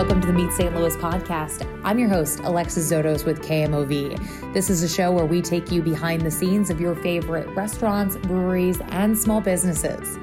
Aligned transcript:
Welcome 0.00 0.22
to 0.22 0.28
the 0.28 0.32
Meet 0.32 0.52
St. 0.52 0.74
Louis 0.74 0.96
podcast. 0.96 1.68
I'm 1.84 1.98
your 1.98 2.08
host, 2.08 2.40
Alexis 2.40 2.90
Zotos 2.90 3.26
with 3.26 3.42
KMOV. 3.42 4.54
This 4.54 4.70
is 4.70 4.82
a 4.82 4.88
show 4.88 5.12
where 5.12 5.26
we 5.26 5.42
take 5.42 5.70
you 5.70 5.82
behind 5.82 6.22
the 6.22 6.30
scenes 6.30 6.70
of 6.70 6.80
your 6.80 6.94
favorite 6.94 7.46
restaurants, 7.48 8.16
breweries, 8.16 8.80
and 8.88 9.16
small 9.16 9.42
businesses. 9.42 10.18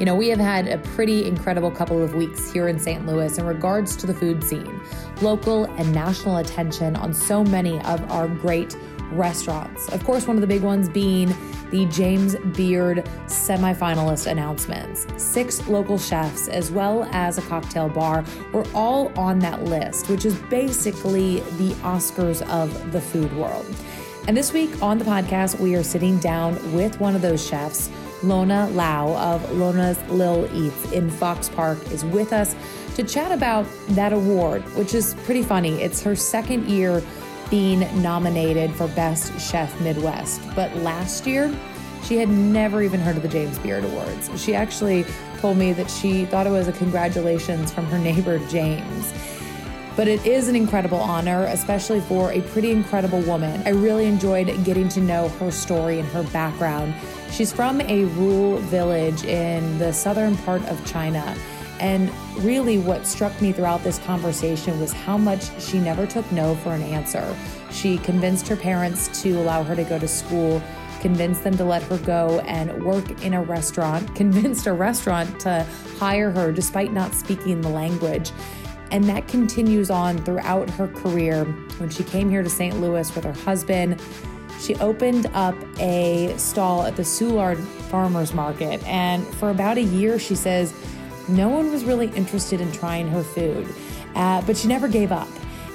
You 0.00 0.06
know, 0.06 0.16
we 0.16 0.26
have 0.30 0.40
had 0.40 0.66
a 0.66 0.78
pretty 0.78 1.24
incredible 1.24 1.70
couple 1.70 2.02
of 2.02 2.16
weeks 2.16 2.50
here 2.50 2.66
in 2.66 2.80
St. 2.80 3.06
Louis 3.06 3.38
in 3.38 3.46
regards 3.46 3.94
to 3.94 4.08
the 4.08 4.12
food 4.12 4.42
scene, 4.42 4.80
local 5.22 5.66
and 5.76 5.92
national 5.92 6.38
attention 6.38 6.96
on 6.96 7.14
so 7.14 7.44
many 7.44 7.80
of 7.82 8.10
our 8.10 8.26
great 8.26 8.76
restaurants. 9.12 9.88
Of 9.88 10.04
course, 10.04 10.26
one 10.26 10.36
of 10.36 10.40
the 10.40 10.46
big 10.46 10.62
ones 10.62 10.88
being 10.88 11.34
the 11.70 11.86
James 11.86 12.36
Beard 12.56 13.04
semifinalist 13.26 14.30
announcements. 14.30 15.06
Six 15.16 15.66
local 15.68 15.98
chefs, 15.98 16.48
as 16.48 16.70
well 16.70 17.08
as 17.12 17.38
a 17.38 17.42
cocktail 17.42 17.88
bar, 17.88 18.24
were 18.52 18.66
all 18.74 19.12
on 19.18 19.38
that 19.40 19.64
list, 19.64 20.08
which 20.08 20.24
is 20.24 20.34
basically 20.42 21.40
the 21.58 21.70
Oscars 21.82 22.42
of 22.48 22.92
the 22.92 23.00
food 23.00 23.34
world. 23.36 23.66
And 24.28 24.36
this 24.36 24.52
week 24.52 24.82
on 24.82 24.98
the 24.98 25.04
podcast, 25.04 25.58
we 25.60 25.74
are 25.76 25.82
sitting 25.82 26.18
down 26.18 26.54
with 26.74 26.98
one 27.00 27.14
of 27.14 27.22
those 27.22 27.46
chefs. 27.46 27.90
Lona 28.22 28.68
Lau 28.70 29.14
of 29.16 29.48
Lona's 29.52 29.98
Lil 30.08 30.48
Eats 30.52 30.92
in 30.92 31.10
Fox 31.10 31.48
Park 31.48 31.78
is 31.92 32.04
with 32.04 32.32
us 32.32 32.56
to 32.96 33.04
chat 33.04 33.30
about 33.30 33.66
that 33.90 34.12
award, 34.12 34.62
which 34.74 34.94
is 34.94 35.14
pretty 35.24 35.42
funny. 35.42 35.82
It's 35.82 36.02
her 36.02 36.16
second 36.16 36.66
year 36.68 37.02
being 37.50 37.80
nominated 38.02 38.72
for 38.74 38.88
Best 38.88 39.38
Chef 39.40 39.80
Midwest. 39.80 40.40
But 40.54 40.74
last 40.76 41.26
year, 41.26 41.54
she 42.04 42.16
had 42.16 42.28
never 42.28 42.82
even 42.82 43.00
heard 43.00 43.16
of 43.16 43.22
the 43.22 43.28
James 43.28 43.58
Beard 43.58 43.84
Awards. 43.84 44.30
She 44.40 44.54
actually 44.54 45.04
told 45.38 45.56
me 45.56 45.72
that 45.72 45.90
she 45.90 46.24
thought 46.26 46.46
it 46.46 46.50
was 46.50 46.68
a 46.68 46.72
congratulations 46.72 47.72
from 47.72 47.86
her 47.86 47.98
neighbor, 48.10 48.38
James. 48.48 49.12
But 49.96 50.08
it 50.08 50.24
is 50.26 50.48
an 50.48 50.56
incredible 50.56 50.98
honor, 50.98 51.44
especially 51.44 52.00
for 52.02 52.30
a 52.30 52.42
pretty 52.42 52.70
incredible 52.70 53.20
woman. 53.22 53.62
I 53.64 53.70
really 53.70 54.04
enjoyed 54.04 54.46
getting 54.62 54.90
to 54.90 55.00
know 55.00 55.28
her 55.28 55.50
story 55.50 55.98
and 55.98 56.08
her 56.10 56.22
background. 56.24 56.94
She's 57.30 57.50
from 57.50 57.80
a 57.80 58.04
rural 58.04 58.58
village 58.58 59.24
in 59.24 59.78
the 59.78 59.92
southern 59.92 60.36
part 60.38 60.62
of 60.66 60.84
China 60.84 61.34
and 61.78 62.10
really, 62.38 62.78
what 62.78 63.06
struck 63.06 63.40
me 63.42 63.52
throughout 63.52 63.84
this 63.84 63.98
conversation 64.00 64.80
was 64.80 64.92
how 64.92 65.18
much 65.18 65.60
she 65.60 65.78
never 65.78 66.06
took 66.06 66.30
no 66.32 66.54
for 66.56 66.72
an 66.72 66.82
answer. 66.82 67.36
She 67.70 67.98
convinced 67.98 68.48
her 68.48 68.56
parents 68.56 69.22
to 69.22 69.32
allow 69.32 69.62
her 69.62 69.76
to 69.76 69.84
go 69.84 69.98
to 69.98 70.08
school, 70.08 70.62
convinced 71.00 71.44
them 71.44 71.56
to 71.58 71.64
let 71.64 71.82
her 71.84 71.98
go 71.98 72.40
and 72.40 72.82
work 72.82 73.22
in 73.22 73.34
a 73.34 73.42
restaurant, 73.42 74.14
convinced 74.14 74.66
a 74.66 74.72
restaurant 74.72 75.38
to 75.40 75.66
hire 75.98 76.30
her 76.30 76.50
despite 76.52 76.92
not 76.92 77.14
speaking 77.14 77.60
the 77.60 77.68
language. 77.68 78.32
And 78.90 79.04
that 79.04 79.28
continues 79.28 79.90
on 79.90 80.18
throughout 80.24 80.70
her 80.70 80.88
career. 80.88 81.44
When 81.78 81.90
she 81.90 82.04
came 82.04 82.30
here 82.30 82.42
to 82.42 82.48
St. 82.48 82.80
Louis 82.80 83.14
with 83.14 83.24
her 83.24 83.32
husband, 83.32 84.00
she 84.60 84.74
opened 84.76 85.26
up 85.34 85.56
a 85.78 86.34
stall 86.38 86.84
at 86.84 86.96
the 86.96 87.02
Soulard 87.02 87.58
Farmers 87.90 88.32
Market. 88.32 88.82
And 88.86 89.26
for 89.26 89.50
about 89.50 89.76
a 89.76 89.82
year, 89.82 90.18
she 90.18 90.34
says, 90.34 90.72
no 91.28 91.48
one 91.48 91.70
was 91.70 91.84
really 91.84 92.08
interested 92.08 92.60
in 92.60 92.70
trying 92.72 93.08
her 93.08 93.22
food, 93.22 93.72
uh, 94.14 94.42
but 94.42 94.56
she 94.56 94.68
never 94.68 94.88
gave 94.88 95.12
up. 95.12 95.28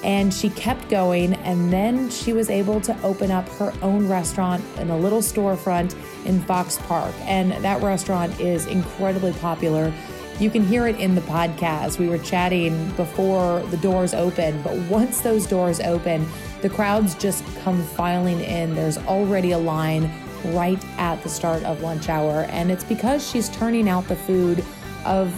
And 0.04 0.34
she 0.34 0.50
kept 0.50 0.90
going, 0.90 1.34
and 1.36 1.72
then 1.72 2.10
she 2.10 2.34
was 2.34 2.50
able 2.50 2.82
to 2.82 3.02
open 3.04 3.30
up 3.30 3.48
her 3.50 3.72
own 3.84 4.08
restaurant 4.08 4.64
in 4.78 4.90
a 4.90 4.98
little 4.98 5.22
storefront 5.22 5.96
in 6.26 6.42
Fox 6.42 6.80
Park. 6.80 7.14
And 7.22 7.52
that 7.64 7.84
restaurant 7.84 8.40
is 8.40 8.66
incredibly 8.66 9.34
popular. 9.34 9.94
You 10.40 10.50
can 10.50 10.66
hear 10.66 10.88
it 10.88 11.00
in 11.00 11.14
the 11.14 11.22
podcast. 11.22 12.00
We 12.00 12.10
were 12.10 12.18
chatting 12.18 12.90
before 12.92 13.60
the 13.68 13.78
doors 13.78 14.16
open, 14.16 14.60
but 14.64 14.76
once 14.90 15.22
those 15.22 15.46
doors 15.46 15.80
open, 15.82 16.28
the 16.64 16.70
crowds 16.70 17.14
just 17.14 17.46
come 17.58 17.84
filing 17.84 18.40
in. 18.40 18.74
There's 18.74 18.98
already 18.98 19.52
a 19.52 19.60
line 19.60 20.12
right 20.46 20.84
at 20.98 21.22
the 21.22 21.30
start 21.30 21.62
of 21.64 21.82
lunch 21.82 22.10
hour, 22.10 22.48
and 22.50 22.72
it's 22.72 22.84
because 22.84 23.30
she's 23.30 23.50
turning 23.50 23.88
out 23.88 24.08
the 24.08 24.16
food 24.16 24.66
of 25.06 25.32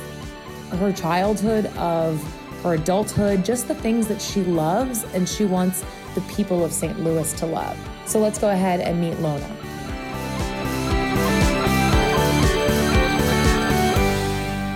her 0.80 0.92
childhood, 0.92 1.66
of 1.78 2.22
her 2.64 2.76
adulthood, 2.76 3.44
just 3.44 3.68
the 3.68 3.76
things 3.76 4.08
that 4.08 4.22
she 4.22 4.42
loves 4.44 5.04
and 5.14 5.28
she 5.28 5.46
wants 5.46 5.84
the 6.16 6.22
people 6.22 6.64
of 6.64 6.72
St. 6.72 7.00
Louis 7.00 7.32
to 7.34 7.46
love. 7.46 7.78
So 8.06 8.20
let's 8.20 8.40
go 8.40 8.50
ahead 8.50 8.80
and 8.80 9.00
meet 9.00 9.20
Lona. 9.20 9.64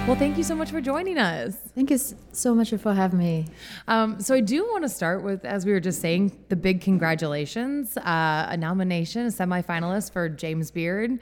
Well, 0.08 0.16
thank 0.16 0.38
you 0.38 0.44
so 0.44 0.56
much 0.56 0.72
for 0.72 0.80
joining 0.80 1.18
us. 1.18 1.58
Thank 1.76 1.92
you 1.92 2.00
so 2.32 2.56
much 2.56 2.70
for 2.70 2.94
having 2.94 3.20
me. 3.20 3.46
Um, 3.90 4.22
so, 4.22 4.34
I 4.36 4.40
do 4.40 4.64
want 4.64 4.84
to 4.84 4.90
start 4.90 5.22
with, 5.22 5.44
as 5.44 5.66
we 5.66 5.74
were 5.74 5.82
just 5.82 6.00
saying, 6.00 6.46
the 6.48 6.56
big 6.56 6.80
congratulations 6.80 7.98
uh, 7.98 8.48
a 8.50 8.56
nomination, 8.56 9.26
a 9.26 9.30
semifinalist 9.30 10.14
for 10.14 10.30
James 10.30 10.72
Beard. 10.72 11.20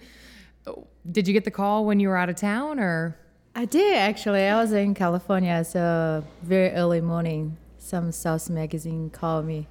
Did 1.11 1.27
you 1.27 1.33
get 1.33 1.45
the 1.45 1.51
call 1.51 1.83
when 1.85 1.99
you 1.99 2.09
were 2.09 2.17
out 2.17 2.29
of 2.29 2.35
town 2.35 2.79
or? 2.79 3.17
I 3.57 3.63
did 3.63 3.95
actually. 3.95 4.43
I 4.43 4.61
was 4.61 4.73
in 4.73 4.93
California, 4.93 5.63
so 5.63 6.25
very 6.43 6.71
early 6.71 6.99
morning. 6.99 7.57
Sauce 7.77 8.49
magazine 8.49 9.09
called 9.09 9.45
me 9.45 9.67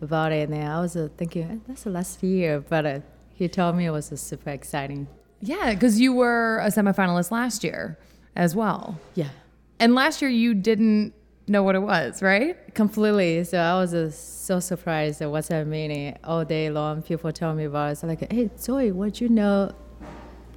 about 0.00 0.32
it, 0.32 0.48
and 0.48 0.64
I 0.64 0.80
was 0.80 0.96
uh, 0.96 1.08
thinking 1.18 1.60
that's 1.68 1.82
the 1.82 1.90
last 1.90 2.22
year, 2.22 2.60
but 2.60 2.86
uh, 2.86 3.00
he 3.34 3.46
told 3.48 3.76
me 3.76 3.84
it 3.84 3.90
was 3.90 4.10
uh, 4.10 4.16
super 4.16 4.50
exciting. 4.50 5.06
Yeah, 5.42 5.74
because 5.74 6.00
you 6.00 6.14
were 6.14 6.60
a 6.60 6.68
semifinalist 6.68 7.30
last 7.30 7.62
year 7.62 7.98
as 8.34 8.56
well. 8.56 8.98
Yeah, 9.14 9.28
and 9.78 9.94
last 9.94 10.22
year 10.22 10.30
you 10.30 10.54
didn't 10.54 11.12
know 11.46 11.62
what 11.62 11.74
it 11.74 11.80
was, 11.82 12.22
right? 12.22 12.56
Completely. 12.74 13.44
So 13.44 13.58
I 13.58 13.74
was 13.78 13.92
uh, 13.92 14.10
so 14.10 14.60
surprised 14.60 15.20
at 15.20 15.30
what's 15.30 15.48
that 15.48 15.66
meaning. 15.66 16.16
All 16.24 16.44
day 16.44 16.70
long, 16.70 17.02
people 17.02 17.30
tell 17.32 17.54
me 17.54 17.64
about 17.64 17.88
it. 17.88 17.92
It's 17.92 18.02
like, 18.02 18.32
hey, 18.32 18.48
Zoe, 18.58 18.92
what 18.92 19.20
you 19.20 19.28
know? 19.28 19.74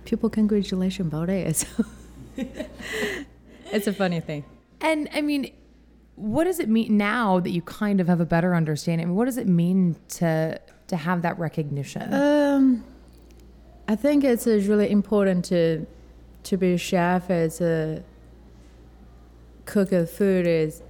People 0.06 0.30
congratulations 0.30 1.08
about 1.08 1.30
it. 1.30 1.66
it's 3.72 3.88
a 3.88 3.94
funny 3.94 4.20
thing. 4.20 4.46
And 4.82 5.10
I 5.14 5.22
mean, 5.22 5.52
what 6.16 6.46
does 6.46 6.60
it 6.60 6.70
mean 6.70 6.98
now 6.98 7.40
that 7.40 7.52
you 7.52 7.62
kind 7.62 8.02
of 8.02 8.08
have 8.08 8.20
a 8.20 8.26
better 8.26 8.56
understanding? 8.56 9.16
What 9.16 9.26
does 9.26 9.38
it 9.38 9.48
mean 9.48 9.96
to 10.10 10.60
to 10.88 10.98
have 10.98 11.22
that 11.22 11.38
recognition? 11.40 12.14
Um, 12.14 12.84
I 13.88 13.96
think 13.96 14.24
it's 14.24 14.48
uh, 14.48 14.62
really 14.68 14.90
important 14.90 15.46
to 15.46 15.86
to 16.44 16.58
be 16.58 16.74
a 16.74 16.78
chef 16.78 17.30
as 17.30 17.62
a 17.62 18.04
cook 19.66 19.92
of 19.92 20.10
food 20.10 20.48
is 20.48 20.82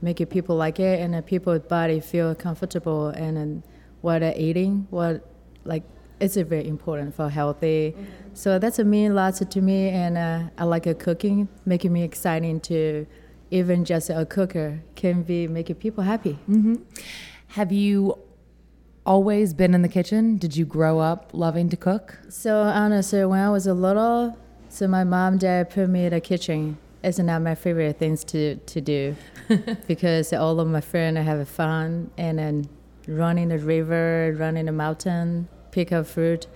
making 0.00 0.26
people 0.26 0.56
like 0.56 0.80
it 0.80 1.00
and 1.00 1.14
the 1.14 1.22
people's 1.22 1.60
body 1.60 2.00
feel 2.00 2.34
comfortable 2.34 3.08
and, 3.08 3.36
and 3.36 3.62
what 4.00 4.20
they're 4.20 4.34
eating, 4.36 4.86
what 4.90 5.24
like 5.64 5.84
it's 6.22 6.36
very 6.36 6.66
important 6.68 7.14
for 7.14 7.28
healthy. 7.28 7.94
Mm-hmm. 7.96 8.04
So 8.34 8.58
that's 8.58 8.78
a 8.78 8.84
mean 8.84 9.14
lots 9.14 9.40
to 9.40 9.60
me, 9.60 9.88
and 9.88 10.16
uh, 10.16 10.44
I 10.56 10.64
like 10.64 10.86
a 10.86 10.94
cooking, 10.94 11.48
making 11.66 11.92
me 11.92 12.02
exciting 12.04 12.60
to 12.60 13.06
even 13.50 13.84
just 13.84 14.08
a 14.08 14.24
cooker 14.24 14.82
can 14.94 15.22
be 15.24 15.48
making 15.48 15.76
people 15.76 16.04
happy. 16.04 16.38
Mm-hmm. 16.48 16.76
Have 17.48 17.72
you 17.72 18.18
always 19.04 19.52
been 19.52 19.74
in 19.74 19.82
the 19.82 19.88
kitchen? 19.88 20.38
Did 20.38 20.56
you 20.56 20.64
grow 20.64 21.00
up 21.00 21.30
loving 21.32 21.68
to 21.70 21.76
cook? 21.76 22.18
So 22.28 22.60
honestly, 22.62 23.24
when 23.24 23.40
I 23.40 23.50
was 23.50 23.66
a 23.66 23.74
little, 23.74 24.38
so 24.68 24.86
my 24.86 25.04
mom 25.04 25.38
dad 25.38 25.70
put 25.70 25.90
me 25.90 26.06
in 26.06 26.12
the 26.12 26.20
kitchen. 26.20 26.78
It's 27.02 27.18
not 27.18 27.42
my 27.42 27.56
favorite 27.56 27.98
things 27.98 28.22
to 28.26 28.54
to 28.54 28.80
do 28.80 29.16
because 29.88 30.32
all 30.32 30.60
of 30.60 30.68
my 30.68 30.80
friends 30.80 31.18
have 31.18 31.48
fun 31.48 32.12
and 32.16 32.38
then 32.38 32.68
running 33.08 33.48
the 33.48 33.58
river, 33.58 34.34
running 34.38 34.66
the 34.66 34.72
mountain 34.72 35.48
pick 35.72 35.90
up 35.90 36.06
fruit. 36.06 36.46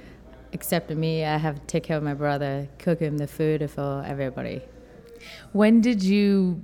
Except 0.53 0.89
me, 0.91 1.25
I 1.25 1.39
have 1.39 1.57
to 1.57 1.67
take 1.67 1.83
care 1.83 1.97
of 1.97 2.05
my 2.05 2.15
brother, 2.15 2.69
cook 2.79 3.01
him 3.01 3.19
the 3.19 3.27
food 3.27 3.69
for 3.69 4.05
everybody. 4.07 4.63
When 5.53 5.81
did 5.81 6.03
you 6.03 6.63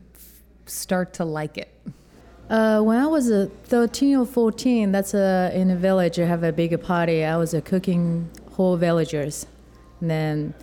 start 0.66 1.12
to 1.14 1.24
like 1.24 1.58
it? 1.58 1.68
Uh, 2.48 2.80
when 2.82 2.98
I 2.98 3.06
was 3.06 3.30
uh, 3.30 3.48
13 3.64 4.16
or 4.16 4.26
14, 4.26 4.92
that's 4.92 5.14
uh, 5.14 5.50
in 5.52 5.70
a 5.70 5.76
village, 5.76 6.18
you 6.18 6.24
have 6.24 6.42
a 6.42 6.52
big 6.52 6.80
party. 6.82 7.24
I 7.24 7.36
was 7.36 7.54
uh, 7.54 7.60
cooking 7.60 8.30
whole 8.52 8.76
villagers. 8.76 9.46
And 10.00 10.10
then 10.10 10.54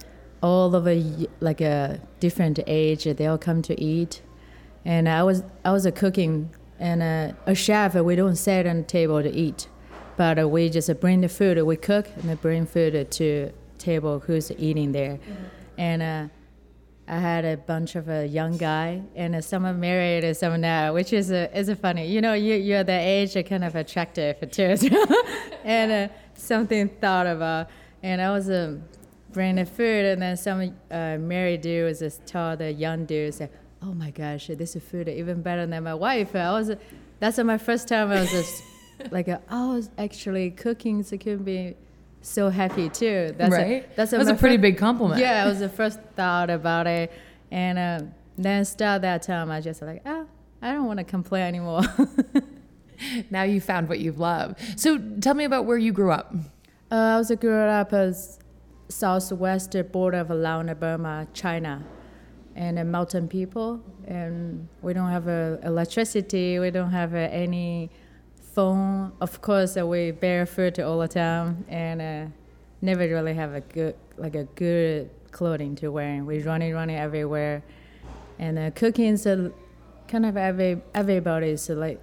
all 0.41 0.75
of 0.75 0.87
a 0.87 1.27
like 1.39 1.61
a 1.61 1.99
different 2.19 2.59
age, 2.67 3.05
they 3.05 3.25
all 3.25 3.37
come 3.37 3.61
to 3.63 3.81
eat. 3.81 4.21
And 4.85 5.09
I 5.09 5.23
was 5.23 5.43
I 5.65 5.71
was 5.71 5.85
a 5.85 5.91
cooking 5.91 6.51
and 6.79 7.01
uh, 7.01 7.35
a 7.45 7.55
chef. 7.55 7.95
We 7.95 8.15
don't 8.15 8.35
sit 8.35 8.67
on 8.67 8.77
the 8.77 8.83
table 8.83 9.21
to 9.21 9.29
eat. 9.29 9.67
But 10.19 10.37
uh, 10.37 10.49
we 10.49 10.69
just 10.69 10.91
bring 10.99 11.21
the 11.21 11.29
food, 11.29 11.63
we 11.63 11.77
cook 11.77 12.05
and 12.17 12.25
we 12.25 12.35
bring 12.35 12.65
food 12.65 13.09
to 13.09 13.53
table 13.77 14.19
who's 14.19 14.51
eating 14.51 14.91
there. 14.91 15.13
Mm-hmm. 15.13 15.43
And 15.77 16.01
uh, 16.01 16.27
I 17.07 17.19
had 17.19 17.45
a 17.45 17.55
bunch 17.55 17.95
of 17.95 18.09
a 18.09 18.27
young 18.27 18.57
guy, 18.57 19.01
and 19.15 19.33
uh, 19.33 19.39
some 19.39 19.65
are 19.65 19.73
married 19.73 20.25
and 20.25 20.35
some 20.35 20.59
now, 20.59 20.93
which 20.93 21.13
is 21.13 21.31
a, 21.31 21.57
is 21.57 21.69
a 21.69 21.75
funny. 21.77 22.05
You 22.07 22.19
know, 22.19 22.33
you 22.33 22.55
you're 22.55 22.83
the 22.83 22.99
age 22.99 23.37
are 23.37 23.43
kind 23.43 23.63
of 23.63 23.77
attractive 23.77 24.41
too, 24.51 24.75
and 25.63 25.89
uh, 25.89 26.13
something 26.33 26.89
thought 26.89 27.25
about. 27.25 27.69
And 28.03 28.21
I 28.21 28.31
was 28.31 28.49
um, 28.49 28.83
bringing 29.31 29.55
the 29.55 29.65
food, 29.65 30.03
and 30.03 30.21
then 30.21 30.35
some 30.35 30.75
uh, 30.91 31.15
married 31.17 31.61
dude 31.61 31.85
was 31.85 31.99
just 31.99 32.27
told 32.27 32.59
the 32.59 32.73
young 32.73 33.05
dude, 33.05 33.35
say, 33.35 33.49
oh 33.81 33.93
my 33.93 34.11
gosh, 34.11 34.47
this 34.47 34.75
food 34.75 35.07
is 35.07 35.17
even 35.17 35.41
better 35.41 35.65
than 35.65 35.81
my 35.81 35.93
wife. 35.93 36.35
I 36.35 36.51
was, 36.51 36.71
that's 37.21 37.37
my 37.37 37.57
first 37.57 37.87
time 37.87 38.11
I 38.11 38.19
was 38.19 38.31
just 38.31 38.63
like, 39.11 39.27
uh, 39.27 39.39
I 39.49 39.67
was 39.67 39.89
actually 39.97 40.51
cooking, 40.51 41.03
so 41.03 41.17
can 41.17 41.43
be 41.43 41.75
so 42.21 42.49
happy 42.49 42.89
too. 42.89 43.33
That's 43.37 43.51
right. 43.51 43.83
A, 43.83 43.95
that's 43.95 44.11
that 44.11 44.19
was 44.19 44.27
a 44.27 44.35
pretty 44.35 44.57
big 44.57 44.77
compliment. 44.77 45.19
Yeah, 45.19 45.45
it 45.45 45.49
was 45.49 45.59
the 45.59 45.69
first 45.69 45.99
thought 46.15 46.49
about 46.49 46.87
it, 46.87 47.11
and 47.51 47.77
uh, 47.77 48.01
then 48.37 48.65
start 48.65 49.01
that 49.01 49.21
time, 49.21 49.51
I 49.51 49.61
just 49.61 49.81
like, 49.81 50.01
ah, 50.05 50.25
I 50.61 50.71
don't 50.73 50.85
want 50.85 50.99
to 50.99 51.03
complain 51.03 51.43
anymore. 51.43 51.81
now 53.29 53.43
you 53.43 53.61
found 53.61 53.89
what 53.89 53.99
you 53.99 54.11
love. 54.11 54.55
So 54.75 54.97
tell 54.97 55.33
me 55.33 55.43
about 55.45 55.65
where 55.65 55.77
you 55.77 55.91
grew 55.91 56.11
up. 56.11 56.33
Uh, 56.91 56.95
I 56.95 57.17
was 57.17 57.31
grew 57.31 57.55
up 57.55 57.93
as 57.93 58.39
southwest 58.89 59.75
border 59.91 60.17
of 60.19 60.29
Laos, 60.29 60.73
Burma, 60.79 61.27
China, 61.33 61.83
and 62.55 62.79
a 62.79 62.83
mountain 62.83 63.27
people. 63.27 63.81
And 64.07 64.67
we 64.81 64.93
don't 64.93 65.09
have 65.09 65.27
uh, 65.27 65.57
electricity. 65.63 66.59
We 66.59 66.71
don't 66.71 66.91
have 66.91 67.13
uh, 67.13 67.17
any 67.17 67.91
phone. 68.59 69.11
Of 69.21 69.41
course, 69.41 69.75
we 69.75 70.11
barefoot 70.11 70.79
all 70.79 70.99
the 70.99 71.07
time, 71.07 71.65
and 71.69 72.01
uh, 72.01 72.25
never 72.81 73.07
really 73.07 73.33
have 73.33 73.53
a 73.53 73.61
good 73.61 73.95
like 74.17 74.35
a 74.35 74.45
good 74.55 75.09
clothing 75.31 75.75
to 75.75 75.89
wear. 75.91 76.23
We 76.23 76.41
running, 76.43 76.73
running 76.73 76.97
everywhere, 76.97 77.63
and 78.37 78.59
uh, 78.59 78.71
cooking 78.71 79.13
is 79.13 79.23
kind 80.07 80.25
of 80.25 80.35
every 80.35 80.81
everybody's 80.93 81.69
like 81.69 81.99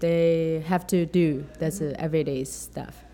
they 0.00 0.64
have 0.66 0.84
to 0.88 1.06
do. 1.06 1.46
That's 1.60 1.80
everyday 1.80 2.44
stuff 2.44 3.04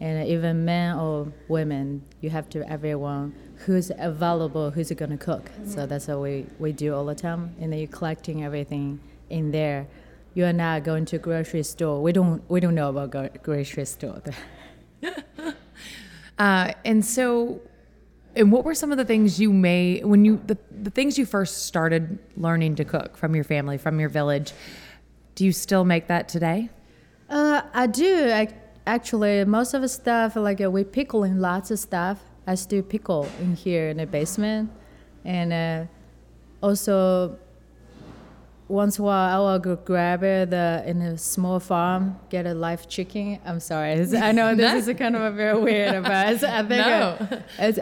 and 0.00 0.28
even 0.28 0.64
men 0.64 0.96
or 0.96 1.32
women, 1.48 2.02
you 2.20 2.30
have 2.30 2.48
to 2.50 2.70
everyone 2.70 3.34
who's 3.66 3.90
available, 3.98 4.70
who's 4.70 4.92
gonna 4.92 5.18
cook. 5.18 5.46
Mm-hmm. 5.46 5.70
So 5.70 5.86
that's 5.86 6.06
what 6.06 6.20
we, 6.20 6.46
we 6.58 6.72
do 6.72 6.94
all 6.94 7.04
the 7.04 7.14
time. 7.14 7.54
And 7.60 7.72
then 7.72 7.80
you're 7.80 7.88
collecting 7.88 8.44
everything 8.44 9.00
in 9.28 9.50
there. 9.50 9.88
You 10.34 10.44
are 10.44 10.52
not 10.52 10.84
going 10.84 11.04
to 11.06 11.18
grocery 11.18 11.62
store. 11.62 12.02
We 12.02 12.12
don't 12.12 12.48
we 12.48 12.60
don't 12.60 12.74
know 12.74 12.90
about 12.90 13.10
go- 13.10 13.30
grocery 13.42 13.84
store. 13.84 14.22
uh, 16.38 16.72
and 16.84 17.04
so, 17.04 17.60
and 18.36 18.52
what 18.52 18.64
were 18.64 18.74
some 18.74 18.92
of 18.92 18.98
the 18.98 19.04
things 19.04 19.40
you 19.40 19.52
may 19.52 20.00
when 20.00 20.24
you 20.24 20.40
the, 20.46 20.56
the 20.82 20.90
things 20.90 21.18
you 21.18 21.26
first 21.26 21.66
started 21.66 22.18
learning 22.36 22.76
to 22.76 22.84
cook 22.84 23.16
from 23.16 23.34
your 23.34 23.44
family 23.44 23.78
from 23.78 23.98
your 23.98 24.08
village? 24.08 24.52
Do 25.34 25.44
you 25.44 25.52
still 25.52 25.84
make 25.84 26.08
that 26.08 26.28
today? 26.28 26.68
Uh, 27.28 27.62
I 27.74 27.86
do. 27.86 28.30
I, 28.30 28.48
actually 28.88 29.44
most 29.44 29.74
of 29.74 29.82
the 29.82 29.88
stuff 29.88 30.34
like 30.34 30.60
uh, 30.62 30.70
we 30.70 30.82
pickling 30.82 31.38
lots 31.38 31.70
of 31.70 31.78
stuff. 31.78 32.18
I 32.46 32.54
still 32.54 32.82
pickle 32.82 33.28
in 33.40 33.54
here 33.54 33.90
in 33.90 33.98
the 33.98 34.06
basement, 34.06 34.70
and 35.24 35.52
uh, 35.52 35.84
also 36.62 37.38
once 38.68 38.98
in 38.98 39.04
a 39.04 39.06
while 39.06 39.46
I 39.46 39.52
will 39.52 39.58
go 39.58 39.76
grab 39.76 40.22
it 40.22 40.50
the 40.50 40.82
in 40.86 41.00
a 41.00 41.18
small 41.18 41.58
farm, 41.58 42.18
get 42.30 42.46
a 42.46 42.54
live 42.54 42.88
chicken. 42.88 43.40
I'm 43.44 43.60
sorry, 43.60 43.92
I 44.16 44.32
know 44.32 44.54
this 44.54 44.86
is 44.86 44.96
kind 44.96 45.16
of 45.16 45.22
a 45.22 45.30
very 45.30 45.58
weird, 45.66 46.02
but 46.02 46.12
I 46.12 46.62
think 46.62 46.70
no. 46.70 47.42
it's, 47.58 47.78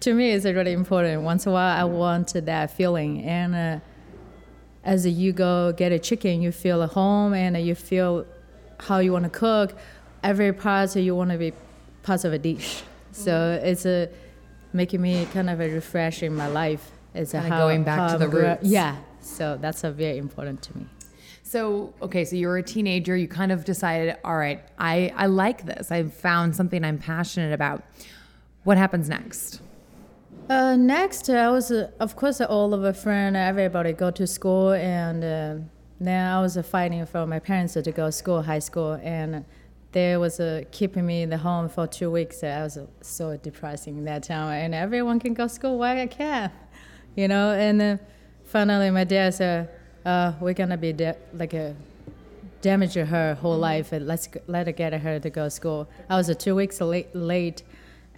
to 0.00 0.14
me 0.14 0.32
it's 0.32 0.44
really 0.44 0.72
important. 0.72 1.22
Once 1.22 1.46
in 1.46 1.50
a 1.50 1.52
while 1.52 1.80
I 1.80 1.84
want 1.84 2.34
that 2.34 2.70
feeling, 2.72 3.22
and 3.22 3.54
uh, 3.54 3.78
as 4.84 5.06
you 5.06 5.32
go 5.32 5.72
get 5.72 5.92
a 5.92 5.98
chicken, 5.98 6.42
you 6.42 6.52
feel 6.52 6.82
at 6.82 6.90
home 6.90 7.32
and 7.32 7.56
you 7.64 7.74
feel 7.74 8.26
how 8.80 8.98
you 8.98 9.12
want 9.12 9.24
to 9.24 9.30
cook 9.30 9.74
every 10.22 10.52
part 10.52 10.94
you 10.96 11.14
want 11.14 11.30
to 11.30 11.38
be 11.38 11.52
part 12.02 12.24
of 12.24 12.32
a 12.32 12.38
dish. 12.38 12.82
So 13.12 13.30
mm-hmm. 13.30 13.66
it's 13.66 13.86
a 13.86 14.08
making 14.72 15.00
me 15.00 15.26
kind 15.32 15.48
of 15.48 15.60
a 15.60 15.68
refreshing 15.70 16.34
my 16.34 16.48
life. 16.48 16.90
It's 17.14 17.32
kind 17.32 17.46
a 17.46 17.50
how, 17.50 17.58
going 17.58 17.84
back 17.84 18.12
to 18.12 18.18
the 18.18 18.28
roots. 18.28 18.64
Yeah. 18.64 18.96
So 19.26 19.58
that's 19.60 19.84
a 19.84 19.90
very 19.90 20.18
important 20.18 20.62
to 20.62 20.78
me. 20.78 20.86
So 21.42 21.94
okay, 22.02 22.24
so 22.24 22.36
you 22.36 22.48
were 22.48 22.58
a 22.58 22.62
teenager. 22.62 23.16
You 23.16 23.28
kind 23.28 23.52
of 23.52 23.64
decided, 23.64 24.16
all 24.24 24.36
right, 24.36 24.60
I 24.78 25.12
I 25.16 25.26
like 25.26 25.64
this. 25.64 25.90
I've 25.90 26.12
found 26.12 26.56
something 26.56 26.84
I'm 26.84 26.98
passionate 26.98 27.52
about. 27.52 27.82
What 28.64 28.78
happens 28.78 29.08
next? 29.08 29.60
Uh, 30.48 30.76
next, 30.76 31.28
I 31.28 31.50
was, 31.50 31.72
uh, 31.72 31.90
of 31.98 32.14
course, 32.14 32.40
all 32.40 32.72
of 32.72 32.84
a 32.84 32.92
friend, 32.92 33.36
everybody 33.36 33.92
go 33.92 34.12
to 34.12 34.26
school, 34.28 34.72
and 34.72 35.24
uh, 35.24 35.64
then 36.00 36.26
I 36.26 36.40
was 36.40 36.56
fighting 36.58 37.04
for 37.06 37.26
my 37.26 37.40
parents 37.40 37.74
to 37.74 37.92
go 37.92 38.06
to 38.06 38.12
school, 38.12 38.42
high 38.42 38.60
school, 38.60 39.00
and 39.02 39.44
there 39.90 40.20
was 40.20 40.38
uh, 40.38 40.62
keeping 40.70 41.04
me 41.04 41.22
in 41.22 41.30
the 41.30 41.38
home 41.38 41.68
for 41.68 41.86
two 41.88 42.12
weeks. 42.12 42.44
I 42.44 42.62
was 42.62 42.76
uh, 42.76 42.86
so 43.00 43.36
depressing 43.36 44.04
that 44.04 44.22
time, 44.22 44.64
and 44.64 44.74
everyone 44.74 45.18
can 45.18 45.34
go 45.34 45.44
to 45.44 45.48
school. 45.48 45.78
Why 45.78 46.00
I 46.02 46.06
can't? 46.06 46.52
You 47.16 47.28
know. 47.28 47.50
And 47.52 47.82
uh, 47.82 47.96
finally, 48.46 48.90
my 48.90 49.04
dad 49.04 49.34
said, 49.34 49.68
uh, 50.04 50.32
"We're 50.40 50.54
gonna 50.54 50.76
be 50.76 50.92
de- 50.92 51.16
like 51.34 51.54
a." 51.54 51.74
damage 52.62 52.94
her 52.94 53.34
whole 53.34 53.56
life 53.56 53.92
and 53.92 54.08
let's 54.08 54.28
let 54.48 54.66
her 54.66 54.72
get 54.72 54.92
her 54.92 55.20
to 55.20 55.30
go 55.30 55.44
to 55.44 55.50
school. 55.50 55.88
I 56.10 56.16
was 56.16 56.28
uh, 56.28 56.34
two 56.34 56.56
weeks 56.56 56.80
late, 56.80 57.14
late. 57.14 57.62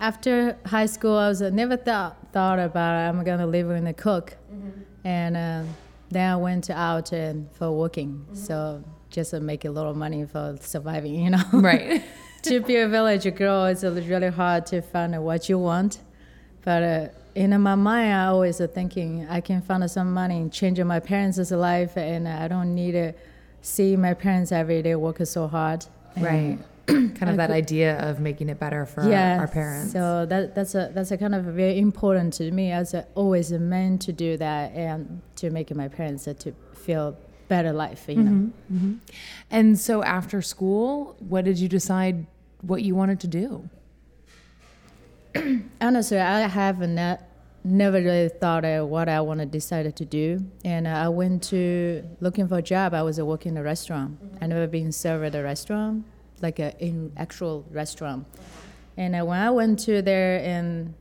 After 0.01 0.57
high 0.65 0.87
school, 0.87 1.17
I 1.19 1.29
was 1.29 1.43
uh, 1.43 1.51
never 1.51 1.77
thought 1.77 2.17
thought 2.33 2.59
about 2.59 2.93
it. 2.95 3.09
I'm 3.09 3.23
gonna 3.25 3.47
live 3.47 3.69
in 3.71 3.87
a 3.87 3.93
cook, 3.93 4.37
mm-hmm. 4.51 4.81
and 5.05 5.37
uh, 5.37 5.63
then 6.11 6.33
I 6.33 6.37
went 6.37 6.71
out 6.71 7.13
and 7.13 7.51
for 7.53 7.71
working. 7.73 8.11
Mm-hmm. 8.11 8.35
So 8.37 8.83
just 9.11 9.31
to 9.33 9.41
make 9.41 9.65
a 9.65 9.71
little 9.71 9.95
money 9.95 10.25
for 10.25 10.57
surviving, 10.61 11.15
you 11.15 11.31
know. 11.31 11.45
Right. 11.53 12.03
to 12.43 12.61
be 12.61 12.77
a 12.77 12.89
village 12.89 13.35
girl, 13.35 13.67
it's 13.67 13.83
really 13.83 14.31
hard 14.31 14.67
to 14.67 14.81
find 14.81 15.23
what 15.23 15.49
you 15.49 15.59
want. 15.59 16.01
But 16.65 16.83
uh, 16.83 17.09
in 17.35 17.61
my 17.61 17.75
mind, 17.75 18.13
I 18.13 18.27
always 18.27 18.61
thinking 18.75 19.27
I 19.29 19.41
can 19.41 19.63
find 19.63 19.89
some 19.91 20.13
money 20.13 20.37
and 20.37 20.53
change 20.53 20.81
my 20.81 21.01
parents' 21.01 21.51
life, 21.51 21.97
and 21.97 22.29
I 22.29 22.49
don't 22.49 22.75
need 22.75 22.93
to 22.93 23.13
see 23.63 23.97
my 23.97 24.15
parents 24.15 24.53
every 24.53 24.83
day 24.83 24.95
work 24.95 25.19
so 25.25 25.47
hard. 25.47 25.87
Right. 26.17 26.59
kind 26.89 27.29
of 27.29 27.37
that 27.37 27.51
idea 27.51 27.99
of 27.99 28.19
making 28.19 28.49
it 28.49 28.59
better 28.59 28.87
for 28.87 29.07
yeah, 29.09 29.35
our, 29.35 29.41
our, 29.41 29.49
parents. 29.49 29.93
So 29.93 30.25
that 30.25 30.55
that's 30.55 30.75
a 30.75 30.91
that's 30.95 31.11
a 31.11 31.19
kind 31.19 31.35
of 31.35 31.45
very 31.45 31.79
important 31.79 32.33
to 32.35 32.51
me 32.51 32.73
as 32.73 32.95
a, 32.95 33.07
always 33.15 33.53
meant 33.53 34.01
to 34.03 34.13
do 34.13 34.39
that 34.39 34.73
and 34.73 35.21
to 35.37 35.51
make 35.51 35.75
my 35.75 35.89
parents 35.89 36.25
to 36.25 36.53
feel 36.75 37.17
better 37.49 37.73
life, 37.73 38.07
you 38.09 38.17
know. 38.17 38.31
Mm-hmm, 38.31 38.77
mm-hmm. 38.77 38.95
And 39.51 39.79
so 39.79 40.03
after 40.03 40.41
school, 40.41 41.17
what 41.19 41.45
did 41.45 41.59
you 41.59 41.69
decide 41.69 42.27
what 42.63 42.83
you 42.83 42.95
wanted 42.95 43.21
to 43.21 43.27
do? 43.27 43.69
Honestly, 45.81 46.19
I 46.19 46.40
have 46.40 46.80
not, 46.80 47.23
never 47.64 47.99
really 48.00 48.28
thought 48.28 48.64
of 48.64 48.88
what 48.88 49.09
I 49.09 49.21
want 49.21 49.40
to 49.40 49.47
decide 49.47 49.95
to 49.95 50.04
do. 50.04 50.45
And 50.64 50.87
I 50.88 51.09
went 51.09 51.42
to 51.45 52.04
looking 52.21 52.49
for 52.49 52.59
a 52.59 52.62
job. 52.62 52.95
I 52.95 53.02
was 53.02 53.21
working 53.21 53.52
in 53.52 53.59
a 53.59 53.62
restaurant. 53.62 54.23
Mm-hmm. 54.23 54.45
I 54.45 54.47
never 54.47 54.66
been 54.66 54.92
served 54.92 55.25
at 55.25 55.35
a 55.35 55.42
restaurant, 55.42 56.04
like 56.40 56.59
a 56.59 56.76
in 56.78 57.12
actual 57.16 57.64
restaurant. 57.71 58.26
And 58.97 59.14
uh, 59.14 59.25
when 59.25 59.40
I 59.40 59.50
went 59.50 59.78
to 59.80 60.02
there, 60.02 60.40
and 60.40 60.95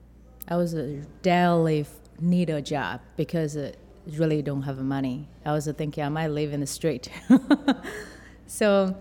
I 0.48 0.56
was 0.56 0.74
a 0.74 1.01
daily 1.22 1.86
need 2.20 2.50
a 2.50 2.62
job 2.62 3.01
because. 3.15 3.58
Uh, 3.58 3.72
really 4.15 4.41
don't 4.41 4.62
have 4.63 4.77
money. 4.77 5.27
I 5.46 5.51
was 5.51 5.67
thinking 5.77 6.03
I 6.03 6.10
might 6.10 6.27
live 6.27 6.53
in 6.53 6.62
the 6.62 6.67
street. 6.67 7.10
so, 8.48 8.96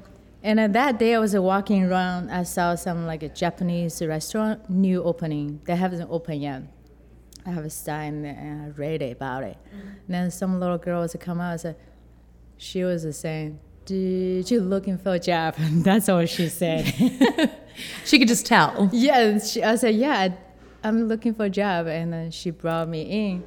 and 0.47 0.75
that 0.75 0.99
day 0.99 1.15
I 1.15 1.19
was 1.19 1.35
walking 1.37 1.85
around. 1.85 2.31
I 2.31 2.45
saw 2.45 2.75
some 2.75 3.07
like 3.07 3.23
a 3.23 3.29
Japanese 3.29 4.01
restaurant 4.03 4.71
new 4.71 5.03
opening. 5.03 5.61
They 5.65 5.77
haven't 5.77 6.07
opened 6.11 6.43
yet. 6.43 6.63
I 7.45 7.51
have 7.51 7.65
a 7.65 7.71
sign 7.71 8.25
and 8.25 8.67
I 8.67 8.69
read 8.71 9.03
about 9.03 9.45
it. 9.45 9.57
Mm-hmm. 9.69 9.89
then 10.09 10.31
some 10.31 10.59
little 10.59 10.79
girls 10.79 11.15
come 11.21 11.41
out 11.41 11.53
and 11.53 11.61
said, 11.61 11.77
she 12.57 12.83
was 12.83 13.07
saying, 13.17 13.59
did 13.85 14.51
you 14.51 14.61
looking 14.61 14.99
for 14.99 15.15
a 15.15 15.19
job? 15.19 15.55
That's 15.59 16.09
all 16.09 16.25
she 16.27 16.49
said. 16.49 16.85
she 18.05 18.19
could 18.19 18.29
just 18.29 18.47
tell. 18.47 18.91
Yeah, 18.93 19.39
she, 19.39 19.63
I 19.63 19.77
said, 19.77 19.95
yeah, 19.95 20.33
I'm 20.83 21.07
looking 21.07 21.35
for 21.35 21.45
a 21.45 21.51
job. 21.51 21.87
And 21.87 22.13
then 22.13 22.31
she 22.31 22.51
brought 22.51 22.89
me 22.89 23.03
in 23.03 23.45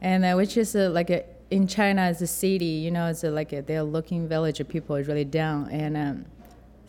and 0.00 0.24
uh, 0.24 0.34
which 0.34 0.56
is 0.56 0.74
uh, 0.74 0.90
like 0.90 1.10
a, 1.10 1.24
in 1.50 1.66
China 1.66 2.02
as 2.02 2.22
a 2.22 2.26
city, 2.26 2.64
you 2.64 2.90
know, 2.90 3.06
it's 3.06 3.24
a, 3.24 3.30
like 3.30 3.52
a, 3.52 3.62
they're 3.62 3.82
looking 3.82 4.28
village 4.28 4.60
of 4.60 4.68
people 4.68 4.96
is 4.96 5.06
really 5.08 5.24
down, 5.24 5.68
and 5.70 5.96
um, 5.96 6.24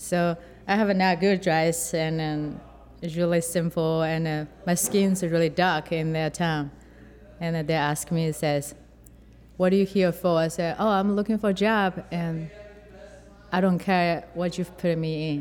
so 0.01 0.35
I 0.67 0.75
have 0.75 0.89
a 0.89 0.93
not 0.93 1.19
good 1.19 1.41
dress, 1.41 1.93
and 1.93 2.19
um, 2.19 2.61
it's 3.01 3.15
really 3.15 3.41
simple, 3.41 4.01
and 4.01 4.27
uh, 4.27 4.45
my 4.65 4.73
skin's 4.73 5.23
really 5.23 5.49
dark 5.49 5.91
in 5.91 6.13
that 6.13 6.33
town. 6.33 6.71
and 7.39 7.55
uh, 7.55 7.63
they 7.63 7.75
ask 7.75 8.11
me, 8.11 8.31
says, 8.31 8.73
"What 9.57 9.71
are 9.73 9.75
you 9.75 9.85
here 9.85 10.11
for?" 10.11 10.39
I 10.39 10.47
said, 10.47 10.75
"Oh, 10.79 10.89
I'm 10.89 11.15
looking 11.15 11.37
for 11.37 11.49
a 11.49 11.53
job, 11.53 12.03
and 12.11 12.49
I 13.51 13.61
don't 13.61 13.79
care 13.79 14.25
what 14.33 14.57
you've 14.57 14.75
put 14.77 14.97
me 14.97 15.29
in." 15.29 15.37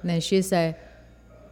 And 0.00 0.10
then 0.10 0.20
she 0.20 0.42
said, 0.42 0.76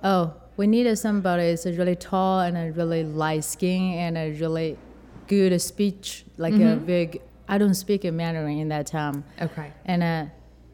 "Oh." 0.02 0.34
We 0.58 0.66
needed 0.66 0.96
somebody 0.96 1.50
who's 1.50 1.66
really 1.66 1.96
tall 1.96 2.40
and 2.40 2.56
a 2.56 2.72
really 2.72 3.04
light 3.04 3.44
skin 3.44 3.92
and 3.92 4.16
a 4.16 4.32
really 4.40 4.78
good 5.26 5.60
speech, 5.60 6.24
like 6.38 6.54
mm-hmm. 6.54 6.66
a 6.68 6.76
big. 6.76 7.20
I 7.46 7.58
don't 7.58 7.74
speak 7.74 8.06
a 8.06 8.10
Mandarin 8.10 8.58
in 8.58 8.68
that 8.70 8.86
time. 8.86 9.24
Okay. 9.38 9.70
And 9.84 10.02
uh, 10.02 10.24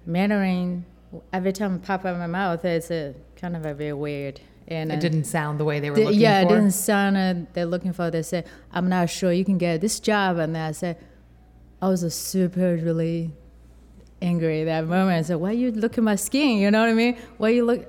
Mandarin, 0.06 0.84
every 1.32 1.52
time 1.52 1.76
it 1.76 1.82
pop 1.82 2.04
out 2.04 2.14
of 2.14 2.18
my 2.18 2.26
mouth, 2.26 2.64
it's 2.64 2.90
a 2.90 3.14
kind 3.36 3.56
of 3.56 3.64
a 3.66 3.74
very 3.74 3.92
weird. 3.92 4.40
And 4.68 4.92
it 4.92 4.96
uh, 4.96 5.00
didn't 5.00 5.24
sound 5.24 5.58
the 5.58 5.64
way 5.64 5.80
they 5.80 5.90
were 5.90 5.96
looking 5.96 6.20
yeah, 6.20 6.42
for. 6.42 6.48
Yeah, 6.48 6.54
it 6.54 6.60
didn't 6.60 6.70
sound. 6.72 7.16
Uh, 7.16 7.46
they're 7.52 7.66
looking 7.66 7.92
for. 7.92 8.10
They 8.10 8.22
said, 8.22 8.46
"I'm 8.72 8.88
not 8.88 9.10
sure 9.10 9.32
you 9.32 9.44
can 9.44 9.58
get 9.58 9.80
this 9.80 9.98
job," 10.00 10.38
and 10.38 10.56
I 10.56 10.72
said, 10.72 10.96
I 11.82 11.88
was 11.88 12.04
a 12.04 12.10
super 12.10 12.76
really 12.76 13.32
angry 14.22 14.60
at 14.60 14.66
that 14.66 14.86
moment. 14.86 15.18
I 15.18 15.22
said, 15.22 15.36
"Why 15.36 15.50
you 15.50 15.72
look 15.72 15.98
at 15.98 16.04
my 16.04 16.14
skin? 16.14 16.58
You 16.58 16.70
know 16.70 16.80
what 16.80 16.90
I 16.90 16.94
mean? 16.94 17.18
Why 17.38 17.48
you 17.50 17.64
look? 17.64 17.88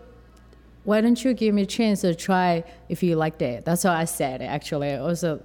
Why 0.83 0.99
don't 0.99 1.23
you 1.23 1.33
give 1.35 1.53
me 1.53 1.61
a 1.61 1.65
chance 1.67 2.01
to 2.01 2.15
try 2.15 2.63
if 2.89 3.03
you 3.03 3.15
liked 3.15 3.43
it?" 3.43 3.65
That's 3.65 3.83
what 3.83 3.93
I 3.93 4.05
said. 4.05 4.41
Actually, 4.41 4.93
I 4.93 4.97
also 4.97 5.43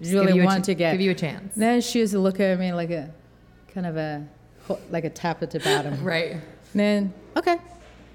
Just 0.00 0.14
really 0.14 0.40
want 0.40 0.62
ch- 0.62 0.66
to 0.66 0.74
get. 0.74 0.92
give 0.92 1.00
you 1.00 1.10
a 1.10 1.14
chance. 1.14 1.56
then 1.56 1.80
she 1.80 2.00
was 2.00 2.14
looking 2.14 2.46
at 2.46 2.58
me 2.58 2.72
like 2.72 2.90
a 2.90 3.10
kind 3.74 3.84
of 3.84 3.96
a 3.96 4.28
like 4.90 5.04
a 5.04 5.10
tap 5.10 5.42
at 5.42 5.50
the 5.50 5.58
bottom. 5.58 6.04
Right. 6.04 6.36
Then 6.74 7.12
okay, 7.36 7.58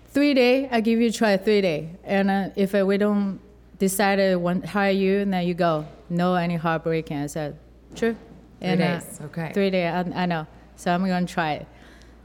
three 0.09 0.33
day. 0.33 0.69
I 0.71 0.81
give 0.81 0.99
you 0.99 1.09
a 1.09 1.11
try 1.11 1.37
three 1.37 1.61
day, 1.61 1.89
and 2.03 2.29
uh, 2.29 2.49
if 2.55 2.73
uh, 2.75 2.85
we 2.85 2.97
don't 2.97 3.39
decide 3.79 4.17
to 4.17 4.61
hire 4.65 4.91
you, 4.91 5.25
then 5.25 5.47
you 5.47 5.53
go. 5.53 5.85
No 6.09 6.35
any 6.35 6.55
heartbreaking. 6.55 7.17
I 7.17 7.27
said, 7.27 7.59
true. 7.95 8.15
Three 8.59 8.69
and, 8.69 8.81
uh, 8.81 8.99
days. 8.99 9.19
okay. 9.25 9.51
Three 9.53 9.69
day. 9.69 9.87
I, 9.87 9.99
I 9.99 10.25
know. 10.25 10.47
So 10.77 10.93
I'm 10.93 11.05
gonna 11.05 11.25
try 11.25 11.53
it. 11.53 11.67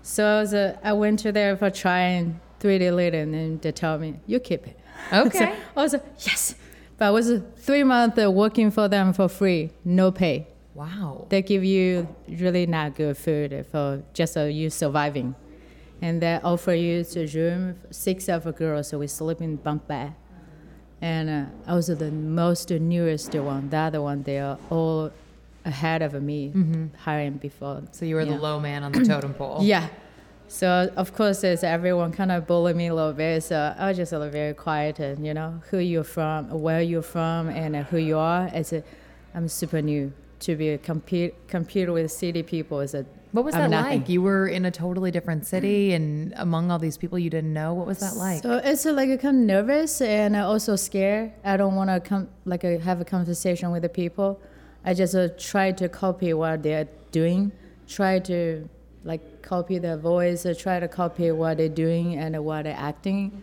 So 0.03 0.25
I, 0.25 0.41
was, 0.41 0.55
uh, 0.55 0.77
I 0.83 0.93
went 0.93 1.19
to 1.21 1.33
there 1.33 1.57
for 1.57 1.71
trying. 1.71 2.41
Three 2.61 2.79
day 2.79 2.93
later, 2.93 3.19
and 3.19 3.35
then 3.35 3.59
they 3.61 3.73
tell 3.73 3.99
me 3.99 4.21
you 4.27 4.39
keep 4.39 4.67
it. 4.69 4.79
Okay. 5.13 5.39
So 5.39 5.45
I 5.77 5.83
was 5.83 5.93
like, 5.95 6.05
yes. 6.21 6.55
But 6.97 7.07
I 7.07 7.11
was 7.11 7.29
uh, 7.29 7.41
three 7.57 7.83
months 7.83 8.17
uh, 8.23 8.31
working 8.31 8.71
for 8.71 8.87
them 8.87 9.13
for 9.13 9.29
free, 9.29 9.73
no 9.85 10.13
pay. 10.13 10.47
wow. 10.75 11.27
They 11.29 11.43
give 11.43 11.65
you 11.65 12.07
really 12.29 12.67
not 12.67 12.95
good 12.95 13.17
food 13.17 13.67
for 13.73 14.05
just 14.15 14.37
uh, 14.37 14.43
you 14.45 14.71
surviving. 14.71 15.35
And 16.03 16.21
they 16.21 16.41
offer 16.43 16.75
you 16.75 17.05
a 17.17 17.27
room, 17.27 17.77
six 17.91 18.29
of 18.29 18.45
a 18.47 18.53
girls, 18.53 18.89
so 18.89 18.99
we 18.99 19.07
sleep 19.07 19.41
in 19.41 19.57
bunk 19.57 19.87
bed. 19.87 20.15
And 21.01 21.31
uh, 21.31 21.45
I 21.71 21.75
was 21.75 21.87
the 21.87 22.11
most 22.11 22.71
newest 22.71 23.35
one. 23.35 23.71
The 23.71 23.77
other 23.77 24.03
one, 24.03 24.23
they 24.25 24.39
are 24.41 24.59
all 24.69 25.13
ahead 25.65 26.03
of 26.03 26.21
me, 26.21 26.53
hiring 26.99 27.35
before. 27.35 27.83
So 27.93 28.05
you 28.05 28.17
were 28.17 28.25
the 28.25 28.37
low 28.37 28.59
man 28.59 28.83
on 28.83 28.93
the 28.93 29.05
totem 29.05 29.35
pole. 29.35 29.59
Yeah. 29.63 29.89
So 30.49 30.93
of 30.97 31.15
course, 31.15 31.45
it's 31.45 31.65
everyone 31.65 32.13
kind 32.13 32.31
of 32.31 32.47
bully 32.47 32.75
me 32.75 32.89
a 32.89 32.95
little 32.95 33.15
bit. 33.15 33.43
So 33.43 33.75
I 33.79 33.89
was 33.89 33.97
just 33.97 34.13
a 34.13 34.19
little 34.19 34.33
very 34.33 34.53
quiet, 34.53 34.99
and 34.99 35.25
you 35.27 35.33
know 35.33 35.63
who 35.71 35.79
you're 35.79 36.05
from, 36.05 36.51
where 36.51 36.83
you're 36.83 37.01
from, 37.01 37.49
and 37.49 37.75
uh, 37.75 37.85
who 37.85 37.97
you 37.97 38.19
are. 38.19 38.51
It's 38.53 38.73
a, 38.75 38.83
I'm 39.35 39.49
super 39.49 39.81
new 39.81 40.13
to 40.41 40.55
be 40.57 40.71
a 40.71 40.79
compete 40.79 41.49
compete 41.49 41.91
with 41.91 42.11
city 42.13 42.43
people. 42.43 42.81
Is 42.81 42.93
a 42.93 43.07
What 43.33 43.47
was 43.47 43.55
that 43.55 43.71
nothing. 43.71 44.01
like? 44.01 44.09
You 44.09 44.21
were 44.21 44.47
in 44.47 44.67
a 44.67 44.71
totally 44.71 45.11
different 45.11 45.47
city 45.47 45.95
and 45.95 46.35
among 46.37 46.71
all 46.71 46.79
these 46.79 46.99
people 46.99 47.19
you 47.19 47.31
didn't 47.31 47.55
know. 47.55 47.73
What 47.73 47.87
was 47.87 47.99
that 48.01 48.15
like? 48.17 48.43
So 48.43 48.61
it's 48.63 48.85
uh, 48.85 48.93
like 48.93 49.09
I 49.09 49.29
of 49.29 49.35
nervous 49.35 50.03
and 50.03 50.37
uh, 50.37 50.47
also 50.47 50.77
scared. 50.77 51.33
I 51.43 51.57
don't 51.57 51.75
want 51.75 51.89
to 51.89 52.01
come 52.01 52.29
like 52.45 52.65
uh, 52.65 52.79
have 52.79 53.01
a 53.01 53.07
conversation 53.07 53.71
with 53.71 53.83
the 53.83 53.89
people. 53.89 54.39
I 54.85 54.93
just 54.93 55.15
uh, 55.15 55.29
try 55.39 55.73
to 55.73 55.89
copy 55.89 56.35
what 56.35 56.63
they're 56.63 56.89
doing. 57.11 57.53
Try 57.89 58.19
to 58.21 58.69
like 59.03 59.43
copy 59.43 59.79
their 59.79 59.97
voice. 59.97 60.45
Uh, 60.45 60.55
try 60.57 60.79
to 60.79 60.89
copy 60.89 61.31
what 61.31 61.57
they're 61.57 61.69
doing 61.71 62.17
and 62.17 62.39
what 62.45 62.65
they're 62.65 62.77
acting. 62.79 63.41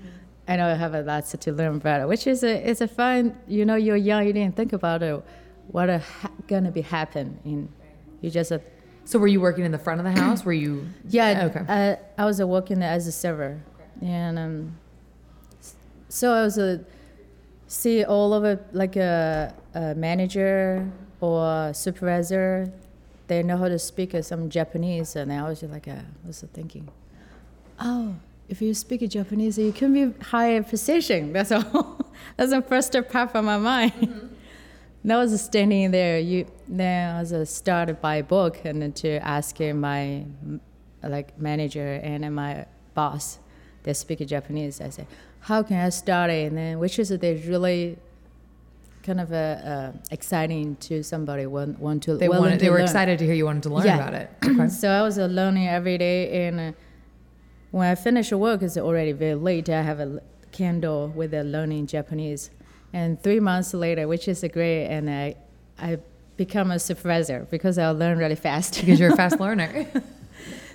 I 0.47 0.55
know 0.55 0.67
I 0.67 0.75
have 0.75 0.93
a 0.93 1.01
lot 1.01 1.25
to 1.25 1.51
learn 1.51 1.77
about 1.77 2.01
it, 2.01 2.07
which 2.07 2.27
is 2.27 2.43
a 2.43 2.69
it's 2.69 2.81
a 2.81 2.87
fun. 2.87 3.35
You 3.47 3.65
know, 3.65 3.75
you're 3.75 3.95
young. 3.95 4.27
You 4.27 4.33
didn't 4.33 4.55
think 4.55 4.73
about 4.73 5.01
it. 5.01 5.23
What 5.67 5.89
are 5.89 5.99
ha- 5.99 6.31
gonna 6.47 6.71
be 6.71 6.81
happen 6.81 7.39
in. 7.43 7.69
You 8.21 8.29
just 8.29 8.51
uh, 8.51 8.59
So 9.09 9.17
were 9.17 9.25
you 9.25 9.41
working 9.41 9.65
in 9.65 9.71
the 9.71 9.79
front 9.79 9.99
of 9.99 10.05
the 10.05 10.21
house? 10.21 10.45
Were 10.45 10.53
you? 10.53 10.87
yeah, 11.09 11.49
Okay. 11.49 11.65
I, 11.67 11.97
I 12.15 12.25
was 12.25 12.39
uh, 12.39 12.45
working 12.45 12.83
as 12.83 13.07
a 13.07 13.11
server, 13.11 13.59
and 14.03 14.37
um, 14.37 14.77
so 16.09 16.31
I 16.31 16.43
was 16.43 16.59
a 16.59 16.85
see 17.65 18.03
all 18.03 18.35
of 18.35 18.43
it 18.45 18.63
like 18.71 18.97
a, 18.97 19.51
a 19.73 19.95
manager 19.95 20.87
or 21.21 21.73
supervisor. 21.73 22.71
They 23.25 23.41
know 23.41 23.57
how 23.57 23.67
to 23.67 23.79
speak 23.79 24.13
uh, 24.13 24.21
some 24.21 24.47
Japanese, 24.47 25.15
and 25.15 25.33
I 25.33 25.41
was 25.49 25.61
just 25.61 25.73
like, 25.73 25.87
uh, 25.87 25.93
I 26.23 26.27
was 26.27 26.45
thinking, 26.53 26.87
oh, 27.79 28.13
if 28.47 28.61
you 28.61 28.75
speak 28.75 29.09
Japanese, 29.09 29.57
you 29.57 29.71
can 29.71 29.91
be 29.91 30.23
higher 30.23 30.61
position. 30.61 31.33
That's 31.33 31.51
all. 31.51 32.05
That's 32.37 32.51
the 32.51 32.61
first 32.61 32.93
part 33.09 33.35
of 33.35 33.43
my 33.43 33.57
mind. 33.57 33.93
And 34.01 34.35
I 35.07 35.15
was 35.17 35.39
standing 35.41 35.91
there. 35.91 36.19
You 36.19 36.45
then 36.67 37.15
I 37.15 37.19
was 37.21 37.49
started 37.49 38.01
by 38.01 38.21
book 38.21 38.59
and 38.65 38.81
then 38.81 38.91
to 38.93 39.09
ask 39.25 39.59
my 39.59 40.25
like 41.03 41.39
manager 41.39 41.99
and 42.03 42.33
my 42.35 42.65
boss. 42.93 43.39
They 43.83 43.93
speak 43.93 44.19
Japanese. 44.27 44.81
I 44.81 44.89
said, 44.89 45.07
"How 45.39 45.63
can 45.63 45.77
I 45.85 45.89
start 45.89 46.29
it?" 46.31 46.47
And 46.49 46.57
then 46.57 46.79
which 46.79 46.99
is 46.99 47.09
they 47.09 47.35
really 47.47 47.97
kind 49.03 49.21
of 49.21 49.31
uh, 49.31 49.93
exciting 50.11 50.75
to 50.81 51.01
somebody 51.03 51.45
want 51.45 51.79
want 51.79 52.03
to 52.03 52.17
They 52.17 52.27
wanted. 52.27 52.59
to 52.59 52.65
They 52.65 52.69
were 52.69 52.75
learn. 52.79 52.83
excited 52.83 53.19
to 53.19 53.25
hear 53.25 53.33
you 53.33 53.45
wanted 53.45 53.63
to 53.63 53.69
learn 53.69 53.85
Yeah. 53.85 53.95
about 53.99 54.13
it. 54.13 54.29
Okay. 54.43 54.67
So 54.67 54.89
I 54.89 55.01
was 55.01 55.17
uh, 55.17 55.25
learning 55.27 55.67
every 55.69 55.97
day, 55.97 56.47
and 56.47 56.59
uh, 56.59 56.71
when 57.71 57.87
I 57.87 57.95
finish 57.95 58.31
work, 58.33 58.61
it's 58.61 58.77
already 58.77 59.13
very 59.13 59.35
late. 59.35 59.69
I 59.69 59.81
have 59.81 60.01
a 60.01 60.21
candle 60.51 61.07
with 61.15 61.33
a 61.33 61.43
learning 61.43 61.87
Japanese, 61.87 62.49
and 62.93 63.21
three 63.21 63.39
months 63.39 63.73
later, 63.73 64.07
which 64.07 64.27
is 64.27 64.43
a 64.43 64.49
great, 64.49 64.87
and 64.87 65.09
I, 65.09 65.35
I 65.77 65.97
become 66.37 66.71
a 66.71 66.79
supervisor 66.79 67.47
because 67.51 67.77
I 67.77 67.89
learn 67.91 68.17
really 68.17 68.35
fast. 68.35 68.79
because 68.79 68.99
you're 68.99 69.13
a 69.13 69.15
fast 69.15 69.39
learner. 69.45 69.85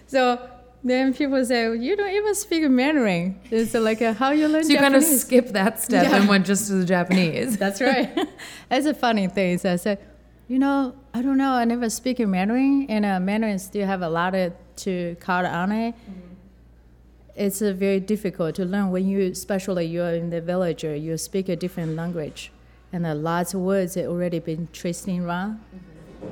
so 0.06 0.38
then 0.82 1.14
people 1.14 1.44
say, 1.44 1.74
"You 1.76 1.96
don't 1.96 2.10
even 2.10 2.34
speak 2.34 2.68
Mandarin." 2.68 3.40
It's 3.50 3.74
like 3.74 4.02
uh, 4.02 4.12
how 4.12 4.30
you 4.30 4.48
learn 4.48 4.64
So 4.64 4.72
you 4.72 4.78
kind 4.78 4.94
of 4.94 5.02
Japanese. 5.02 5.20
skipped 5.22 5.52
that 5.54 5.80
step 5.80 6.04
Yeah. 6.08 6.16
and 6.16 6.28
went 6.28 6.44
just 6.46 6.68
to 6.68 6.74
the 6.74 6.84
Japanese. 6.84 7.56
That's 7.64 7.80
right. 7.80 8.16
That's 8.68 8.86
a 8.86 8.94
funny 8.94 9.26
thing. 9.28 9.58
So 9.58 9.72
I 9.72 9.76
said, 9.76 9.98
you 10.48 10.58
know, 10.58 10.94
I 11.14 11.22
don't 11.22 11.38
know. 11.38 11.52
I 11.52 11.64
never 11.64 11.88
speak 11.88 12.20
in 12.20 12.30
Mandarin, 12.30 12.86
and 12.90 13.04
uh, 13.06 13.18
Mandarin 13.20 13.58
still 13.58 13.86
have 13.86 14.02
a 14.02 14.08
lot 14.08 14.34
of 14.34 14.52
to 14.76 15.16
call 15.20 15.46
on 15.46 15.72
it. 15.72 15.94
It's 17.36 17.60
uh, 17.62 17.72
very 17.72 18.00
difficult 18.00 18.54
to 18.56 18.64
learn 18.64 18.90
when 18.90 19.08
you, 19.08 19.20
especially 19.22 19.86
you're 19.86 20.14
in 20.14 20.30
the 20.30 20.40
village 20.40 20.84
you 20.84 21.16
speak 21.18 21.48
a 21.48 21.56
different 21.56 21.96
language, 21.96 22.52
and 22.92 23.04
uh, 23.04 23.14
lots 23.14 23.54
of 23.54 23.60
words 23.60 23.94
have 23.96 24.06
already 24.06 24.38
been 24.38 24.68
tracing 24.72 25.24
wrong, 25.24 25.60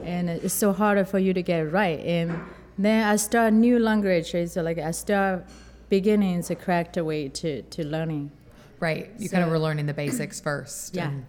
and 0.04 0.30
it's 0.30 0.54
so 0.54 0.72
hard 0.72 1.06
for 1.08 1.18
you 1.18 1.34
to 1.34 1.42
get 1.42 1.60
it 1.66 1.70
right. 1.70 1.98
And 2.00 2.38
then 2.78 3.04
I 3.06 3.16
start 3.16 3.52
new 3.52 3.78
language. 3.78 4.34
It's 4.34 4.56
like 4.56 4.78
I 4.78 4.92
start 4.92 5.44
beginning 5.88 6.40
the 6.42 6.54
correct 6.54 6.96
way 6.96 7.28
to, 7.28 7.62
to 7.62 7.84
learning. 7.84 8.30
Right. 8.78 9.10
You 9.18 9.28
kind 9.28 9.44
of 9.44 9.50
were 9.50 9.58
learning 9.58 9.86
the 9.86 9.94
basics 9.94 10.40
first. 10.40 10.94
Yeah. 10.94 11.08
and- 11.08 11.26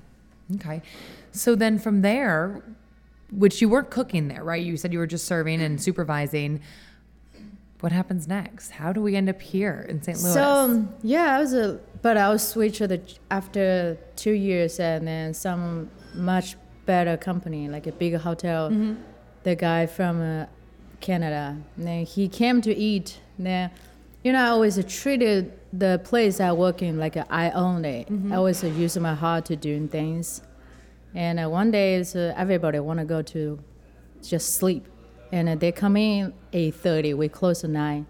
okay. 0.55 0.81
So 1.31 1.55
then 1.55 1.79
from 1.79 2.01
there, 2.01 2.63
which 3.31 3.61
you 3.61 3.69
weren't 3.69 3.89
cooking 3.89 4.27
there, 4.27 4.43
right? 4.43 4.63
You 4.63 4.77
said 4.77 4.93
you 4.93 4.99
were 4.99 5.07
just 5.07 5.25
serving 5.25 5.61
and 5.61 5.81
supervising. 5.81 6.61
What 7.83 7.91
happens 7.91 8.29
next? 8.29 8.69
How 8.69 8.93
do 8.93 9.01
we 9.01 9.17
end 9.17 9.27
up 9.27 9.41
here 9.41 9.85
in 9.89 10.01
St. 10.01 10.17
Louis? 10.17 10.33
So 10.33 10.87
yeah, 11.01 11.35
I 11.35 11.39
was 11.41 11.53
a, 11.53 11.81
but 12.01 12.15
I 12.15 12.29
was 12.29 12.41
switched 12.47 12.79
the 12.79 13.01
after 13.29 13.97
two 14.15 14.31
years, 14.31 14.79
and 14.79 15.05
then 15.05 15.33
some 15.33 15.89
much 16.13 16.55
better 16.85 17.17
company, 17.17 17.67
like 17.67 17.85
a 17.85 17.91
big 17.91 18.15
hotel. 18.15 18.69
Mm-hmm. 18.69 19.01
The 19.43 19.55
guy 19.55 19.87
from 19.87 20.21
uh, 20.21 20.45
Canada, 21.01 21.57
and 21.75 21.85
then 21.85 22.05
he 22.05 22.29
came 22.29 22.61
to 22.61 22.73
eat. 22.73 23.19
Then, 23.37 23.69
you 24.23 24.31
know, 24.31 24.39
I 24.39 24.47
always 24.47 24.81
treated 24.85 25.51
the 25.73 25.99
place 26.05 26.39
I 26.39 26.53
work 26.53 26.81
in 26.81 26.97
like 26.97 27.17
I 27.29 27.49
own 27.49 27.83
it. 27.83 28.07
Mm-hmm. 28.07 28.31
I 28.31 28.37
always 28.37 28.63
use 28.63 28.97
my 28.97 29.13
heart 29.13 29.43
to 29.47 29.57
doing 29.57 29.89
things. 29.89 30.41
And 31.13 31.37
uh, 31.37 31.49
one 31.49 31.69
day, 31.69 31.99
uh, 31.99 32.17
everybody 32.37 32.79
want 32.79 32.99
to 32.99 33.05
go 33.05 33.21
to 33.21 33.59
just 34.21 34.55
sleep, 34.55 34.87
and 35.33 35.49
uh, 35.49 35.55
they 35.55 35.71
come 35.71 35.95
in 35.97 36.31
eight 36.53 36.75
thirty. 36.75 37.11
We 37.13 37.27
close 37.27 37.63
at 37.63 37.69
nine. 37.71 38.05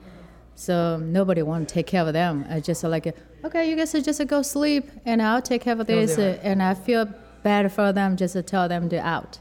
So 0.56 0.98
nobody 0.98 1.42
want 1.42 1.68
to 1.68 1.74
take 1.74 1.88
care 1.88 2.06
of 2.06 2.14
them. 2.14 2.46
I 2.50 2.60
just 2.60 2.84
like, 2.84 3.08
okay, 3.46 3.68
you 3.70 3.76
guys 3.76 3.92
just 3.94 4.28
go 4.28 4.42
sleep, 4.44 4.84
and 5.06 5.22
I'll 5.22 5.42
take 5.42 5.62
care 5.62 5.80
of 5.80 5.88
this. 5.88 6.18
And 6.20 6.62
I 6.62 6.74
feel 6.76 7.06
bad 7.42 7.72
for 7.72 7.92
them 7.92 8.16
just 8.18 8.34
to 8.34 8.44
tell 8.44 8.68
them 8.70 8.90
to 8.90 8.98
out. 8.98 9.40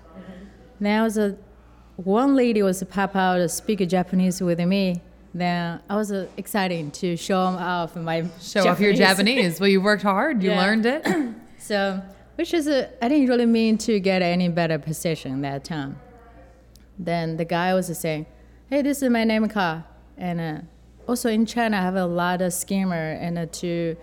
Now 0.80 1.04
was 1.04 1.18
a 1.18 1.36
one 1.96 2.34
lady 2.34 2.62
was 2.62 2.82
pop 2.84 3.14
out 3.14 3.36
to 3.38 3.48
speak 3.48 3.86
Japanese 3.88 4.40
with 4.40 4.58
me. 4.60 5.00
Then 5.34 5.80
I 5.88 5.96
was 5.96 6.10
uh, 6.12 6.26
excited 6.36 6.92
to 6.94 7.16
show 7.16 7.44
them 7.46 7.56
off 7.56 7.96
my 7.96 8.26
Show 8.40 8.68
off 8.68 8.80
your 8.80 8.92
Japanese. 8.94 9.60
Well, 9.60 9.68
you 9.68 9.80
worked 9.80 10.02
hard. 10.02 10.42
You 10.42 10.50
Yeah. 10.50 10.60
learned 10.62 10.86
it. 10.86 11.06
So, 11.58 12.02
which 12.34 12.52
is 12.54 12.66
I 12.66 13.06
didn't 13.08 13.28
really 13.28 13.46
mean 13.46 13.78
to 13.86 14.00
get 14.00 14.20
any 14.20 14.48
better 14.48 14.78
position 14.80 15.42
that 15.42 15.62
time. 15.62 15.94
Then 16.98 17.36
the 17.36 17.44
guy 17.44 17.74
was 17.74 17.86
saying, 17.98 18.26
"Hey, 18.68 18.82
this 18.82 19.02
is 19.02 19.10
my 19.10 19.24
name 19.24 19.48
car," 19.48 19.84
and 20.16 20.40
uh, 20.40 20.58
also 21.08 21.28
in 21.30 21.46
China, 21.46 21.76
I 21.78 21.80
have 21.80 21.96
a 21.96 22.06
lot 22.06 22.42
of 22.42 22.52
scammer 22.52 23.20
and 23.20 23.38
uh, 23.38 23.46
to 23.46 23.96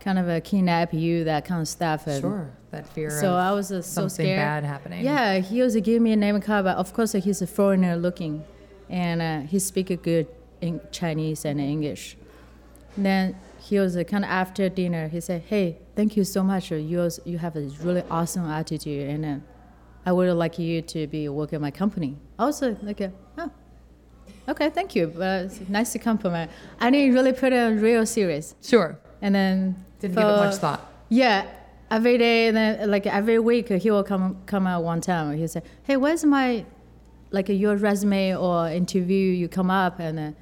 kind 0.00 0.18
of 0.18 0.28
uh, 0.28 0.40
kidnap 0.40 0.94
you, 0.94 1.24
that 1.24 1.44
kind 1.44 1.60
of 1.60 1.68
stuff. 1.68 2.06
And 2.06 2.20
sure. 2.20 2.50
That 2.70 2.86
fear 2.86 3.10
So 3.10 3.34
I 3.34 3.50
was 3.50 3.72
uh, 3.72 3.82
so 3.82 4.02
something 4.02 4.26
scared. 4.26 4.38
bad 4.38 4.64
happening. 4.64 5.04
Yeah, 5.04 5.38
he 5.38 5.60
was 5.60 5.74
uh, 5.74 5.80
giving 5.80 6.04
me 6.04 6.12
a 6.12 6.16
name 6.16 6.40
card, 6.40 6.64
but 6.64 6.76
of 6.76 6.92
course 6.94 7.12
he's 7.12 7.42
a 7.42 7.46
foreigner 7.46 7.96
looking, 7.96 8.44
and 8.88 9.20
uh, 9.20 9.40
he 9.40 9.58
speak 9.58 9.90
a 9.90 9.96
good 9.96 10.28
in 10.60 10.80
Chinese 10.92 11.44
and 11.44 11.60
English. 11.60 12.16
Then 12.96 13.36
he 13.58 13.78
was 13.78 13.96
uh, 13.96 14.04
kind 14.04 14.24
of 14.24 14.30
after 14.30 14.68
dinner. 14.68 15.08
He 15.08 15.20
said, 15.20 15.42
"Hey, 15.48 15.78
thank 15.96 16.16
you 16.16 16.22
so 16.24 16.42
much. 16.44 16.70
You 16.70 16.98
was, 16.98 17.18
you 17.24 17.38
have 17.38 17.56
a 17.56 17.62
really 17.82 18.02
awesome 18.10 18.48
attitude, 18.48 19.08
and 19.10 19.24
uh, 19.24 19.36
I 20.10 20.12
would 20.12 20.28
like 20.44 20.58
you 20.58 20.82
to 20.94 21.06
be 21.06 21.22
working 21.28 21.56
at 21.60 21.62
my 21.68 21.70
company." 21.82 22.10
Also, 22.44 22.64
like, 22.88 23.00
uh, 23.00 23.10
oh, 23.38 23.50
okay, 24.52 24.68
thank 24.70 24.90
you. 24.96 25.04
But 25.06 25.68
nice 25.68 25.92
to 25.94 25.98
compliment. 26.10 26.50
I 26.80 26.90
didn't 26.90 27.14
really 27.14 27.34
put 27.42 27.50
it 27.52 27.80
real 27.88 28.04
serious. 28.06 28.46
Sure. 28.72 28.98
And 29.22 29.32
then 29.38 29.56
Didn't 30.00 30.16
give 30.16 30.26
it 30.34 30.40
much 30.46 30.56
thought. 30.56 30.80
Yeah, 31.08 31.38
every 31.90 32.16
day, 32.18 32.48
and 32.48 32.56
then 32.56 32.90
like 32.90 33.06
every 33.06 33.38
week, 33.38 33.68
he 33.84 33.90
will 33.90 34.04
come 34.12 34.26
come 34.46 34.66
out 34.66 34.82
one 34.92 35.00
time. 35.00 35.36
He'll 35.38 35.48
say, 35.56 35.62
"Hey, 35.88 35.96
where's 35.96 36.24
my 36.24 36.64
like 37.30 37.48
your 37.48 37.76
resume 37.76 38.34
or 38.36 38.68
interview? 38.82 39.24
You 39.42 39.48
come 39.48 39.70
up." 39.70 40.00
And 40.00 40.18
uh, 40.18 40.32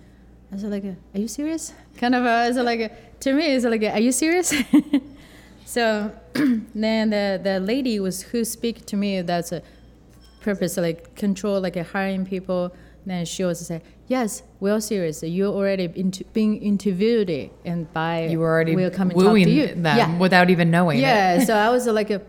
I 0.53 0.57
said, 0.57 0.71
"Like, 0.71 0.85
are 0.85 1.21
you 1.25 1.29
serious?" 1.29 1.73
Kind 2.01 2.15
of. 2.15 2.25
Uh, 2.25 2.47
it's 2.49 2.59
like 2.71 2.83
to 3.21 3.33
me, 3.39 3.45
it's 3.55 3.65
like, 3.65 3.83
"Are 3.83 4.01
you 4.09 4.13
serious?" 4.13 4.55
so 5.69 6.11
then 6.75 7.11
the 7.11 7.39
the 7.43 7.61
lady 7.61 8.01
was 8.01 8.23
who 8.23 8.43
speak 8.43 8.87
to 8.87 8.97
me. 8.97 9.21
That's 9.21 9.53
a 9.53 9.61
purpose 10.41 10.79
like 10.79 11.15
control 11.15 11.61
like 11.61 11.77
hiring 11.77 12.25
people. 12.25 12.73
Then 13.05 13.27
she 13.27 13.45
was 13.45 13.59
say, 13.61 13.83
"Yes, 14.07 14.43
we're 14.61 14.81
serious. 14.81 15.23
You 15.23 15.49
already 15.49 15.93
into, 15.95 16.25
being 16.33 16.57
interviewed, 16.63 17.51
and 17.67 17.93
by 17.93 18.29
You 18.29 18.39
were 18.41 18.51
already 18.51 18.75
we'll 18.77 18.91
come 18.91 19.11
and 19.11 19.21
talk 19.21 19.35
to 19.35 19.51
you." 19.51 19.67
them 19.75 19.99
Yeah, 19.99 20.19
without 20.19 20.49
even 20.49 20.71
knowing 20.71 20.99
it. 20.99 21.03
yeah, 21.03 21.45
so 21.45 21.55
I 21.67 21.69
was 21.69 21.87
like, 21.87 22.11
a, 22.11 22.23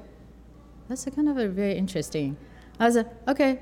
that's 0.90 1.08
a 1.08 1.12
kind 1.12 1.30
of 1.30 1.38
a 1.38 1.48
very 1.48 1.76
interesting. 1.78 2.36
I 2.78 2.88
was 2.88 2.96
like, 2.98 3.08
okay, 3.28 3.62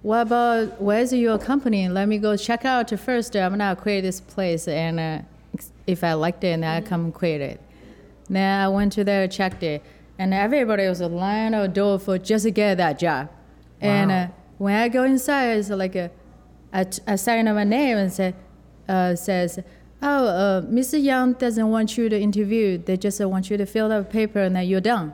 what 0.00 0.22
about 0.22 0.80
where's 0.80 1.12
your 1.12 1.38
company? 1.38 1.88
Let 1.90 2.08
me 2.08 2.16
go 2.16 2.38
check 2.38 2.64
out 2.64 2.88
first. 2.98 3.36
I'm 3.36 3.52
gonna 3.52 3.76
create 3.76 4.00
this 4.00 4.20
place, 4.20 4.66
and 4.66 4.98
uh, 4.98 5.18
if 5.86 6.04
I 6.04 6.14
liked 6.14 6.42
it, 6.42 6.58
then 6.60 6.64
I 6.64 6.80
come 6.80 7.12
create 7.12 7.42
it. 7.42 7.60
Then 8.30 8.60
I 8.60 8.68
went 8.68 8.92
to 8.94 9.04
there, 9.04 9.26
checked 9.26 9.62
it, 9.64 9.82
and 10.18 10.32
everybody 10.32 10.86
was 10.86 11.00
lining 11.00 11.58
a 11.58 11.66
door 11.66 11.98
for 11.98 12.16
just 12.16 12.44
to 12.44 12.52
get 12.52 12.76
that 12.76 12.98
job. 12.98 13.28
And 13.80 14.12
uh, 14.12 14.28
when 14.58 14.76
I 14.76 14.88
go 14.88 15.02
inside, 15.02 15.58
it's 15.58 15.68
like 15.68 15.96
a, 15.96 16.10
I, 16.72 16.86
I 17.06 17.16
sign 17.16 17.48
up 17.48 17.56
my 17.56 17.64
name 17.64 17.96
and 17.96 18.12
say, 18.12 18.34
uh, 18.88 19.16
says, 19.16 19.58
oh, 20.00 20.26
uh, 20.28 20.62
Mr. 20.62 21.02
Yang 21.02 21.34
doesn't 21.34 21.68
want 21.68 21.98
you 21.98 22.08
to 22.08 22.18
interview. 22.18 22.78
They 22.78 22.96
just 22.96 23.20
uh, 23.20 23.28
want 23.28 23.50
you 23.50 23.56
to 23.56 23.66
fill 23.66 23.90
out 23.90 24.00
a 24.02 24.04
paper 24.04 24.40
and 24.40 24.54
then 24.54 24.68
you're 24.68 24.80
done. 24.80 25.12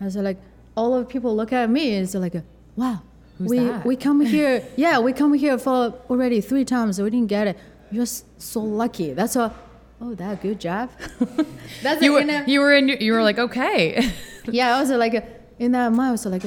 I 0.00 0.04
was 0.04 0.16
like, 0.16 0.38
all 0.74 0.94
of 0.94 1.08
people 1.08 1.36
look 1.36 1.52
at 1.52 1.68
me. 1.68 1.96
It's 1.96 2.14
like, 2.14 2.34
wow, 2.76 3.02
Who's 3.38 3.50
we 3.50 3.58
that? 3.58 3.84
we 3.84 3.96
come 3.96 4.20
here. 4.22 4.66
yeah, 4.76 4.98
we 5.00 5.12
come 5.12 5.34
here 5.34 5.58
for 5.58 5.94
already 6.08 6.40
three 6.40 6.64
times. 6.64 7.00
We 7.00 7.10
didn't 7.10 7.28
get 7.28 7.46
it. 7.48 7.58
You're 7.90 8.06
so 8.06 8.60
lucky. 8.60 9.12
That's 9.12 9.36
a, 9.36 9.54
oh, 10.00 10.14
that 10.14 10.42
good 10.42 10.60
job. 10.60 10.90
That's 11.82 12.02
You 12.02 12.10
a, 12.12 12.14
were, 12.14 12.20
in 12.20 12.30
a, 12.30 12.44
you 12.46 12.60
were 12.60 12.72
in. 12.74 12.88
You 12.88 13.12
were 13.12 13.22
like, 13.22 13.38
okay. 13.38 14.10
yeah, 14.46 14.76
I 14.76 14.80
was 14.80 14.90
like, 14.90 15.14
in 15.58 15.72
that 15.72 15.92
mind, 15.92 16.08
I 16.08 16.12
was 16.12 16.26
like, 16.26 16.42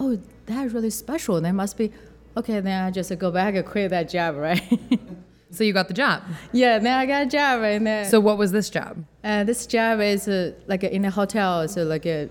oh, 0.00 0.18
that's 0.46 0.72
really 0.72 0.90
special. 0.90 1.40
That 1.40 1.52
must 1.52 1.76
be, 1.76 1.92
okay. 2.36 2.60
Then 2.60 2.84
I 2.84 2.90
just 2.90 3.16
go 3.18 3.30
back 3.30 3.54
and 3.54 3.66
quit 3.66 3.90
that 3.90 4.08
job, 4.08 4.36
right? 4.36 4.62
so 5.50 5.64
you 5.64 5.72
got 5.72 5.88
the 5.88 5.94
job. 5.94 6.22
yeah, 6.52 6.78
then 6.78 6.96
I 6.98 7.06
got 7.06 7.22
a 7.24 7.26
job, 7.26 7.62
and 7.62 7.86
then 7.86 8.04
So 8.06 8.20
what 8.20 8.38
was 8.38 8.52
this 8.52 8.70
job? 8.70 9.04
uh, 9.24 9.42
this 9.44 9.66
job 9.66 10.00
is 10.00 10.28
uh, 10.28 10.52
like 10.68 10.84
in 10.84 11.04
a 11.04 11.10
hotel. 11.10 11.66
So 11.68 11.82
like 11.84 12.06
uh, 12.06 12.26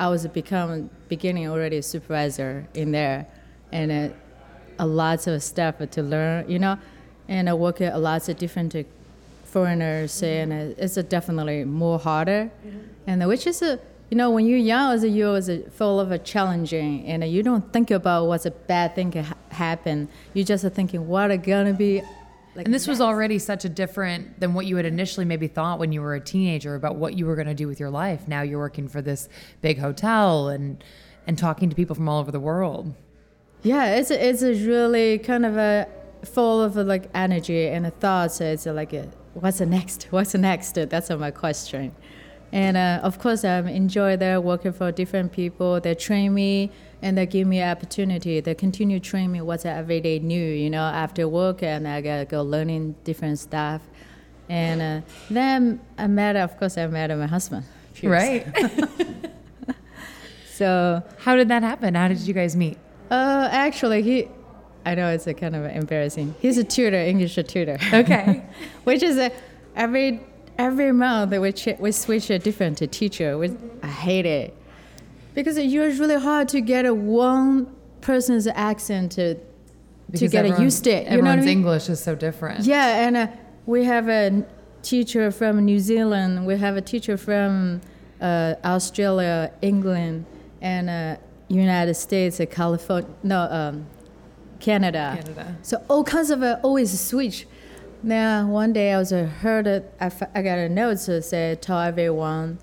I 0.00 0.08
was 0.08 0.26
become 0.28 0.88
beginning 1.08 1.48
already 1.48 1.76
a 1.78 1.82
supervisor 1.82 2.66
in 2.74 2.92
there, 2.92 3.26
and 3.72 3.90
uh, 3.92 4.14
a 4.78 4.86
lots 4.86 5.26
of 5.26 5.42
stuff 5.42 5.74
to 5.90 6.02
learn, 6.02 6.48
you 6.50 6.58
know, 6.58 6.78
and 7.28 7.48
I 7.50 7.54
work 7.54 7.80
with 7.80 7.92
a 7.92 7.98
lots 7.98 8.28
of 8.30 8.36
different 8.38 8.74
uh, 8.74 8.84
foreigners, 9.58 10.22
and 10.22 10.52
uh, 10.52 10.82
it's 10.82 10.94
definitely 10.94 11.64
more 11.64 11.98
harder, 11.98 12.50
and 13.06 13.26
which 13.26 13.46
is 13.46 13.62
a 13.62 13.78
you 14.10 14.16
know 14.16 14.30
when 14.30 14.46
you're 14.46 14.58
young 14.58 14.92
as 14.94 15.02
a 15.02 15.08
you 15.08 15.34
is 15.34 15.50
full 15.72 16.00
of 16.00 16.12
a 16.12 16.18
challenging, 16.18 17.04
and 17.06 17.24
you 17.24 17.42
don't 17.42 17.72
think 17.72 17.90
about 17.90 18.26
what's 18.26 18.46
a 18.46 18.50
bad 18.50 18.94
thing 18.94 19.10
can 19.10 19.24
ha- 19.24 19.34
happen. 19.50 20.08
You're 20.34 20.44
just 20.44 20.64
are 20.64 20.70
thinking 20.70 21.08
what 21.08 21.30
are 21.30 21.36
gonna 21.36 21.74
be. 21.74 22.02
Like 22.54 22.66
And 22.66 22.74
this 22.74 22.88
was 22.88 23.00
already 23.00 23.38
such 23.38 23.64
a 23.64 23.68
different 23.68 24.40
than 24.40 24.52
what 24.52 24.66
you 24.66 24.74
had 24.76 24.86
initially 24.86 25.24
maybe 25.24 25.46
thought 25.46 25.78
when 25.78 25.92
you 25.92 26.00
were 26.00 26.16
a 26.16 26.20
teenager 26.20 26.74
about 26.74 26.96
what 26.96 27.14
you 27.16 27.24
were 27.24 27.36
going 27.36 27.46
to 27.46 27.54
do 27.54 27.68
with 27.68 27.78
your 27.78 27.90
life. 27.90 28.26
Now 28.26 28.42
you're 28.42 28.58
working 28.58 28.88
for 28.88 29.00
this 29.00 29.28
big 29.60 29.78
hotel 29.78 30.48
and 30.48 30.82
and 31.28 31.38
talking 31.38 31.70
to 31.70 31.76
people 31.76 31.94
from 31.94 32.08
all 32.08 32.18
over 32.18 32.32
the 32.32 32.40
world. 32.40 32.94
Yeah, 33.62 33.96
it's 33.96 34.10
a, 34.10 34.28
it's 34.28 34.42
a 34.42 34.54
really 34.66 35.18
kind 35.18 35.44
of 35.46 35.56
a 35.56 35.86
full 36.24 36.62
of 36.62 36.76
like 36.76 37.08
energy 37.14 37.66
and 37.68 37.92
thoughts. 38.00 38.40
It's 38.40 38.66
like 38.66 38.94
what's 39.34 39.58
the 39.58 39.66
next? 39.66 40.04
What's 40.10 40.32
the 40.32 40.38
next? 40.38 40.74
That's 40.74 41.10
my 41.10 41.30
question. 41.30 41.94
And 42.50 42.76
uh, 42.76 43.00
of 43.02 43.18
course, 43.18 43.44
I 43.44 43.58
enjoy 43.58 44.16
there 44.16 44.40
working 44.40 44.72
for 44.72 44.90
different 44.90 45.32
people. 45.32 45.80
They 45.80 45.94
train 45.94 46.32
me 46.32 46.70
and 47.02 47.16
they 47.18 47.26
give 47.26 47.46
me 47.46 47.62
opportunity. 47.62 48.40
They 48.40 48.54
continue 48.54 49.00
train 49.00 49.30
me 49.30 49.42
what's 49.42 49.66
every 49.66 50.00
day 50.00 50.18
new, 50.18 50.44
you 50.44 50.70
know, 50.70 50.82
after 50.82 51.28
work, 51.28 51.62
and 51.62 51.86
I 51.86 52.00
gotta 52.00 52.24
go 52.24 52.42
learning 52.42 52.96
different 53.04 53.38
stuff. 53.38 53.82
And 54.48 54.80
uh, 54.80 55.06
then 55.28 55.80
I 55.98 56.06
met, 56.06 56.36
of 56.36 56.58
course, 56.58 56.78
I 56.78 56.86
met 56.86 57.16
my 57.16 57.26
husband. 57.26 57.66
Right. 58.02 58.46
So 60.58 61.04
How 61.18 61.36
did 61.36 61.46
that 61.48 61.62
happen? 61.62 61.94
How 61.94 62.08
did 62.08 62.18
you 62.18 62.34
guys 62.34 62.56
meet? 62.56 62.78
Uh, 63.12 63.48
actually, 63.52 64.02
he, 64.02 64.28
I 64.84 64.94
know 64.94 65.08
it's 65.10 65.26
a 65.26 65.34
kind 65.34 65.54
of 65.56 65.64
embarrassing. 65.64 66.34
He's 66.40 66.58
a 66.58 66.64
tutor, 66.64 66.96
English 66.96 67.34
tutor. 67.34 67.78
Okay. 67.92 68.42
which 68.84 69.02
is 69.02 69.18
a, 69.18 69.30
every 69.76 70.20
every 70.58 70.92
month 70.92 71.30
we 71.36 71.52
ch- 71.52 71.78
we 71.78 71.92
switch 71.92 72.30
a 72.30 72.38
different 72.38 72.78
teacher. 72.92 73.36
Which 73.38 73.52
I 73.82 73.86
hate 73.88 74.26
it 74.26 74.56
because 75.34 75.56
it's 75.56 75.74
really 76.00 76.20
hard 76.20 76.48
to 76.50 76.60
get 76.60 76.86
a 76.86 76.94
one 76.94 77.66
person's 78.00 78.46
accent 78.46 79.12
to 79.12 79.34
to 80.14 80.26
get 80.28 80.44
everyone- 80.46 80.62
used 80.62 80.84
to 80.84 80.90
it. 80.90 81.02
You 81.04 81.04
what 81.04 81.10
I 81.10 81.14
Everyone's 81.16 81.46
mean? 81.46 81.58
English 81.58 81.88
is 81.90 82.00
so 82.02 82.14
different. 82.14 82.64
Yeah, 82.64 83.06
and 83.06 83.16
uh, 83.16 83.26
we 83.66 83.84
have 83.84 84.08
a 84.08 84.44
teacher 84.82 85.30
from 85.30 85.64
New 85.64 85.78
Zealand. 85.80 86.46
We 86.46 86.56
have 86.56 86.76
a 86.76 86.80
teacher 86.80 87.16
from 87.18 87.82
uh, 88.20 88.54
Australia, 88.64 89.52
England, 89.60 90.24
and 90.62 90.88
uh, 90.88 91.16
United 91.48 91.94
States, 91.94 92.40
uh, 92.40 92.46
California, 92.46 93.08
no, 93.22 93.40
um, 93.42 93.86
Canada. 94.60 95.18
Canada. 95.20 95.56
So 95.62 95.84
all 95.88 96.04
kinds 96.04 96.30
of 96.30 96.42
uh, 96.42 96.58
always 96.62 96.98
switch. 96.98 97.46
Now 98.02 98.46
one 98.46 98.72
day 98.72 98.92
I 98.92 98.98
was 98.98 99.12
uh, 99.12 99.24
heard 99.24 99.66
it, 99.66 99.92
I, 100.00 100.06
f- 100.06 100.30
I 100.34 100.42
got 100.42 100.58
a 100.58 100.68
note 100.68 100.98
to 101.00 101.20
say 101.22 101.56
tell 101.60 101.80
everyone 101.80 102.58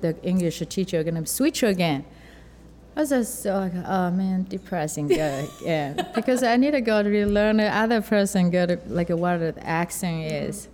the 0.00 0.16
English 0.22 0.58
teacher 0.68 1.02
gonna 1.02 1.26
switch 1.26 1.62
again. 1.62 2.04
I 2.96 3.00
was 3.00 3.10
just 3.10 3.42
so 3.42 3.58
like, 3.58 3.74
oh 3.74 4.10
man, 4.10 4.46
depressing. 4.48 5.10
Yeah, 5.10 5.92
because 6.14 6.42
I 6.42 6.56
need 6.56 6.70
to 6.70 6.80
go 6.80 7.02
to 7.02 7.26
learn 7.26 7.58
the 7.58 7.68
other 7.68 8.00
person 8.00 8.50
go 8.50 8.64
to 8.66 8.80
like 8.86 9.10
what 9.10 9.38
the 9.38 9.54
accent 9.66 10.32
is. 10.32 10.68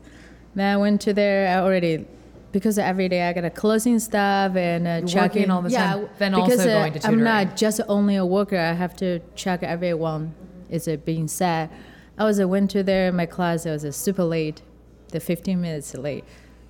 Then 0.54 0.74
I 0.74 0.76
went 0.76 1.00
to 1.02 1.14
there. 1.14 1.48
I 1.48 1.62
already 1.62 2.06
because 2.52 2.78
every 2.78 3.08
day 3.08 3.26
I 3.26 3.32
got 3.32 3.44
a 3.44 3.50
closing 3.50 3.98
stuff 3.98 4.54
and 4.56 4.86
uh, 4.86 5.00
checking 5.06 5.50
all 5.50 5.62
the 5.62 5.70
yeah, 5.70 5.94
time, 5.94 6.08
then 6.18 6.32
because 6.32 6.60
also 6.60 6.70
uh, 6.70 6.88
going 6.88 7.00
to 7.00 7.08
I'm 7.08 7.24
not 7.24 7.56
just 7.56 7.80
only 7.88 8.16
a 8.16 8.26
worker. 8.26 8.58
I 8.58 8.72
have 8.74 8.94
to 8.98 9.20
check 9.34 9.62
everyone 9.62 10.34
is 10.72 10.88
it 10.88 11.04
being 11.04 11.28
said. 11.28 11.70
I 12.18 12.24
was 12.24 12.40
uh, 12.40 12.48
winter 12.48 12.82
there 12.82 13.08
in 13.08 13.16
my 13.16 13.26
class. 13.26 13.66
I 13.66 13.70
was 13.70 13.84
uh, 13.84 13.92
super 13.92 14.24
late, 14.24 14.62
the 15.08 15.20
15 15.20 15.60
minutes 15.60 15.94
late. 15.94 16.24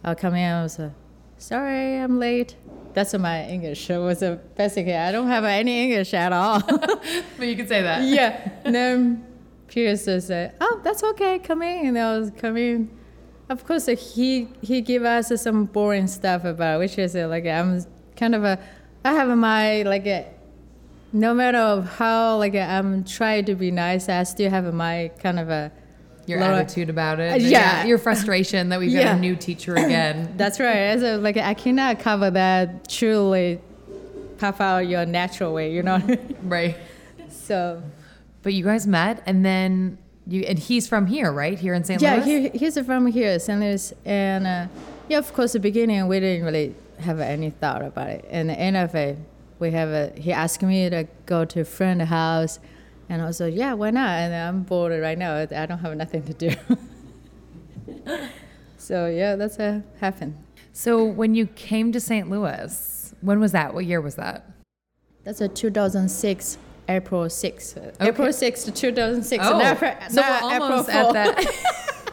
I'll 0.04 0.14
come 0.14 0.34
in. 0.34 0.52
I 0.52 0.62
was 0.62 0.78
uh, 0.78 0.90
sorry, 1.38 1.96
I'm 1.98 2.18
late. 2.18 2.56
That's 2.94 3.12
what 3.12 3.22
my 3.22 3.46
English. 3.48 3.88
It 3.88 3.98
was 3.98 4.22
uh, 4.22 4.38
basically 4.56 4.94
I 4.94 5.12
don't 5.12 5.28
have 5.28 5.44
any 5.44 5.84
English 5.84 6.12
at 6.14 6.32
all. 6.32 6.60
But 7.38 7.46
you 7.48 7.56
could 7.56 7.68
say 7.68 7.82
that. 7.82 8.02
yeah. 8.04 8.50
And 8.64 8.74
then 8.74 9.26
Pierce 9.68 10.04
said, 10.04 10.54
"Oh, 10.60 10.80
that's 10.84 11.02
okay. 11.02 11.38
Come 11.38 11.62
in." 11.62 11.86
And 11.88 11.98
I 11.98 12.18
was 12.18 12.30
coming. 12.36 12.90
Of 13.48 13.64
course, 13.66 13.86
he 13.86 14.48
he 14.60 14.80
gave 14.82 15.02
us 15.04 15.32
some 15.42 15.64
boring 15.66 16.06
stuff 16.06 16.44
about, 16.44 16.78
which 16.80 16.98
is 16.98 17.14
like 17.14 17.46
I'm 17.46 17.84
kind 18.16 18.34
of 18.34 18.44
a, 18.44 18.58
I 19.04 19.12
have 19.14 19.28
my 19.36 19.82
like 19.82 20.06
a, 20.06 20.26
no 21.12 21.34
matter 21.34 21.82
how 21.82 22.38
like 22.38 22.54
I'm 22.54 23.04
trying 23.04 23.44
to 23.46 23.54
be 23.54 23.70
nice, 23.70 24.08
I 24.08 24.22
still 24.24 24.50
have 24.50 24.72
my 24.72 25.10
kind 25.18 25.38
of 25.38 25.48
a. 25.50 25.72
Your 26.26 26.38
lower- 26.38 26.52
attitude 26.52 26.88
about 26.88 27.18
it. 27.18 27.32
Uh, 27.32 27.36
yeah. 27.36 27.84
Your 27.84 27.98
frustration 27.98 28.68
that 28.68 28.78
we've 28.78 28.92
got 28.92 29.00
Yeah. 29.00 29.16
a 29.16 29.18
new 29.18 29.34
teacher 29.34 29.74
again. 29.74 30.34
That's 30.36 30.60
right. 30.60 30.98
So 31.00 31.18
like 31.18 31.36
I 31.36 31.52
cannot 31.54 31.98
cover 31.98 32.30
that 32.30 32.88
truly, 32.88 33.60
puff 34.38 34.60
out 34.60 34.86
your 34.86 35.04
natural 35.04 35.52
way. 35.52 35.72
You 35.72 35.82
know. 35.82 36.00
right. 36.44 36.76
so. 37.28 37.82
But 38.44 38.54
you 38.54 38.64
guys 38.64 38.86
met 38.86 39.22
and 39.26 39.44
then 39.44 39.98
you 40.26 40.42
and 40.42 40.58
he's 40.58 40.86
from 40.86 41.06
here, 41.06 41.32
right? 41.32 41.58
Here 41.58 41.74
in 41.74 41.84
St. 41.84 42.00
Yeah, 42.00 42.16
Louis? 42.16 42.50
he, 42.50 42.58
he's 42.58 42.78
from 42.78 43.06
here, 43.06 43.38
St. 43.38 43.60
Louis, 43.60 43.92
and 44.04 44.46
uh, 44.46 44.66
yeah, 45.08 45.18
of 45.18 45.32
course, 45.32 45.52
the 45.52 45.60
beginning 45.60 46.06
we 46.06 46.20
didn't 46.20 46.44
really 46.44 46.74
have 47.00 47.20
any 47.20 47.50
thought 47.50 47.82
about 47.82 48.08
it. 48.10 48.24
And 48.30 48.48
the 48.48 48.58
end 48.58 48.76
of 48.76 48.94
it, 48.94 49.18
we 49.62 49.70
have 49.70 49.88
a. 49.88 50.12
He 50.16 50.32
asked 50.32 50.62
me 50.62 50.90
to 50.90 51.06
go 51.24 51.46
to 51.46 51.60
a 51.60 51.64
friend's 51.64 52.04
house, 52.04 52.58
and 53.08 53.22
I 53.22 53.26
was 53.26 53.40
like, 53.40 53.54
yeah, 53.54 53.72
why 53.72 53.90
not? 53.90 54.10
And 54.10 54.34
I'm 54.34 54.64
bored 54.64 55.00
right 55.00 55.16
now. 55.16 55.36
I 55.36 55.66
don't 55.66 55.78
have 55.78 55.96
nothing 55.96 56.24
to 56.24 56.34
do. 56.34 56.50
so 58.76 59.06
yeah, 59.06 59.36
that's 59.36 59.58
a 59.58 59.82
happened. 60.00 60.36
So 60.72 61.04
when 61.04 61.34
you 61.34 61.46
came 61.46 61.92
to 61.92 62.00
St. 62.00 62.28
Louis, 62.28 63.14
when 63.20 63.38
was 63.40 63.52
that? 63.52 63.72
What 63.72 63.86
year 63.86 64.00
was 64.00 64.16
that? 64.16 64.50
That's 65.24 65.40
a 65.40 65.48
2006. 65.48 66.58
April 66.88 67.26
6th. 67.26 67.94
April 68.00 68.28
6th, 68.28 68.74
2006. 68.74 69.44
Oh, 69.46 69.60
so 70.08 70.20
we're 70.20 70.38
almost 70.42 70.88
at 70.88 71.12
that. 71.12 72.10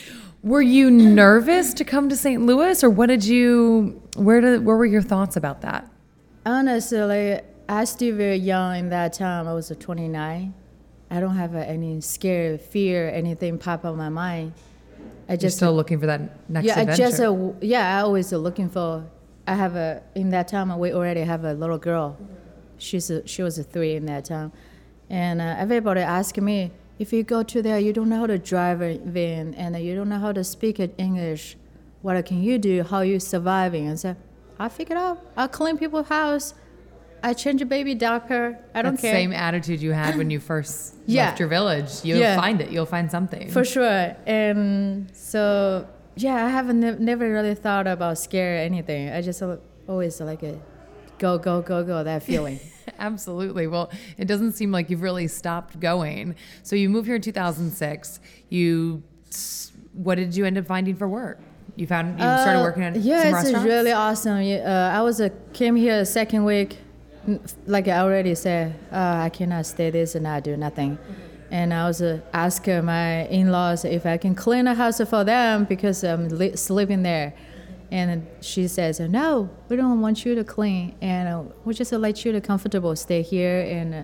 were 0.44 0.62
you 0.62 0.88
nervous 0.88 1.74
to 1.74 1.84
come 1.84 2.08
to 2.08 2.16
St. 2.16 2.40
Louis, 2.46 2.84
or 2.84 2.90
what 2.90 3.06
did 3.06 3.24
you? 3.24 4.00
Where 4.14 4.40
did? 4.40 4.64
Where 4.64 4.76
were 4.76 4.86
your 4.86 5.02
thoughts 5.02 5.36
about 5.36 5.62
that? 5.62 5.90
Honestly, 6.46 7.40
I 7.68 7.84
still 7.84 8.16
very 8.16 8.36
young 8.36 8.76
in 8.76 8.88
that 8.90 9.14
time. 9.14 9.48
I 9.48 9.54
was 9.54 9.70
uh, 9.70 9.74
29. 9.74 10.54
I 11.10 11.20
don't 11.20 11.36
have 11.36 11.54
any 11.54 12.00
scare, 12.00 12.58
fear, 12.58 13.08
anything 13.08 13.58
pop 13.58 13.84
up 13.84 13.94
my 13.94 14.08
mind. 14.08 14.52
I 15.28 15.32
You're 15.32 15.38
just 15.38 15.56
still 15.56 15.74
looking 15.74 15.98
for 15.98 16.06
that 16.06 16.50
next 16.50 16.66
yeah, 16.66 16.80
I 16.80 16.96
just 16.96 17.20
uh, 17.20 17.52
yeah, 17.60 17.98
I 17.98 18.00
always 18.02 18.32
uh, 18.32 18.36
looking 18.36 18.68
for. 18.68 19.04
I 19.46 19.54
have 19.54 19.76
a 19.76 20.02
in 20.14 20.30
that 20.30 20.48
time 20.48 20.76
we 20.78 20.92
already 20.92 21.20
have 21.20 21.44
a 21.44 21.54
little 21.54 21.78
girl. 21.78 22.18
She's 22.78 23.10
a, 23.10 23.26
she 23.26 23.42
was 23.42 23.58
a 23.58 23.62
three 23.62 23.94
in 23.94 24.06
that 24.06 24.26
time, 24.26 24.52
and 25.08 25.40
uh, 25.40 25.56
everybody 25.58 26.00
ask 26.00 26.36
me 26.36 26.72
if 26.98 27.12
you 27.12 27.22
go 27.22 27.42
to 27.42 27.62
there, 27.62 27.78
you 27.78 27.92
don't 27.92 28.08
know 28.08 28.18
how 28.18 28.26
to 28.26 28.38
drive 28.38 28.80
a 28.82 28.98
van 28.98 29.54
and 29.54 29.76
you 29.82 29.94
don't 29.94 30.08
know 30.08 30.18
how 30.18 30.32
to 30.32 30.44
speak 30.44 30.78
it 30.78 30.94
English. 30.96 31.56
What 32.02 32.24
can 32.26 32.42
you 32.42 32.58
do? 32.58 32.82
How 32.82 33.00
you 33.00 33.18
surviving? 33.18 33.88
And 33.88 34.16
so 34.58 34.64
I 34.64 34.68
figured 34.68 34.98
out. 34.98 35.20
I 35.36 35.46
clean 35.46 35.76
people's 35.78 36.08
house. 36.08 36.54
I 37.22 37.32
change 37.32 37.62
a 37.62 37.66
baby 37.66 37.94
diaper. 37.94 38.58
I 38.74 38.82
don't 38.82 38.96
that 38.96 39.00
care. 39.00 39.12
same 39.14 39.32
attitude 39.32 39.80
you 39.80 39.92
had 39.92 40.16
when 40.16 40.30
you 40.30 40.40
first 40.50 40.94
Yeah. 41.06 41.26
left 41.26 41.40
your 41.40 41.48
village. 41.48 41.90
You'll 42.04 42.18
Yeah. 42.18 42.36
find 42.36 42.60
it. 42.60 42.70
You'll 42.70 42.84
find 42.86 43.10
something. 43.10 43.48
For 43.50 43.64
sure. 43.64 44.14
And 44.26 45.10
so, 45.14 45.86
yeah, 46.16 46.44
I 46.44 46.50
haven't 46.50 46.80
ne- 46.80 46.98
never 46.98 47.30
really 47.32 47.54
thought 47.54 47.86
about 47.86 48.18
scare 48.18 48.56
or 48.56 48.58
anything. 48.58 49.08
I 49.10 49.22
just 49.22 49.42
always 49.88 50.20
like 50.20 50.42
a 50.42 50.60
go, 51.18 51.38
go, 51.38 51.62
go, 51.62 51.82
go, 51.82 52.04
that 52.04 52.22
feeling. 52.22 52.60
Absolutely. 52.98 53.66
Well, 53.68 53.90
it 54.18 54.26
doesn't 54.26 54.52
seem 54.52 54.70
like 54.70 54.90
you've 54.90 55.00
really 55.02 55.26
stopped 55.26 55.80
going. 55.80 56.34
So 56.62 56.76
you 56.76 56.90
moved 56.90 57.06
here 57.06 57.16
in 57.16 57.22
2006. 57.22 58.20
You, 58.50 59.02
what 59.94 60.16
did 60.16 60.36
you 60.36 60.44
end 60.44 60.58
up 60.58 60.66
finding 60.66 60.94
for 60.94 61.08
work? 61.08 61.40
You 61.76 61.86
found 61.86 62.18
you 62.18 62.24
started 62.24 62.60
Uh, 62.60 62.62
working 62.62 62.82
at 62.84 62.96
yeah, 62.96 63.22
some 63.22 63.28
it's 63.28 63.34
restaurants. 63.44 63.66
really 63.66 63.92
awesome. 63.92 64.38
Uh, 64.38 64.98
I 64.98 65.02
was 65.02 65.20
uh, 65.20 65.28
came 65.52 65.74
here 65.76 66.04
second 66.04 66.44
week, 66.44 66.78
like 67.66 67.88
I 67.88 67.98
already 67.98 68.34
said, 68.36 68.74
uh, 68.92 69.26
I 69.26 69.28
cannot 69.30 69.66
stay 69.66 69.90
this 69.90 70.14
and 70.14 70.26
i 70.28 70.38
do 70.40 70.56
nothing. 70.56 70.98
And 71.50 71.72
I 71.74 71.86
was 71.86 72.00
uh, 72.02 72.20
asking 72.32 72.84
my 72.84 73.26
in-laws 73.26 73.84
if 73.84 74.06
I 74.06 74.16
can 74.18 74.34
clean 74.34 74.66
a 74.66 74.74
house 74.74 75.00
for 75.08 75.24
them 75.24 75.64
because 75.64 76.02
I'm 76.04 76.28
li- 76.28 76.56
sleeping 76.56 77.02
there. 77.02 77.34
And 77.90 78.26
she 78.40 78.66
says, 78.66 78.98
"No, 79.00 79.48
we 79.68 79.76
don't 79.76 80.00
want 80.00 80.24
you 80.24 80.34
to 80.34 80.42
clean, 80.44 80.94
and 81.00 81.28
uh, 81.28 81.42
we 81.64 81.74
just 81.74 81.92
let 81.92 82.24
you 82.24 82.32
to 82.32 82.40
comfortable 82.40 82.96
stay 82.96 83.22
here." 83.22 83.60
And 83.60 83.94
uh, 83.94 84.02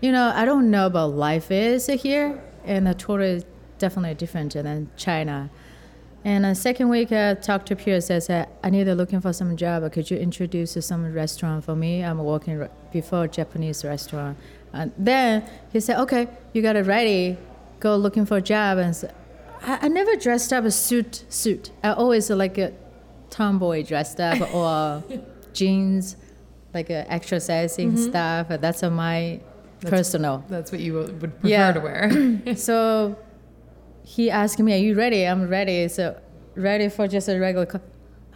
you 0.00 0.12
know, 0.12 0.30
I 0.34 0.44
don't 0.44 0.70
know 0.70 0.86
about 0.86 1.14
life 1.14 1.50
is 1.50 1.86
here, 1.86 2.40
and 2.64 2.86
the 2.86 2.94
tour 2.94 3.20
is 3.20 3.44
definitely 3.78 4.14
different 4.14 4.52
than 4.52 4.90
China. 4.96 5.50
And 6.26 6.44
the 6.44 6.56
second 6.56 6.88
week, 6.88 7.12
I 7.12 7.34
talked 7.34 7.66
to 7.68 7.76
Pierre. 7.76 8.00
Says, 8.00 8.28
"I 8.28 8.68
need 8.70 8.84
to 8.90 8.96
looking 8.96 9.20
for 9.20 9.32
some 9.32 9.56
job. 9.56 9.78
Could 9.92 10.10
you 10.10 10.16
introduce 10.16 10.72
some 10.84 11.02
restaurant 11.14 11.64
for 11.64 11.76
me? 11.76 12.02
I'm 12.02 12.18
working 12.18 12.58
re- 12.58 12.68
before 12.92 13.28
Japanese 13.28 13.84
restaurant." 13.84 14.36
And 14.72 14.90
then 14.98 15.44
he 15.72 15.78
said, 15.78 16.00
"Okay, 16.00 16.26
you 16.52 16.62
got 16.62 16.74
it 16.74 16.84
ready. 16.84 17.38
Go 17.78 17.94
looking 17.96 18.26
for 18.26 18.38
a 18.38 18.42
job." 18.42 18.78
And 18.78 18.96
so, 18.96 19.08
I, 19.62 19.78
I 19.82 19.88
never 19.88 20.16
dressed 20.16 20.52
up 20.52 20.64
a 20.64 20.72
suit. 20.72 21.24
Suit. 21.28 21.70
I 21.84 21.90
always 21.92 22.28
like 22.28 22.58
a 22.58 22.72
tomboy 23.30 23.84
dressed 23.84 24.18
up 24.18 24.52
or 24.60 25.04
jeans, 25.52 26.16
like 26.74 26.90
uh, 26.90 27.04
exercising 27.06 27.96
stuff. 27.96 28.48
That's 28.48 28.82
uh, 28.82 28.90
my 28.90 29.38
personal. 29.80 30.44
That's 30.48 30.72
what 30.72 30.80
you 30.80 30.94
would 30.94 31.20
prefer 31.20 31.46
Yeah. 31.46 31.70
to 31.72 31.80
wear. 31.80 32.56
so 32.56 33.16
he 34.08 34.30
asked 34.30 34.58
me, 34.60 34.72
"Are 34.72 34.76
you 34.86 34.94
ready?" 34.94 35.24
I'm 35.26 35.48
ready. 35.48 35.88
So 35.88 36.16
ready 36.54 36.88
for 36.88 37.08
just 37.08 37.28
a 37.28 37.38
regular. 37.38 37.66
Co- 37.66 37.80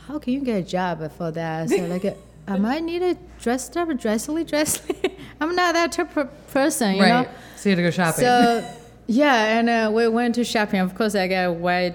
How 0.07 0.19
can 0.19 0.33
you 0.35 0.41
get 0.43 0.57
a 0.59 0.63
job 0.63 0.97
for 1.17 1.31
that? 1.31 1.71
So 1.71 1.77
like, 1.87 2.05
uh, 2.05 2.15
am 2.49 2.67
I 2.67 2.81
needed 2.81 3.17
dressed 3.41 3.77
up, 3.77 3.89
dressly, 3.91 4.45
dressly? 4.45 5.13
I'm 5.41 5.55
not 5.55 5.75
that 5.75 5.93
type 5.93 6.17
of 6.17 6.29
person, 6.49 6.97
you 6.97 7.03
right. 7.03 7.23
know. 7.25 7.31
So 7.57 7.69
you 7.69 7.77
had 7.77 7.83
to 7.83 7.83
go 7.89 7.91
shopping. 7.93 8.25
So 8.25 8.69
yeah, 9.07 9.59
and 9.59 9.69
uh, 9.69 9.91
we 9.95 10.09
went 10.09 10.35
to 10.35 10.45
shopping. 10.45 10.81
Of 10.81 10.95
course, 10.97 11.15
I 11.15 11.29
got 11.29 11.45
a 11.47 11.53
white, 11.53 11.95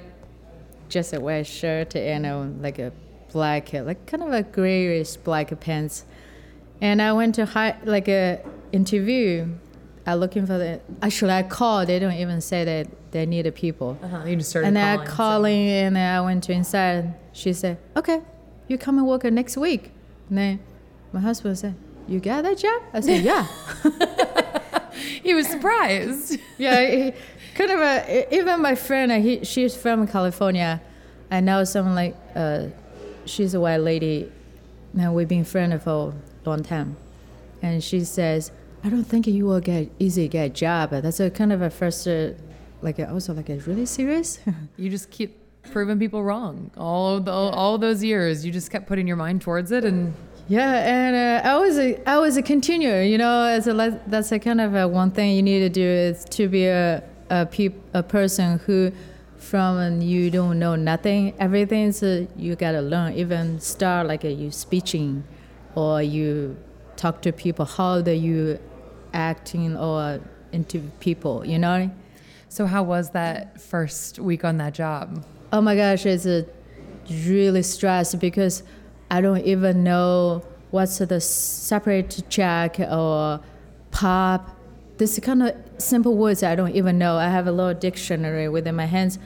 just 0.90 1.14
a 1.14 1.20
white 1.20 1.46
shirt 1.48 1.96
and 1.96 2.26
uh, 2.26 2.46
like 2.62 2.80
a 2.80 2.92
black, 3.34 3.74
like 3.74 4.06
kind 4.06 4.24
of 4.24 4.32
a 4.32 4.44
grayish 4.44 5.18
black 5.18 5.58
pants. 5.60 6.06
And 6.82 7.02
I 7.02 7.12
went 7.14 7.36
to 7.36 7.46
hi- 7.46 7.78
like 7.84 8.08
a 8.08 8.40
interview. 8.72 9.48
I 10.08 10.14
looking 10.16 10.46
for 10.46 10.58
the. 10.58 10.80
Actually, 11.02 11.32
I 11.32 11.44
called. 11.44 11.88
They 11.88 11.98
don't 12.00 12.14
even 12.14 12.40
say 12.42 12.64
that 12.64 13.12
they 13.12 13.26
need 13.26 13.48
a 13.48 13.52
people. 13.52 13.98
uh-huh. 14.04 14.24
You 14.26 14.36
just 14.36 14.50
started 14.52 14.68
And 14.68 14.76
then 14.76 14.98
calling. 14.98 15.08
I 15.08 15.10
so- 15.10 15.16
calling, 15.16 15.68
and 15.70 15.96
then 15.96 16.16
I 16.16 16.22
went 16.22 16.44
to 16.46 16.52
inside. 16.54 17.14
She 17.34 17.54
said, 17.54 17.78
"Okay, 17.98 18.22
you 18.68 18.78
come 18.78 18.98
and 18.98 19.08
work 19.08 19.24
next 19.26 19.58
week." 19.58 19.92
And 20.30 20.38
then 20.38 20.60
my 21.12 21.20
husband 21.22 21.58
said, 21.58 21.76
"You 22.08 22.20
got 22.20 22.44
that 22.44 22.58
job?" 22.58 22.82
I 22.94 23.00
said, 23.02 23.24
"Yeah." 23.24 23.48
He 25.24 25.34
was 25.34 25.48
surprised. 25.48 26.40
yeah, 26.58 26.86
he, 26.90 27.14
kind 27.56 27.72
of 27.72 27.80
a, 27.80 28.34
even 28.34 28.62
my 28.62 28.76
friend, 28.76 29.12
he, 29.24 29.44
she's 29.44 29.76
from 29.76 30.08
California. 30.08 30.82
I 31.30 31.42
know 31.42 31.64
someone 31.64 31.96
like, 31.96 32.16
uh, 32.36 32.68
she's 33.26 33.54
a 33.54 33.60
white 33.60 33.78
lady. 33.82 34.32
Now 34.94 35.12
we've 35.14 35.28
been 35.28 35.44
friends 35.44 35.84
for 35.84 36.14
a 36.46 36.50
long 36.50 36.64
time. 36.64 36.96
And 37.62 37.84
she 37.84 38.02
says, 38.06 38.52
I 38.86 38.90
don't 38.90 39.04
think 39.04 39.26
you 39.26 39.48
will 39.48 39.62
get 39.62 39.90
easy 39.98 40.28
get 40.28 40.54
job. 40.54 40.92
That's 40.92 41.20
a 41.20 41.32
kind 41.32 41.52
of 41.52 41.64
a 41.64 41.72
first, 41.72 42.08
uh, 42.08 42.34
like, 42.84 43.00
a, 43.00 43.12
also 43.12 43.34
like, 43.34 43.50
a 43.50 43.58
really 43.70 43.88
serious? 43.88 44.40
You 44.78 44.92
just 44.92 45.10
keep 45.10 45.40
proving 45.72 45.98
people 45.98 46.24
wrong. 46.24 46.70
All 46.78 47.20
the, 47.20 47.32
all 47.32 47.80
those 47.80 48.04
years, 48.04 48.46
you 48.46 48.52
just 48.52 48.70
kept 48.70 48.86
putting 48.86 49.08
your 49.08 49.18
mind 49.18 49.42
towards 49.42 49.72
it, 49.72 49.86
and 49.86 50.14
Yeah, 50.48 50.72
and 50.86 51.16
uh, 51.16 51.50
I 51.50 51.58
was 51.58 51.80
a, 51.80 51.98
I 52.08 52.20
was 52.20 52.38
a 52.38 52.44
continuer. 52.44 53.02
You 53.02 53.18
know, 53.18 53.46
as 53.46 53.66
a 53.66 54.00
that's 54.06 54.32
a 54.32 54.38
kind 54.38 54.62
of 54.62 54.76
a 54.76 54.88
one 54.88 55.10
thing 55.10 55.36
you 55.36 55.42
need 55.42 55.62
to 55.62 55.70
do 55.70 55.82
is 55.82 56.24
to 56.26 56.48
be 56.48 56.68
a 56.68 57.02
a, 57.32 57.48
peop, 57.48 57.74
a 57.96 58.04
person 58.04 58.60
who, 58.60 58.92
from 59.38 60.00
you 60.00 60.30
don't 60.30 60.60
know 60.60 60.76
nothing, 60.76 61.34
everything's 61.40 62.04
uh, 62.04 62.28
you 62.38 62.56
gotta 62.56 62.82
learn. 62.82 63.14
Even 63.14 63.60
start 63.60 64.06
like 64.06 64.24
uh, 64.24 64.28
you 64.28 64.52
speaking, 64.52 65.24
or 65.74 66.04
you 66.04 66.56
talk 66.98 67.24
to 67.24 67.32
people. 67.32 67.66
How 67.66 68.02
do 68.02 68.12
you 68.12 68.60
acting 69.16 69.76
or 69.76 70.20
into 70.52 70.80
people? 71.00 71.46
You 71.46 71.58
know. 71.58 71.90
so 72.50 72.66
how 72.66 72.84
was 72.84 73.12
that 73.12 73.60
first 73.60 74.20
week 74.20 74.46
on 74.46 74.58
that 74.58 74.74
job? 74.74 75.26
Oh 75.52 75.62
my 75.62 75.76
gosh, 75.76 76.06
it's 76.06 76.28
really 77.10 77.64
stressed 77.64 78.20
because 78.20 78.64
I 79.10 79.22
don't 79.22 79.46
even 79.46 79.84
know 79.84 80.44
what's 80.72 80.98
the 80.98 81.22
separate 81.22 82.24
check 82.30 82.80
or 82.80 83.40
pop. 83.92 84.50
This 84.98 85.20
kind 85.20 85.44
of 85.44 85.56
simple 85.78 86.16
words 86.16 86.44
I 86.44 86.56
don't 86.56 86.76
even 86.76 86.98
know. 86.98 87.18
I 87.18 87.30
have 87.30 87.48
a 87.48 87.52
little 87.52 87.74
dictionary 87.74 88.50
within 88.50 88.76
my 88.76 88.86
hands, 88.86 89.20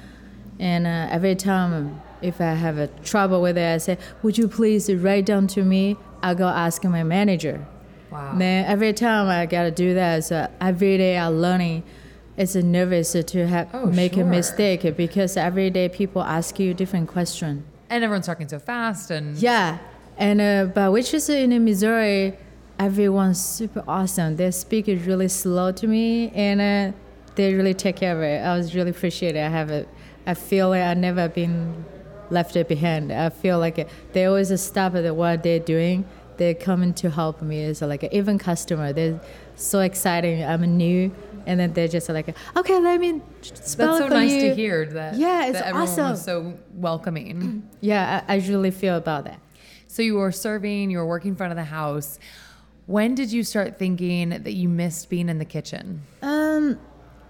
and 0.59 0.87
uh, 0.87 1.07
every 1.11 1.35
time 1.35 2.01
if 2.21 2.41
I 2.41 2.53
have 2.53 2.77
a 2.77 2.87
trouble 3.03 3.41
with 3.41 3.57
it, 3.57 3.73
I 3.75 3.77
say, 3.77 3.97
"Would 4.23 4.37
you 4.37 4.47
please 4.47 4.91
write 4.93 5.25
down 5.25 5.47
to 5.47 5.63
me?" 5.63 5.97
I 6.21 6.33
go 6.33 6.47
ask 6.47 6.83
my 6.83 7.03
manager. 7.03 7.65
Wow. 8.11 8.35
Then 8.37 8.65
every 8.65 8.93
time 8.93 9.27
I 9.27 9.45
gotta 9.45 9.71
do 9.71 9.93
that, 9.93 10.23
so 10.23 10.47
every 10.61 10.97
day 10.97 11.17
I'm 11.17 11.39
learning. 11.41 11.83
It's 12.37 12.55
nervous 12.55 13.11
to 13.11 13.47
have 13.47 13.67
Oh, 13.73 13.87
make 13.87 14.13
sure. 14.13 14.23
a 14.23 14.25
mistake 14.25 14.95
because 14.95 15.35
every 15.35 15.69
day 15.69 15.89
people 15.89 16.21
ask 16.23 16.57
you 16.57 16.73
different 16.73 17.09
question. 17.09 17.65
And 17.89 18.01
everyone's 18.03 18.27
talking 18.27 18.47
so 18.47 18.59
fast, 18.59 19.11
and 19.11 19.35
Yeah, 19.37 19.77
and 20.17 20.39
uh, 20.39 20.65
but 20.73 20.91
which 20.93 21.13
is 21.13 21.27
in 21.29 21.51
Missouri, 21.65 22.37
everyone's 22.79 23.43
super 23.43 23.83
awesome. 23.87 24.37
They 24.37 24.51
speak 24.51 24.87
really 24.87 25.27
slow 25.27 25.71
to 25.73 25.85
me, 25.87 26.29
and 26.33 26.61
uh, 26.61 26.97
they 27.35 27.53
really 27.53 27.73
take 27.73 27.97
care 27.97 28.15
of 28.15 28.21
it. 28.23 28.41
I 28.45 28.55
was 28.57 28.73
really 28.73 28.91
appreciate 28.91 29.35
it. 29.35 29.39
I 29.43 29.49
have 29.49 29.69
it. 29.69 29.87
I 30.25 30.33
feel 30.33 30.69
like 30.69 30.83
I've 30.83 30.97
never 30.97 31.27
been 31.27 31.83
left 32.29 32.53
behind. 32.67 33.11
I 33.11 33.29
feel 33.29 33.59
like 33.59 33.87
they 34.13 34.25
always 34.25 34.61
stop 34.61 34.95
at 34.95 35.15
what 35.15 35.43
they're 35.43 35.59
doing. 35.59 36.05
They're 36.39 36.53
coming 36.55 36.93
to 36.95 37.09
help 37.09 37.41
me. 37.41 37.59
It's 37.59 37.81
like 37.81 38.05
even 38.13 38.39
customer, 38.39 38.93
they're 38.93 39.19
so 39.55 39.81
exciting. 39.81 40.41
I'm 40.43 40.61
new, 40.77 41.11
and 41.45 41.59
then 41.59 41.73
they're 41.73 41.89
just 41.89 42.07
like, 42.07 42.33
okay, 42.55 42.79
let 42.79 42.99
me 43.01 43.21
spell 43.43 43.97
that's 43.97 43.99
so 43.99 44.07
nice 44.07 44.31
you. 44.31 44.41
to 44.41 44.55
hear 44.55 44.85
that. 44.85 45.15
Yeah, 45.15 45.47
it's 45.47 45.59
that 45.59 45.67
everyone 45.67 45.89
awesome. 45.89 46.09
was 46.11 46.23
so 46.23 46.53
welcoming. 46.73 47.69
Yeah, 47.81 48.23
I, 48.27 48.35
I 48.35 48.37
really 48.39 48.71
feel 48.71 48.95
about 48.95 49.25
that. 49.25 49.39
So 49.87 50.01
you 50.01 50.15
were 50.15 50.31
serving, 50.31 50.91
you 50.91 50.97
were 50.97 51.05
working 51.05 51.31
in 51.31 51.35
front 51.35 51.51
of 51.51 51.57
the 51.57 51.65
house. 51.65 52.19
When 52.85 53.15
did 53.15 53.31
you 53.33 53.43
start 53.43 53.77
thinking 53.77 54.29
that 54.29 54.53
you 54.53 54.69
missed 54.69 55.09
being 55.09 55.27
in 55.27 55.39
the 55.39 55.45
kitchen? 55.45 56.03
Um, 56.21 56.79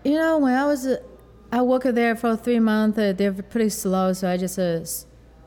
you 0.03 0.13
know, 0.13 0.37
when 0.37 0.53
I 0.53 0.65
was, 0.65 0.85
uh, 0.85 0.97
I 1.51 1.63
worked 1.63 1.95
there 1.95 2.15
for 2.15 2.35
three 2.35 2.59
months. 2.59 2.97
Uh, 2.97 3.13
they're 3.13 3.33
pretty 3.33 3.69
slow, 3.69 4.13
so 4.13 4.29
I 4.29 4.37
just 4.37 4.59
uh, 4.59 4.81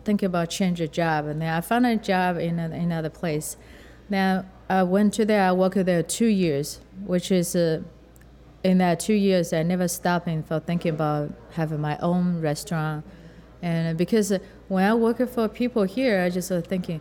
s- 0.03 0.07
think 0.07 0.23
about 0.23 0.51
change 0.51 0.81
a 0.81 0.89
job, 0.89 1.27
and 1.27 1.41
then 1.43 1.53
I 1.53 1.61
found 1.61 1.87
a 1.87 1.97
job 1.97 2.37
in 2.39 2.59
a, 2.59 2.65
another 2.71 3.11
place. 3.11 3.57
Now 4.09 4.45
I 4.69 4.83
went 4.83 5.15
to 5.15 5.25
there. 5.25 5.43
I 5.49 5.53
worked 5.53 5.85
there 5.85 6.03
two 6.03 6.27
years, 6.27 6.81
which 7.07 7.31
is 7.31 7.55
uh, 7.57 7.83
in 8.65 8.79
that 8.79 9.01
two 9.01 9.15
years 9.15 9.53
I 9.53 9.63
never 9.63 9.89
stopping 9.89 10.43
for 10.43 10.61
thinking 10.61 10.95
about 10.95 11.33
having 11.53 11.81
my 11.81 11.99
own 11.99 12.41
restaurant, 12.41 13.05
and 13.63 13.97
because 13.99 14.33
uh, 14.33 14.39
when 14.69 14.85
I 14.85 14.95
work 14.95 15.19
for 15.29 15.49
people 15.49 15.83
here, 15.85 16.21
I 16.23 16.31
just 16.31 16.51
was 16.51 16.65
thinking, 16.65 17.01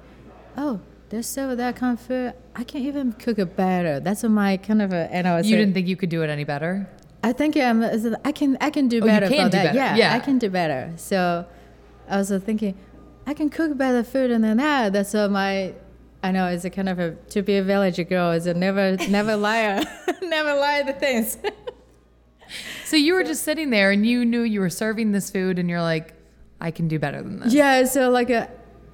oh, 0.58 0.80
they 1.10 1.22
serve 1.22 1.58
that 1.58 1.76
kind 1.76 1.98
of 1.98 2.06
food. 2.06 2.34
I 2.56 2.64
can't 2.64 2.86
even 2.86 3.14
cook 3.14 3.40
it 3.40 3.56
better. 3.56 4.00
That's 4.00 4.24
my 4.24 4.58
kind 4.58 4.82
of 4.82 4.94
a. 4.94 5.08
And 5.12 5.28
I 5.28 5.36
was 5.38 5.50
You 5.50 5.56
like- 5.58 5.62
didn't 5.64 5.74
think 5.74 5.88
you 5.88 5.96
could 5.98 6.10
do 6.10 6.22
it 6.24 6.30
any 6.30 6.44
better? 6.44 6.90
I 7.24 7.34
think 7.34 7.56
I'm, 7.56 7.84
I 8.26 8.32
can 8.32 8.58
I 8.60 8.72
can 8.72 8.88
do 8.88 8.98
Oh, 8.98 9.06
you 9.06 9.12
better 9.12 9.28
can 9.28 9.38
for 9.38 9.44
do 9.52 9.58
that. 9.58 9.64
better. 9.74 9.78
Yeah, 9.78 9.96
Yeah. 9.96 10.14
I 10.16 10.20
can 10.20 10.40
do 10.40 10.50
better. 10.50 10.92
So 10.98 11.46
I 12.10 12.18
was 12.18 12.30
thinking, 12.44 12.76
I 13.26 13.34
can 13.34 13.50
cook 13.50 13.78
better 13.78 14.04
food 14.04 14.32
than 14.32 14.58
that. 14.58 14.94
That's 14.94 15.14
uh, 15.16 15.30
my. 15.30 15.74
I 16.24 16.32
know 16.32 16.48
it's 16.48 16.66
a 16.66 16.70
kind 16.70 16.88
of 16.90 17.00
a 17.00 17.12
to 17.32 17.42
be 17.42 17.58
a 17.58 17.64
village 17.64 17.98
girl 18.08 18.32
is 18.32 18.46
a 18.46 18.54
never 18.54 18.96
never 19.10 19.36
liar, 19.36 19.82
never 20.22 20.54
lie 20.56 20.84
the 20.84 20.94
things. 20.94 21.38
So 22.84 22.98
you 22.98 23.14
were 23.14 23.24
just 23.24 23.44
sitting 23.44 23.70
there 23.70 23.92
and 23.92 24.06
you 24.06 24.26
knew 24.26 24.42
you 24.42 24.60
were 24.60 24.70
serving 24.70 25.14
this 25.14 25.32
food 25.32 25.58
and 25.58 25.70
you're 25.70 25.82
like, 25.82 26.14
I 26.60 26.70
can 26.72 26.90
do 26.90 27.00
better 27.00 27.22
than 27.22 27.40
this. 27.40 27.54
yeah. 27.54 27.86
So 27.86 28.10
like 28.10 28.30
uh, 28.30 28.48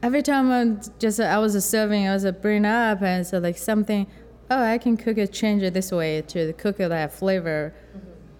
every 0.04 0.22
time 0.22 0.52
I'm 0.52 0.80
just 1.00 1.20
uh, 1.20 1.24
I 1.24 1.40
was 1.40 1.66
serving, 1.66 2.08
I 2.08 2.13
was 2.13 2.24
uh, 2.24 2.34
bring 2.34 2.66
up 2.66 3.02
and 3.02 3.26
so 3.26 3.40
like 3.40 3.58
something. 3.58 4.06
Oh, 4.52 4.62
I 4.62 4.78
can 4.78 4.96
cook 4.96 5.18
it, 5.18 5.34
change 5.34 5.63
it 5.63 5.74
this 5.74 5.92
way 5.92 6.22
to 6.22 6.54
cook 6.54 6.80
it 6.80 6.90
that 6.90 7.12
flavor. 7.13 7.74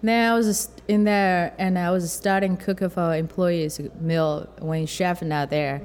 Then 0.02 0.30
I 0.30 0.36
was 0.36 0.46
just 0.46 0.77
in 0.88 1.04
there 1.04 1.54
and 1.58 1.78
I 1.78 1.90
was 1.90 2.10
starting 2.10 2.56
cooking 2.56 2.88
for 2.88 3.14
employees 3.14 3.78
meal 4.00 4.48
when 4.58 4.86
chef 4.86 5.22
not 5.22 5.50
there, 5.50 5.82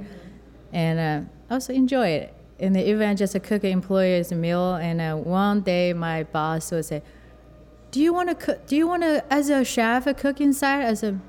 and 0.72 0.98
uh, 0.98 1.30
I 1.50 1.54
also 1.54 1.72
enjoy 1.74 2.08
it. 2.08 2.34
In 2.58 2.72
the 2.72 2.88
event, 2.90 3.18
just 3.18 3.34
a 3.34 3.40
cook 3.40 3.64
employees 3.64 4.32
meal, 4.32 4.76
and 4.76 5.00
uh, 5.00 5.16
one 5.16 5.60
day 5.60 5.92
my 5.92 6.22
boss 6.22 6.70
would 6.70 6.86
say, 6.86 7.02
"Do 7.90 8.00
you 8.00 8.14
want 8.14 8.30
to 8.30 8.34
cook? 8.34 8.66
Do 8.66 8.76
you 8.76 8.88
want 8.88 9.02
to, 9.02 9.24
as 9.30 9.50
a 9.50 9.64
chef, 9.64 10.04
cook 10.16 10.40
inside?" 10.40 10.86
I 10.86 10.94
said, 10.94 11.20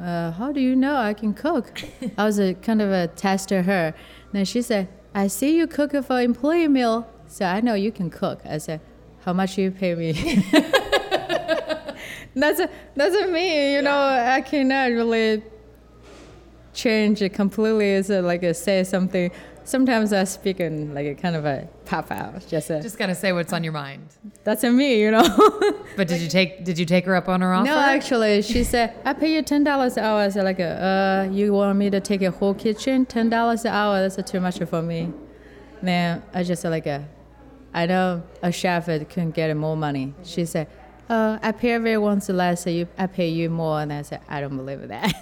uh, 0.00 0.30
"How 0.32 0.52
do 0.52 0.60
you 0.60 0.76
know 0.76 0.96
I 0.96 1.14
can 1.14 1.34
cook?" 1.34 1.82
I 2.18 2.24
was 2.24 2.38
a 2.38 2.54
kind 2.54 2.80
of 2.80 2.90
a 2.90 3.08
tester 3.08 3.62
to 3.62 3.62
her. 3.62 3.94
then 4.32 4.44
she 4.44 4.62
said, 4.62 4.88
"I 5.14 5.26
see 5.26 5.56
you 5.56 5.66
cook 5.66 5.92
for 6.04 6.20
employee 6.20 6.68
meal, 6.68 7.08
so 7.26 7.46
I 7.46 7.60
know 7.60 7.74
you 7.74 7.90
can 7.90 8.10
cook." 8.10 8.42
I 8.44 8.58
said, 8.58 8.80
"How 9.24 9.32
much 9.32 9.58
you 9.58 9.72
pay 9.72 9.94
me?" 9.94 10.44
that's 12.34 12.60
a, 12.60 12.68
that's 12.96 13.14
a 13.16 13.26
me. 13.28 13.74
You 13.74 13.82
know, 13.82 13.96
I 13.96 14.40
cannot 14.40 14.90
really 14.90 15.42
change 16.72 17.22
it 17.22 17.30
completely. 17.34 17.92
It's 17.92 18.10
a, 18.10 18.22
like 18.22 18.42
a, 18.42 18.54
say 18.54 18.84
something. 18.84 19.30
Sometimes 19.64 20.12
I 20.12 20.24
speak 20.24 20.58
in 20.58 20.92
like 20.92 21.06
a 21.06 21.14
kind 21.14 21.36
of 21.36 21.44
a 21.44 21.68
pop 21.84 22.10
out. 22.10 22.44
Just 22.48 22.68
a, 22.70 22.82
Just 22.82 22.98
gotta 22.98 23.14
say 23.14 23.32
what's 23.32 23.52
on 23.52 23.62
your 23.62 23.72
mind. 23.72 24.08
that's 24.42 24.64
a 24.64 24.70
me. 24.70 25.00
You 25.00 25.12
know. 25.12 25.22
But 25.96 26.08
did 26.08 26.20
you 26.22 26.28
take 26.28 26.64
did 26.64 26.78
you 26.78 26.86
take 26.86 27.04
her 27.04 27.14
up 27.14 27.28
on 27.28 27.42
her 27.42 27.52
offer? 27.52 27.66
No, 27.66 27.78
actually, 27.78 28.40
she 28.42 28.64
said, 28.72 28.94
I 29.04 29.12
pay 29.12 29.32
you 29.34 29.42
ten 29.42 29.62
dollars 29.62 29.96
an 29.98 30.04
hour. 30.04 30.20
I 30.20 30.30
said, 30.30 30.44
like, 30.44 30.58
uh, 30.58 31.28
you 31.30 31.52
want 31.52 31.78
me 31.78 31.90
to 31.90 32.00
take 32.00 32.22
a 32.22 32.30
whole 32.30 32.54
kitchen? 32.54 33.04
Ten 33.06 33.28
dollars 33.28 33.64
an 33.64 33.72
hour? 33.72 34.00
That's 34.00 34.30
too 34.30 34.40
much 34.40 34.58
for 34.58 34.80
me. 34.82 35.12
Then 35.82 36.22
I 36.32 36.42
just 36.44 36.62
said, 36.62 36.70
like, 36.70 36.86
uh, 36.86 37.00
I 37.74 37.86
know 37.86 38.22
a 38.42 38.50
chef 38.50 38.86
that 38.86 39.08
can 39.10 39.30
get 39.30 39.54
more 39.56 39.76
money. 39.76 40.14
She 40.24 40.44
said, 40.46 40.66
uh, 41.08 41.38
I 41.42 41.52
pay 41.52 41.72
everyone 41.72 42.20
less, 42.28 42.64
so 42.64 42.70
you, 42.70 42.88
I 42.96 43.06
pay 43.06 43.28
you 43.28 43.50
more. 43.50 43.80
And 43.80 43.92
I 43.92 44.02
said, 44.02 44.20
I 44.28 44.40
don't 44.40 44.56
believe 44.56 44.88
that. 44.88 45.12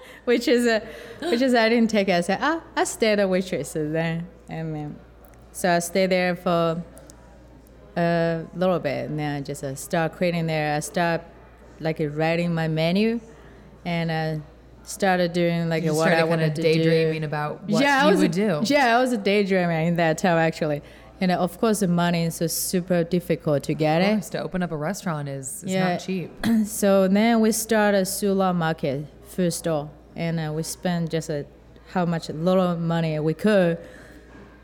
which 0.24 0.48
is, 0.48 0.66
a, 0.66 0.80
which 1.22 1.42
is, 1.42 1.54
I 1.54 1.68
didn't 1.68 1.90
take 1.90 2.08
it. 2.08 2.12
I 2.12 2.20
said, 2.20 2.38
ah, 2.40 2.62
I 2.76 2.84
stayed 2.84 3.18
a 3.20 3.26
waitress 3.26 3.72
then, 3.72 4.26
and 4.48 4.74
then, 4.74 4.98
so 5.52 5.70
I 5.70 5.78
stayed 5.80 6.10
there 6.10 6.36
for 6.36 6.82
a 7.96 8.46
little 8.54 8.78
bit 8.78 9.08
and 9.08 9.18
then 9.18 9.36
I 9.36 9.40
just 9.40 9.64
uh, 9.64 9.74
start 9.74 10.12
creating 10.16 10.46
there. 10.46 10.76
I 10.76 10.80
start 10.80 11.22
like 11.80 11.98
writing 12.00 12.54
my 12.54 12.68
menu 12.68 13.20
and 13.84 14.12
I 14.12 14.40
started 14.82 15.32
doing 15.32 15.68
like 15.68 15.84
you 15.84 15.94
what 15.94 16.08
started 16.08 16.16
I 16.16 16.20
kind 16.20 16.30
wanted 16.30 16.48
of 16.50 16.54
to 16.54 16.62
daydreaming 16.62 17.20
do. 17.20 17.26
about 17.26 17.62
what 17.68 17.82
yeah, 17.82 18.04
I 18.04 18.10
was 18.10 18.20
would 18.20 18.30
a, 18.30 18.62
do. 18.62 18.72
Yeah, 18.72 18.96
I 18.96 19.00
was 19.00 19.12
a 19.12 19.18
daydreamer 19.18 19.86
in 19.86 19.96
that 19.96 20.18
time 20.18 20.38
actually. 20.38 20.82
And 21.20 21.30
of 21.30 21.58
course, 21.60 21.80
the 21.80 21.88
money 21.88 22.24
is 22.24 22.36
super 22.52 23.04
difficult 23.04 23.62
to 23.64 23.74
get 23.74 24.00
it. 24.00 24.22
to 24.32 24.40
open 24.42 24.62
up 24.62 24.72
a 24.72 24.76
restaurant 24.76 25.28
is, 25.28 25.62
is 25.64 25.72
Yeah. 25.72 25.90
not 25.92 26.00
cheap. 26.00 26.30
So 26.64 27.08
then 27.08 27.40
we 27.40 27.52
started 27.52 28.06
Soulard 28.06 28.56
Market 28.56 29.06
food 29.26 29.52
store, 29.52 29.90
and 30.16 30.40
uh, 30.40 30.52
we 30.54 30.62
spent 30.62 31.10
just 31.10 31.30
uh, 31.30 31.42
how 31.92 32.04
much 32.06 32.28
little 32.30 32.76
money 32.76 33.18
we 33.20 33.34
could 33.34 33.78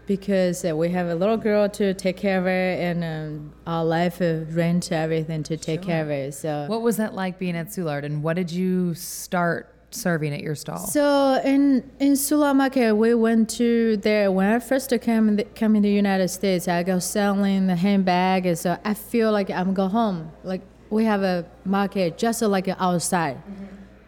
because 0.07 0.65
uh, 0.65 0.75
we 0.75 0.89
have 0.91 1.09
a 1.09 1.15
little 1.15 1.37
girl 1.37 1.69
to 1.69 1.93
take 1.93 2.17
care 2.17 2.39
of 2.39 2.45
her, 2.45 2.51
and 2.89 3.03
um, 3.05 3.53
our 3.67 3.85
life 3.85 4.23
uh, 4.23 4.45
rent 4.51 4.93
everything 4.93 5.43
to 5.43 5.57
take 5.57 5.83
care 5.83 6.03
of 6.03 6.09
her. 6.09 6.33
So. 6.33 6.67
What 6.69 6.81
was 6.83 6.97
that 6.97 7.13
like 7.15 7.39
being 7.39 7.57
at 7.57 7.69
Soulard 7.69 8.05
and 8.05 8.23
what 8.23 8.37
did 8.37 8.51
you 8.51 8.95
start 8.95 9.69
serving 9.97 10.33
at 10.33 10.41
your 10.41 10.55
stall? 10.55 10.79
So 10.87 11.41
in 11.45 11.91
in 11.99 12.13
Soulard 12.13 12.57
Market, 12.57 12.95
we 12.95 13.15
went 13.15 13.51
to 13.51 13.97
there 13.97 14.31
when 14.31 14.47
I 14.47 14.59
first 14.59 14.91
came 15.01 15.29
in 15.29 15.37
the, 15.37 15.45
came 15.45 15.75
in 15.77 15.83
the 15.83 15.91
United 15.91 16.29
States. 16.29 16.69
I 16.69 16.83
go 16.83 16.99
selling 16.99 17.67
the 17.67 17.77
handbag, 17.77 18.47
and 18.47 18.59
so 18.59 18.79
I 18.85 18.95
feel 18.95 19.33
like 19.33 19.51
I'm 19.51 19.75
go 19.75 19.89
home. 19.89 20.31
Like 20.45 20.63
we 20.91 21.05
have 21.05 21.23
a 21.23 21.45
market 21.65 22.19
just 22.19 22.43
like 22.43 22.69
outside, 22.69 23.39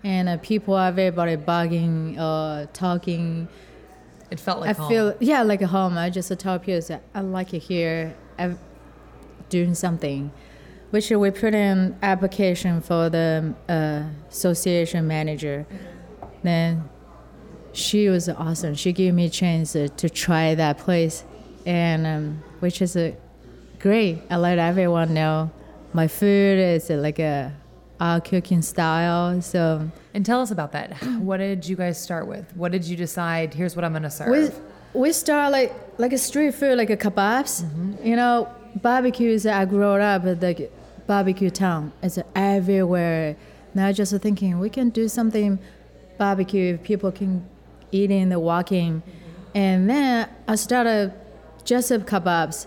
and 0.04 0.28
uh, 0.28 0.36
people 0.38 0.74
are 0.74 0.88
everybody 0.88 1.36
bugging, 1.36 2.16
uh, 2.18 2.66
talking. 2.72 3.48
it 4.30 4.38
felt 4.38 4.60
like 4.60 4.70
home 4.76 4.76
I 4.76 4.78
home. 4.80 4.88
feel 4.90 5.14
yeah 5.20 5.42
like 5.42 5.62
a 5.62 5.66
home. 5.66 5.96
I 5.98 6.10
just 6.10 6.30
tell 6.38 6.58
people 6.58 6.80
that 6.88 7.02
I 7.14 7.20
like 7.22 7.54
it 7.54 7.62
here. 7.62 8.14
I'm 8.38 8.58
doing 9.48 9.74
something, 9.74 10.30
which 10.90 11.10
we 11.10 11.30
put 11.30 11.54
in 11.54 11.96
application 12.02 12.80
for 12.80 13.10
the 13.10 13.54
uh, 13.68 14.02
association 14.30 15.06
manager. 15.06 15.66
Then 16.42 16.88
she 17.72 18.08
was 18.08 18.28
awesome. 18.28 18.74
She 18.74 18.92
gave 18.92 19.14
me 19.14 19.26
a 19.26 19.30
chance 19.30 19.72
to, 19.72 19.88
to 19.88 20.08
try 20.08 20.54
that 20.54 20.78
place, 20.78 21.24
and 21.66 22.06
um, 22.06 22.42
which 22.60 22.80
is 22.80 22.96
a 22.96 23.16
great. 23.78 24.22
I 24.30 24.36
let 24.36 24.58
everyone 24.58 25.14
know 25.14 25.50
my 25.92 26.08
food 26.08 26.58
is 26.58 26.90
like 26.90 27.18
a 27.18 27.54
our 28.00 28.20
cooking 28.20 28.62
style. 28.62 29.40
So 29.42 29.90
and 30.14 30.24
tell 30.24 30.40
us 30.40 30.50
about 30.50 30.72
that. 30.72 30.92
What 31.20 31.38
did 31.38 31.68
you 31.68 31.76
guys 31.76 32.00
start 32.00 32.26
with? 32.26 32.56
What 32.56 32.72
did 32.72 32.84
you 32.84 32.96
decide? 32.96 33.54
Here's 33.54 33.76
what 33.76 33.84
I'm 33.84 33.92
going 33.92 34.02
to 34.04 34.10
serve. 34.10 34.30
we 34.94 35.00
we 35.00 35.12
start 35.12 35.52
like 35.52 35.74
like 35.98 36.12
a 36.12 36.18
street 36.18 36.54
food, 36.54 36.78
like 36.78 36.90
a 36.90 36.96
kebabs. 36.96 37.64
You 38.04 38.16
know, 38.16 38.48
barbecues. 38.76 39.46
I 39.46 39.64
grew 39.64 39.84
up 39.84 40.24
the 40.24 40.70
barbecue 41.08 41.50
town. 41.50 41.92
It's 42.02 42.18
everywhere. 42.36 43.34
Now 43.74 43.90
just 43.90 44.14
thinking 44.22 44.60
we 44.60 44.70
can 44.70 44.90
do 44.90 45.08
something 45.08 45.58
barbecue. 46.18 46.78
People 46.78 47.10
can 47.10 47.44
eat 47.90 48.12
in 48.12 48.28
the 48.28 48.38
walking, 48.38 49.02
and 49.54 49.90
then 49.90 50.28
I 50.46 50.54
started 50.54 51.12
just 51.64 51.90
kebabs. 51.90 52.66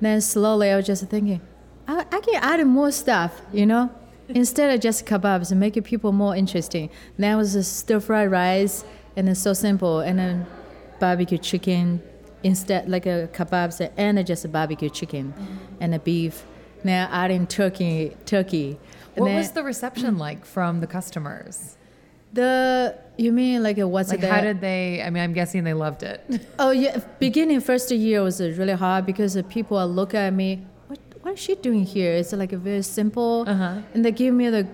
Then 0.00 0.22
slowly 0.22 0.70
I 0.70 0.76
was 0.76 0.86
just 0.86 1.04
thinking, 1.08 1.42
I, 1.86 2.06
I 2.10 2.20
can 2.20 2.36
add 2.36 2.66
more 2.66 2.90
stuff. 2.90 3.42
You 3.52 3.66
know. 3.66 3.90
Instead 4.30 4.72
of 4.72 4.80
just 4.80 5.06
kebabs, 5.06 5.50
and 5.50 5.58
make 5.58 5.82
people 5.84 6.12
more 6.12 6.36
interesting. 6.36 6.88
Then 7.18 7.34
it 7.34 7.36
was 7.36 7.56
a 7.56 7.64
stir 7.64 7.98
fried 7.98 8.30
rice, 8.30 8.84
and 9.16 9.28
it's 9.28 9.40
so 9.40 9.52
simple. 9.52 10.00
And 10.00 10.18
then 10.18 10.46
barbecue 11.00 11.38
chicken 11.38 12.00
instead 12.42 12.88
like 12.88 13.06
a 13.06 13.28
kebabs 13.32 13.90
and 13.96 14.24
just 14.26 14.44
a 14.44 14.48
barbecue 14.48 14.88
chicken 14.88 15.34
and 15.80 15.94
a 15.94 15.98
beef 15.98 16.44
now 16.84 17.08
adding 17.10 17.46
turkey 17.46 18.16
turkey 18.26 18.78
what 19.16 19.30
was 19.32 19.50
the 19.52 19.62
reception 19.62 20.16
like 20.18 20.44
from 20.46 20.80
the 20.80 20.86
customers? 20.86 21.76
the 22.32 22.96
you 23.16 23.32
mean 23.32 23.62
like 23.62 23.76
what's 23.78 24.10
Like 24.10 24.20
the 24.20 24.28
how 24.32 24.40
did 24.40 24.60
they 24.60 25.02
I 25.02 25.10
mean 25.10 25.22
I'm 25.22 25.32
guessing 25.32 25.64
they 25.64 25.74
loved 25.74 26.02
it. 26.04 26.24
oh 26.58 26.70
yeah 26.70 26.98
beginning 27.18 27.60
first 27.60 27.90
year 27.90 28.22
was 28.22 28.40
really 28.40 28.72
hard 28.74 29.04
because 29.04 29.36
uh, 29.36 29.42
people 29.48 29.76
are 29.76 29.86
look 29.86 30.14
at 30.14 30.32
me 30.32 30.64
what 30.86 30.98
what 31.22 31.34
is 31.34 31.40
she 31.40 31.56
doing 31.56 31.84
here 31.84 32.12
it's 32.12 32.32
like 32.32 32.52
a 32.52 32.56
very 32.56 32.82
simple 32.82 33.44
Uh-huh. 33.48 33.80
and 33.94 34.04
they 34.04 34.12
give 34.12 34.32
me 34.32 34.48
the 34.48 34.66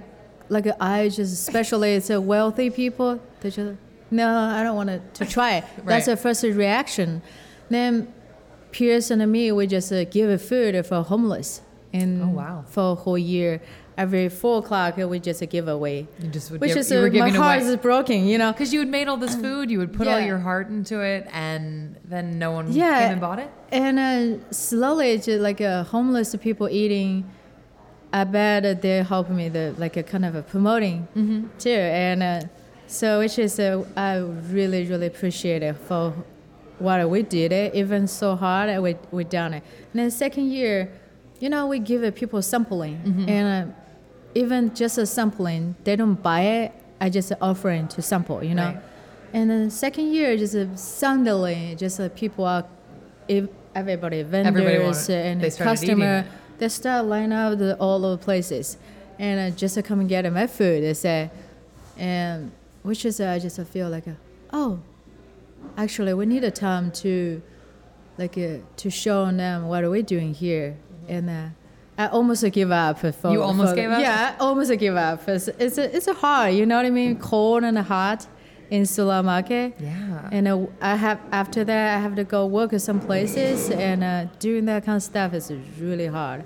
like 0.51 0.66
a 0.66 0.77
eye 0.83 1.09
just 1.09 1.33
especially 1.33 1.95
it's 1.95 2.11
a 2.11 2.21
wealthy 2.21 2.69
people 2.71 3.19
they 3.40 3.51
just 3.51 3.75
no 4.11 4.29
i 4.59 4.62
don't 4.62 4.77
want 4.77 4.90
to, 5.14 5.25
try 5.37 5.55
it 5.55 5.64
that's 5.79 5.87
Right. 5.87 6.05
the 6.05 6.16
first 6.16 6.42
reaction 6.45 7.23
then 7.71 8.12
Pierce 8.71 9.11
and 9.11 9.25
me 9.33 9.51
we 9.51 9.66
just 9.66 9.90
uh, 9.90 10.05
give 10.05 10.29
a 10.29 10.37
food 10.38 10.85
for 10.85 11.03
homeless 11.03 11.62
Oh, 12.23 12.29
wow. 12.29 12.65
for 12.69 12.93
a 12.93 12.95
whole 12.95 13.19
year 13.19 13.61
every 13.99 14.29
four 14.29 14.59
o'clock 14.59 14.99
it 14.99 15.07
was 15.07 15.21
just 15.21 15.41
a 15.43 15.47
giveaway. 15.47 16.07
You 16.21 16.29
just 16.29 16.51
would 16.51 16.61
which 16.61 16.71
give, 16.71 16.79
is 16.79 16.91
you 16.91 17.11
my 17.13 17.31
heart 17.31 17.63
away 17.63 17.71
is 17.71 17.77
broken 17.77 18.27
you 18.27 18.37
know 18.39 18.53
because 18.53 18.73
you 18.73 18.81
had 18.81 18.89
made 18.89 19.09
all 19.09 19.17
this 19.17 19.35
food, 19.35 19.71
you 19.71 19.79
would 19.79 19.93
put 19.93 20.07
all 20.07 20.21
your 20.21 20.39
heart 20.39 20.69
into 20.69 21.01
it, 21.01 21.27
and 21.33 21.97
then 22.05 22.39
no 22.39 22.53
one 22.53 22.71
Yeah. 22.73 22.99
came 23.01 23.13
and 23.13 23.21
bought 23.21 23.39
it. 23.39 23.51
And 23.73 23.99
uh, 23.99 24.53
slowly, 24.53 25.17
just 25.17 25.41
like 25.41 25.61
uh, 25.61 25.85
homeless 25.85 26.35
people 26.37 26.69
eating. 26.69 27.25
I 28.13 28.25
bet 28.25 28.63
that 28.63 28.83
they 28.83 29.03
help 29.03 29.29
me 29.31 29.49
the 29.49 29.75
like 29.79 29.97
a 29.97 30.03
kind 30.03 30.25
of 30.25 30.35
a 30.35 30.43
promoting 30.43 31.07
too, 31.59 31.71
and 31.71 32.23
uh, 32.23 32.41
so 32.87 33.19
which 33.19 33.39
is 33.39 33.59
uh, 33.59 33.85
I 33.97 34.19
really 34.19 34.85
really 34.87 35.07
appreciate 35.07 35.63
it 35.63 35.75
for 35.89 36.15
what 36.79 37.09
we 37.11 37.23
did 37.23 37.53
it 37.53 37.75
even 37.75 38.07
so 38.07 38.37
hard 38.37 38.69
we 38.83 38.97
we 39.11 39.25
done 39.25 39.55
it. 39.55 39.63
And 39.93 40.01
then 40.01 40.11
second 40.11 40.53
year, 40.53 40.91
you 41.40 41.49
know, 41.49 41.66
we 41.66 41.79
give 41.79 42.03
people 42.14 42.40
sampling 42.42 42.96
Mm-hmm. 43.05 43.29
and 43.29 43.70
uh, 43.70 43.75
even 44.35 44.75
just 44.75 44.99
a 44.99 45.07
sampling, 45.07 45.75
they 45.85 45.96
don't 45.96 46.20
buy 46.22 46.40
it. 46.42 46.72
I 47.01 47.11
just 47.11 47.33
offering 47.40 47.88
to 47.88 48.03
sample, 48.03 48.42
you 48.44 48.55
know. 48.55 48.66
Right. 48.66 48.83
And 49.33 49.51
then 49.51 49.70
second 49.70 50.12
year, 50.12 50.37
just 50.37 50.55
uh, 50.55 50.75
suddenly, 50.77 51.75
just 51.79 52.01
uh, 52.01 52.09
people 52.11 52.44
are, 52.44 52.64
ev- 53.29 53.49
everybody, 53.75 54.22
vendors 54.22 54.55
wanted- 55.09 55.27
and 55.27 55.40
they 55.40 55.51
customer, 55.64 56.25
they 56.59 56.68
start 56.68 57.05
line 57.07 57.33
up 57.33 57.59
the, 57.59 57.77
all 57.77 58.05
over 58.05 58.16
places, 58.22 58.79
and 59.18 59.53
uh, 59.53 59.57
just 59.57 59.75
to 59.75 59.83
come 59.83 60.01
and 60.01 60.09
get 60.09 60.31
my 60.33 60.46
food. 60.46 60.83
They 60.83 60.94
say, 60.94 61.31
and 61.99 62.51
which 62.83 63.05
is 63.05 63.20
uh, 63.20 63.29
I 63.31 63.38
just 63.38 63.61
feel 63.64 63.90
like, 63.90 64.09
uh, 64.09 64.12
oh, 64.53 64.79
actually 65.77 66.14
we 66.14 66.25
need 66.27 66.44
a 66.44 66.51
time 66.51 66.90
to, 66.92 67.42
like, 68.18 68.38
uh, 68.38 68.59
to 68.77 68.90
show 68.90 69.31
them 69.31 69.66
what 69.68 69.85
are 69.85 69.90
we 69.90 70.03
doing 70.03 70.33
here, 70.35 70.77
and. 71.09 71.31
Uh, 71.31 71.47
I 71.99 72.09
almost 72.09 72.45
give 72.53 72.71
up. 72.71 72.99
For, 72.99 73.33
You 73.33 73.42
almost 73.42 73.71
for- 73.71 73.77
gave 73.77 73.90
up? 73.90 74.01
Yeah, 74.01 74.35
I 74.38 74.42
almost 74.42 74.71
give 74.79 74.97
up. 74.97 75.27
It's 75.29 75.49
it's, 75.49 75.79
it's 75.79 76.07
hard. 76.07 76.55
You 76.55 76.66
know 76.66 76.77
what 76.77 76.85
I 76.85 76.90
mean? 76.90 77.16
Cold 77.19 77.64
and 77.64 77.79
hot 77.79 78.27
in 78.71 78.83
Soulard 78.83 79.25
Market. 79.25 79.77
Yeah. 79.81 80.29
And 80.31 80.47
uh, 80.47 80.66
I 80.81 80.97
have 80.97 81.21
after 81.33 81.64
that 81.64 81.97
I 81.97 82.01
have 82.01 82.14
to 82.16 82.25
go 82.25 82.47
work 82.47 82.73
at 82.73 82.83
some 82.83 83.01
places 83.01 83.71
and 83.71 84.05
uh, 84.05 84.25
doing 84.40 84.66
that 84.66 84.85
kind 84.85 84.97
of 84.97 85.03
stuff 85.03 85.33
is 85.33 85.51
really 85.81 86.07
hard. 86.07 86.45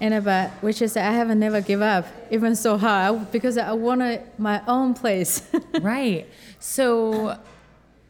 And 0.00 0.14
uh, 0.14 0.20
but 0.20 0.50
which 0.62 0.80
is 0.80 0.96
I 0.96 1.10
haven't 1.10 1.40
never 1.40 1.60
give 1.60 1.82
up 1.82 2.06
even 2.30 2.54
so 2.56 2.78
hard 2.78 3.30
because 3.30 3.58
I 3.58 3.72
wanted 3.72 4.22
my 4.38 4.62
own 4.66 4.94
place. 4.94 5.42
right. 5.82 6.26
So, 6.60 7.36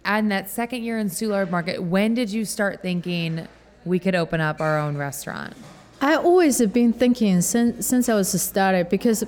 and 0.05 0.31
that 0.31 0.49
second 0.49 0.85
year 0.85 0.99
in 0.99 1.09
Soulard 1.09 1.51
Market, 1.51 1.83
when 1.83 2.15
did 2.15 2.31
you 2.31 2.45
start 2.45 2.83
thinking 2.83 3.49
we 3.85 3.99
could 3.99 4.15
open 4.15 4.41
up 4.41 4.61
our 4.61 4.79
own 4.79 4.97
restaurant? 4.97 5.55
I 6.01 6.15
always 6.15 6.59
have 6.59 6.73
been 6.73 6.93
thinking 6.93 7.41
since 7.43 7.85
since 7.85 8.09
I 8.09 8.15
was 8.15 8.41
started 8.41 8.89
because 8.89 9.25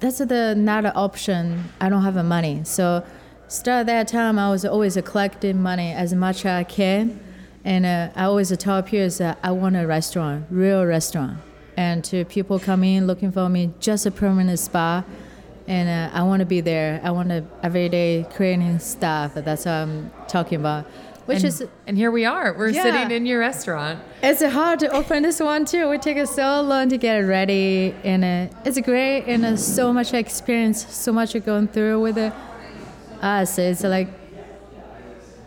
that's 0.00 0.18
the 0.18 0.54
not 0.56 0.84
an 0.84 0.92
option. 0.96 1.64
I 1.80 1.88
don't 1.88 2.02
have 2.02 2.14
the 2.14 2.24
money, 2.24 2.62
so 2.64 3.04
start 3.46 3.86
that 3.86 4.08
time 4.08 4.36
I 4.36 4.50
was 4.50 4.64
always 4.64 4.98
collecting 5.04 5.62
money 5.62 5.92
as 5.92 6.12
much 6.12 6.44
as 6.44 6.46
I 6.46 6.64
can, 6.64 7.20
and 7.64 7.86
uh, 7.86 8.08
I 8.16 8.24
always 8.24 8.54
tell 8.56 8.82
peers 8.82 9.18
that 9.18 9.38
I 9.44 9.52
want 9.52 9.76
a 9.76 9.86
restaurant, 9.86 10.46
real 10.50 10.84
restaurant, 10.84 11.38
and 11.76 12.04
to 12.06 12.24
people 12.24 12.58
come 12.58 12.82
in 12.82 13.06
looking 13.06 13.30
for 13.30 13.48
me 13.48 13.72
just 13.78 14.06
a 14.06 14.10
permanent 14.10 14.58
spa, 14.58 15.04
and 15.68 15.88
uh, 15.88 16.18
I 16.18 16.24
want 16.24 16.40
to 16.40 16.46
be 16.46 16.60
there. 16.60 17.00
I 17.04 17.12
want 17.12 17.28
to 17.28 17.44
every 17.62 17.88
day 17.88 18.26
creating 18.34 18.80
stuff. 18.80 19.34
That's 19.34 19.66
what 19.66 19.72
I'm 19.72 20.10
talking 20.26 20.58
about, 20.58 20.86
which 21.26 21.38
and, 21.38 21.46
is 21.46 21.64
and 21.86 21.96
here 21.96 22.10
we 22.10 22.24
are. 22.24 22.52
We're 22.56 22.68
Yeah. 22.68 22.82
sitting 22.82 23.10
in 23.10 23.26
your 23.26 23.40
restaurant. 23.40 23.98
it's 24.22 24.42
hard 24.42 24.78
to 24.80 24.88
open 24.90 25.22
this 25.22 25.40
one 25.40 25.64
too. 25.64 25.88
We 25.88 25.98
take 25.98 26.24
so 26.26 26.62
long 26.62 26.88
to 26.88 26.98
get 26.98 27.20
it 27.20 27.26
ready, 27.26 27.94
and 28.04 28.24
uh, 28.24 28.54
it's 28.64 28.80
great, 28.80 29.24
and 29.26 29.44
uh, 29.44 29.56
so 29.56 29.92
much 29.92 30.14
experience, 30.14 30.86
so 30.88 31.12
much 31.12 31.36
going 31.44 31.68
through 31.68 32.00
with 32.00 32.18
it. 32.18 32.32
us. 33.22 33.58
It's 33.58 33.82
like 33.82 34.08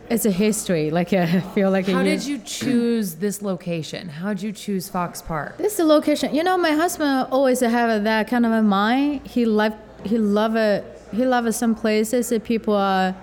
it's 0.10 0.26
a 0.26 0.32
history. 0.32 0.90
Like 0.92 1.14
I 1.14 1.40
feel 1.56 1.72
like 1.72 1.88
How 1.88 2.04
did 2.04 2.26
you 2.26 2.40
choose 2.40 3.16
this 3.16 3.42
location? 3.42 4.10
How 4.10 4.34
did 4.34 4.42
you 4.42 4.52
choose 4.52 4.90
Fox 4.90 5.22
Park? 5.22 5.58
This 5.58 5.74
is 5.74 5.78
the 5.78 5.86
location. 5.86 6.34
You 6.34 6.44
know, 6.44 6.58
my 6.58 6.72
husband 6.72 7.28
always 7.32 7.60
have 7.62 8.04
that 8.04 8.28
kind 8.28 8.46
of 8.46 8.52
a 8.52 8.62
mind. 8.62 9.28
He 9.28 9.46
love 9.46 9.76
he 10.04 10.18
love 10.18 10.56
it. 10.56 10.84
He 11.14 11.26
love 11.26 11.54
some 11.56 11.76
places 11.76 12.30
that 12.30 12.44
people 12.44 12.74
are 12.74 13.16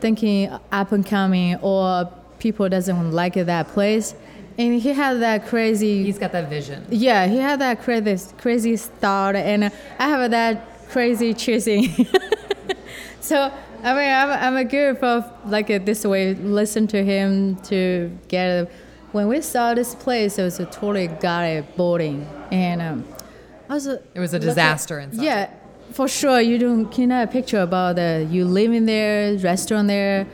thinking 0.00 0.50
up 0.72 0.92
and 0.92 1.04
coming, 1.04 1.56
or 1.56 2.10
people 2.38 2.68
doesn't 2.68 3.12
like 3.12 3.34
that 3.34 3.68
place, 3.68 4.14
and 4.58 4.80
he 4.80 4.92
had 4.92 5.20
that 5.20 5.46
crazy. 5.46 6.04
He's 6.04 6.18
got 6.18 6.32
that 6.32 6.48
vision. 6.48 6.86
yeah, 6.90 7.26
he 7.26 7.36
had 7.38 7.60
that 7.60 7.82
crazy 7.82 8.18
crazy 8.38 8.76
thought, 8.76 9.36
and 9.36 9.64
I 9.98 10.08
have 10.08 10.30
that 10.30 10.88
crazy 10.88 11.34
choosing. 11.34 11.88
so 13.20 13.52
I 13.82 13.94
mean, 13.94 14.10
I'm, 14.10 14.30
I'm 14.30 14.56
a 14.56 14.64
good 14.64 14.98
for 14.98 15.24
like 15.46 15.68
this 15.86 16.04
way. 16.04 16.34
Listen 16.34 16.86
to 16.88 17.04
him 17.04 17.56
to 17.62 18.16
get. 18.28 18.70
When 19.12 19.26
we 19.26 19.40
saw 19.40 19.74
this 19.74 19.94
place, 19.96 20.38
it 20.38 20.44
was 20.44 20.60
a 20.60 20.66
totally 20.66 21.08
got 21.08 21.42
it 21.44 21.76
boarding, 21.76 22.28
and 22.52 22.80
um, 22.80 23.04
I 23.68 23.74
was. 23.74 23.88
uh, 23.88 23.98
It 24.14 24.20
was 24.20 24.32
a 24.34 24.36
at- 24.36 24.42
disaster 24.42 25.00
inside. 25.00 25.22
Yeah, 25.24 25.50
for 25.92 26.08
sure. 26.08 26.40
You 26.40 26.58
don't 26.58 26.90
can 26.90 27.10
have 27.10 27.28
a 27.28 27.32
picture 27.32 27.60
about 27.60 27.98
uh, 27.98 28.24
you 28.28 28.44
living 28.44 28.86
there, 28.86 29.36
restaurant 29.38 29.88
there, 29.88 30.26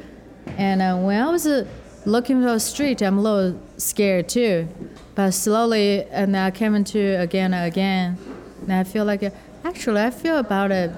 and 0.57 0.83
uh, 0.83 0.97
when 0.97 1.21
I 1.21 1.31
was 1.31 1.47
uh, 1.47 1.67
looking 2.05 2.43
for 2.43 2.53
the 2.53 2.61
street, 2.61 3.03
I'm 3.03 3.19
a 3.19 3.23
little 3.23 3.61
scared 3.77 4.29
too. 4.29 4.69
But 5.15 5.33
slowly, 5.33 6.05
and 6.11 6.37
I 6.37 6.51
came 6.51 6.75
into 6.75 7.21
again 7.21 7.55
and 7.55 7.67
again, 7.67 8.19
and 8.63 8.73
I 8.73 8.85
feel 8.85 9.05
like 9.05 9.23
uh, 9.23 9.31
actually 9.65 10.01
I 10.03 10.11
feel 10.11 10.39
about 10.39 10.71
uh, 10.71 10.89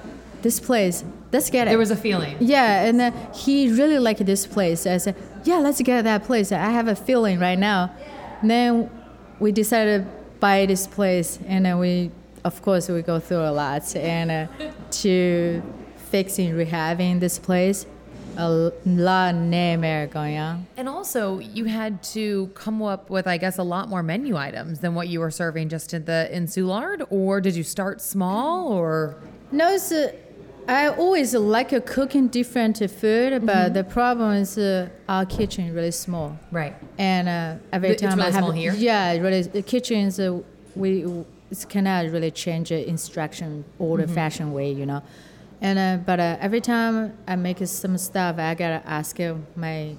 this 0.41 0.59
place. 0.59 1.03
Let's 1.31 1.49
get 1.49 1.67
it. 1.67 1.71
There 1.71 1.77
was 1.77 1.91
a 1.91 1.95
feeling. 1.95 2.35
Yeah, 2.39 2.85
and 2.85 2.99
uh, 2.99 3.11
he 3.33 3.71
really 3.71 3.99
liked 3.99 4.25
this 4.25 4.47
place. 4.47 4.87
I 4.87 4.97
said, 4.97 5.15
yeah, 5.43 5.59
let's 5.59 5.81
get 5.81 6.03
that 6.03 6.23
place. 6.23 6.51
I 6.51 6.71
have 6.71 6.87
a 6.87 6.95
feeling 6.95 7.39
right 7.39 7.59
now. 7.59 7.91
And 8.41 8.49
then 8.49 8.89
we 9.39 9.51
decided 9.51 10.05
to 10.05 10.11
buy 10.39 10.65
this 10.65 10.87
place, 10.87 11.37
and 11.47 11.65
then 11.65 11.77
we, 11.77 12.11
of 12.43 12.61
course, 12.61 12.89
we 12.89 13.01
go 13.01 13.19
through 13.19 13.45
a 13.45 13.51
lot 13.51 13.95
and 13.95 14.31
uh, 14.31 14.47
to 14.91 15.61
fixing, 15.97 16.53
rehabbing 16.53 17.19
this 17.19 17.39
place. 17.39 17.85
A 18.37 18.49
lot 18.85 19.33
of 19.35 19.41
nightmare 19.41 20.07
going 20.07 20.37
on. 20.37 20.65
And 20.77 20.87
also, 20.87 21.39
you 21.39 21.65
had 21.65 22.01
to 22.15 22.47
come 22.53 22.81
up 22.81 23.09
with, 23.09 23.27
I 23.27 23.37
guess, 23.37 23.57
a 23.57 23.63
lot 23.63 23.89
more 23.89 24.01
menu 24.01 24.37
items 24.37 24.79
than 24.79 24.95
what 24.95 25.09
you 25.09 25.19
were 25.19 25.31
serving 25.31 25.67
just 25.67 25.93
in 25.93 26.05
the 26.05 26.33
in 26.33 26.45
Soulard. 26.45 27.05
Or 27.09 27.41
did 27.41 27.55
you 27.55 27.63
start 27.63 28.01
small? 28.01 28.71
Or 28.71 29.15
No, 29.51 29.75
uh, 29.75 30.07
I 30.69 30.87
always 30.87 31.33
like 31.33 31.71
cooking 31.85 32.27
different 32.27 32.77
food, 32.91 33.45
but 33.45 33.73
the 33.73 33.83
problem 33.83 34.33
is 34.35 34.57
uh, 34.57 34.87
our 35.09 35.25
kitchen 35.25 35.73
really 35.73 35.91
small. 35.91 36.37
right? 36.51 36.75
and 36.97 37.27
uh, 37.27 37.55
every 37.73 37.95
time 37.95 38.19
really 38.19 38.29
I 38.29 38.31
have 38.31 38.53
here? 38.53 38.73
yeah, 38.73 39.17
really 39.17 39.41
the 39.41 39.63
kitchens 39.63 40.19
uh, 40.19 40.39
we 40.75 41.03
it's 41.51 41.65
cannot 41.65 42.05
really 42.11 42.31
change 42.31 42.69
the 42.69 42.87
instruction 42.87 43.65
old 43.79 43.99
Mm-hmm. 43.99 44.13
fashioned 44.13 44.53
way, 44.53 44.71
you 44.71 44.85
know. 44.85 45.01
And 45.61 45.77
uh, 45.79 45.97
but 46.05 46.19
uh, 46.19 46.37
every 46.39 46.61
time 46.61 47.17
I 47.27 47.35
make 47.35 47.57
some 47.67 47.97
stuff, 47.97 48.37
I 48.39 48.53
gotta 48.55 48.81
ask 48.85 49.19
uh, 49.19 49.35
my 49.55 49.95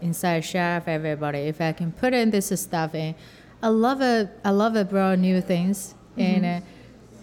inside 0.00 0.40
chef, 0.44 0.86
everybody, 0.88 1.38
if 1.40 1.60
I 1.60 1.72
can 1.72 1.92
put 1.92 2.12
in 2.14 2.30
this 2.30 2.48
stuff 2.60 2.94
in. 2.94 3.14
I 3.62 3.68
love 3.68 4.00
it. 4.02 4.28
I 4.44 4.50
love 4.50 4.74
it, 4.76 4.88
bro. 4.90 5.14
New 5.14 5.40
things, 5.40 5.94
Mm-hmm. 6.16 6.20
and 6.20 6.62
uh, 6.64 6.66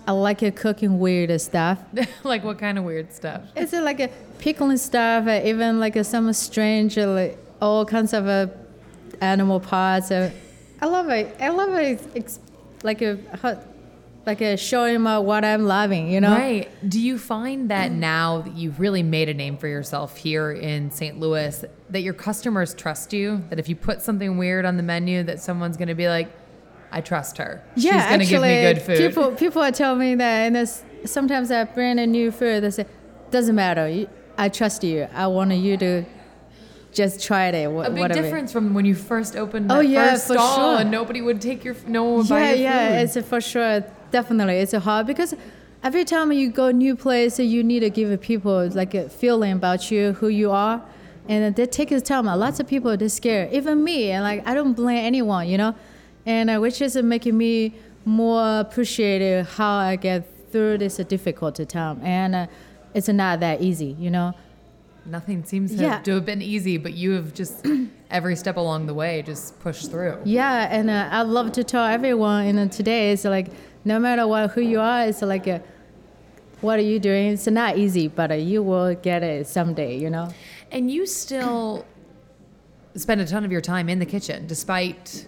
I 0.08 0.12
like 0.14 0.42
it 0.42 0.56
cooking 0.56 0.98
weird 1.00 1.40
stuff. 1.40 1.78
like 2.24 2.44
what 2.44 2.58
kind 2.58 2.78
of 2.80 2.84
weird 2.84 3.14
stuff? 3.14 3.42
It's 3.56 3.74
uh, 3.74 3.82
like 3.84 4.00
a 4.00 4.10
pickling 4.40 4.78
stuff, 4.78 5.28
uh, 5.28 5.42
even 5.46 5.80
like 5.80 5.96
uh, 5.96 6.04
some 6.04 6.32
strange, 6.34 6.98
uh, 6.98 7.08
like 7.08 7.38
all 7.62 7.86
kinds 7.86 8.14
of 8.14 8.28
uh, 8.28 8.48
animal 9.22 9.60
parts. 9.60 10.10
Uh, 10.12 10.32
I 10.82 10.86
love 10.88 11.10
it. 11.10 11.36
I 11.40 11.50
love 11.50 11.74
it. 11.76 12.02
It's 12.16 12.40
like 12.84 13.02
a 13.02 13.18
like 14.26 14.42
a 14.42 14.58
showing 14.58 15.02
my 15.02 15.18
what 15.20 15.44
I'm 15.44 15.66
loving. 15.66 16.12
You 16.12 16.22
know. 16.22 16.32
Right. 16.32 16.70
Do 16.88 17.00
you 17.00 17.18
find 17.18 17.70
that 17.72 17.92
now 18.12 18.42
that 18.42 18.54
you've 18.56 18.80
really 18.80 19.04
made 19.04 19.30
a 19.30 19.34
name 19.34 19.58
for 19.58 19.68
yourself 19.68 20.18
here 20.18 20.52
in 20.52 20.92
St. 20.92 21.20
Louis, 21.20 21.64
that 21.90 22.02
your 22.02 22.14
customers 22.14 22.74
trust 22.74 23.14
you? 23.14 23.44
That 23.50 23.60
if 23.60 23.70
you 23.70 23.76
put 23.76 24.02
something 24.02 24.38
weird 24.38 24.66
on 24.66 24.78
the 24.78 24.84
menu, 24.84 25.24
that 25.24 25.40
someone's 25.40 25.78
going 25.78 25.88
to 25.88 25.96
be 25.96 26.08
like, 26.08 26.30
I 26.92 27.02
trust 27.02 27.38
her. 27.38 27.64
Yeah, 27.76 28.02
She's 28.02 28.08
going 28.08 28.20
to 28.20 28.26
give 28.26 28.42
me 28.42 28.74
good 28.74 28.82
food. 28.82 28.98
people 28.98 29.32
people 29.32 29.62
are 29.62 29.72
telling 29.72 30.00
me 30.00 30.16
that, 30.16 30.52
and 30.54 31.10
sometimes 31.10 31.52
I 31.52 31.64
bring 31.66 32.00
a 32.00 32.08
new 32.08 32.32
food. 32.32 32.64
They 32.64 32.72
say, 32.72 32.86
"Doesn't 33.32 33.56
matter. 33.56 34.08
I 34.38 34.50
trust 34.50 34.84
you. 34.84 35.08
I 35.14 35.28
want 35.28 35.54
you 35.54 35.78
to 35.78 36.06
just 36.94 37.24
try 37.24 37.48
it. 37.48 37.72
wha- 37.72 37.84
a 37.84 37.90
big 37.90 38.00
whatever." 38.00 38.22
difference 38.22 38.52
from 38.52 38.74
when 38.74 38.86
you 38.86 38.96
first 38.96 39.36
opened 39.36 39.72
Oh, 39.72 39.80
yeah, 39.80 40.12
first 40.14 40.28
for 40.28 40.34
stall 40.34 40.56
sure. 40.74 40.82
and 40.82 40.92
nobody 40.92 41.22
would 41.22 41.40
take 41.42 41.64
your, 41.64 41.76
no 41.88 42.04
one 42.04 42.18
would 42.18 42.30
buy 42.30 42.40
Yeah, 42.40 42.50
your 42.52 42.58
yeah, 42.60 42.90
food. 42.90 43.04
it's 43.04 43.16
a, 43.16 43.24
for 43.24 43.42
sure. 43.42 43.84
Definitely, 44.12 44.56
it's 44.58 44.74
a 44.74 44.80
hard 44.80 45.06
because 45.08 45.36
every 45.84 46.04
time 46.04 46.32
you 46.32 46.50
go 46.50 46.72
new 46.72 46.96
place, 46.96 47.38
you 47.40 47.64
need 47.64 47.82
to 47.82 47.90
give 47.92 48.20
people 48.22 48.68
like 48.74 48.94
a 48.96 49.08
feeling 49.10 49.52
about 49.54 49.92
you, 49.92 50.14
who 50.14 50.28
you 50.30 50.50
are, 50.52 50.82
and 51.28 51.56
that 51.56 51.72
takes 51.72 52.02
time. 52.02 52.26
Lots 52.26 52.60
of 52.60 52.68
people 52.68 52.90
are 52.92 53.10
scared, 53.10 53.54
even 53.54 53.84
me, 53.84 54.10
and 54.12 54.24
like 54.24 54.48
I 54.48 54.54
don't 54.56 54.74
blame 54.74 55.06
anyone, 55.06 55.48
you 55.48 55.58
know, 55.60 55.76
and 56.26 56.50
uh, 56.50 56.58
which 56.58 56.82
is 56.82 56.96
making 56.98 57.38
me 57.38 57.76
more 58.06 58.62
appreciative 58.62 59.48
how 59.58 59.74
I 59.78 59.96
get 59.96 60.28
through 60.52 60.80
this 60.80 60.98
difficult 60.98 61.56
time, 61.70 62.00
and 62.04 62.34
uh, 62.34 62.48
it's 62.96 63.08
not 63.10 63.40
that 63.42 63.62
easy, 63.62 63.96
you 64.00 64.10
know. 64.10 64.34
Nothing 65.06 65.44
seems 65.44 65.76
to, 65.76 65.82
Yeah. 65.82 66.00
to 66.02 66.16
have 66.16 66.26
been 66.26 66.42
easy, 66.42 66.78
but 66.78 66.94
you 66.94 67.12
have 67.12 67.34
just 67.34 67.66
every 68.12 68.36
step 68.36 68.58
along 68.58 68.86
the 68.88 68.94
way 68.94 69.22
just 69.22 69.60
pushed 69.60 69.90
through. 69.92 70.18
Yeah, 70.26 70.68
and 70.70 70.90
uh, 70.90 71.10
I 71.12 71.22
love 71.24 71.52
to 71.54 71.64
tell 71.64 71.86
everyone. 71.86 72.46
And 72.48 72.60
uh, 72.60 72.68
today 72.68 73.12
it's 73.12 73.26
like 73.26 73.48
no 73.86 74.00
matter 74.00 74.28
what 74.28 74.52
who 74.52 74.62
you 74.62 74.80
are, 74.80 75.06
it's 75.06 75.22
like 75.22 75.48
uh 75.48 75.60
what 76.62 76.78
are 76.78 76.84
you 76.84 77.00
doing? 77.00 77.32
It's 77.32 77.48
not 77.48 77.78
easy, 77.78 78.10
but 78.10 78.32
uh, 78.32 78.36
you 78.36 78.62
will 78.62 78.94
get 78.96 79.24
it 79.24 79.48
someday. 79.48 79.98
You 79.98 80.10
know. 80.10 80.30
And 80.72 80.92
you 80.92 81.06
still 81.06 81.86
spend 82.96 83.22
a 83.22 83.26
ton 83.26 83.46
of 83.46 83.52
your 83.52 83.62
time 83.62 83.88
in 83.90 84.00
the 84.00 84.06
kitchen, 84.06 84.46
despite 84.48 85.26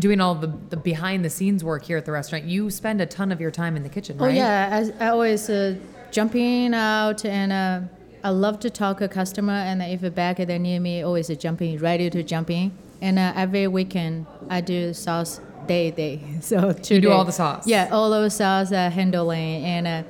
doing 0.00 0.20
all 0.20 0.34
the, 0.34 0.48
the 0.70 0.76
behind 0.76 1.24
the 1.24 1.30
scenes 1.30 1.62
work 1.62 1.84
here 1.84 1.96
at 1.96 2.04
the 2.04 2.10
restaurant. 2.10 2.44
You 2.44 2.70
spend 2.70 3.00
a 3.00 3.06
ton 3.06 3.30
of 3.30 3.40
your 3.40 3.52
time 3.52 3.76
in 3.76 3.82
the 3.84 3.88
kitchen, 3.88 4.16
Oh 4.18 4.26
yeah, 4.26 4.82
I, 5.00 5.04
I 5.04 5.08
always 5.10 5.48
uh, 5.48 5.76
jumping 6.10 6.74
out 6.74 7.24
and 7.24 7.52
uh, 7.52 7.80
I 8.22 8.30
love 8.30 8.60
to 8.60 8.70
talk 8.70 8.98
to 8.98 9.08
customer 9.08 9.52
and 9.54 9.82
if 9.82 10.02
a 10.02 10.10
bag 10.10 10.36
they 10.36 10.58
near 10.58 10.78
me, 10.80 11.02
always 11.02 11.28
jumping, 11.38 11.78
ready 11.78 12.10
to 12.10 12.22
jump 12.22 12.50
in. 12.50 12.72
And 13.00 13.18
uh, 13.18 13.32
every 13.34 13.66
weekend 13.66 14.26
I 14.48 14.60
do 14.60 14.92
sauce 14.92 15.40
day 15.66 15.90
day. 15.90 16.20
So 16.40 16.72
two 16.72 16.96
You 16.96 17.00
do 17.00 17.08
day. 17.08 17.14
all 17.14 17.24
the 17.24 17.32
sauce? 17.32 17.66
Yeah, 17.66 17.88
all 17.90 18.10
those 18.10 18.32
the 18.32 18.36
sauce 18.44 18.72
uh, 18.72 18.90
handling 18.90 19.64
and 19.64 19.86
uh, 19.86 20.02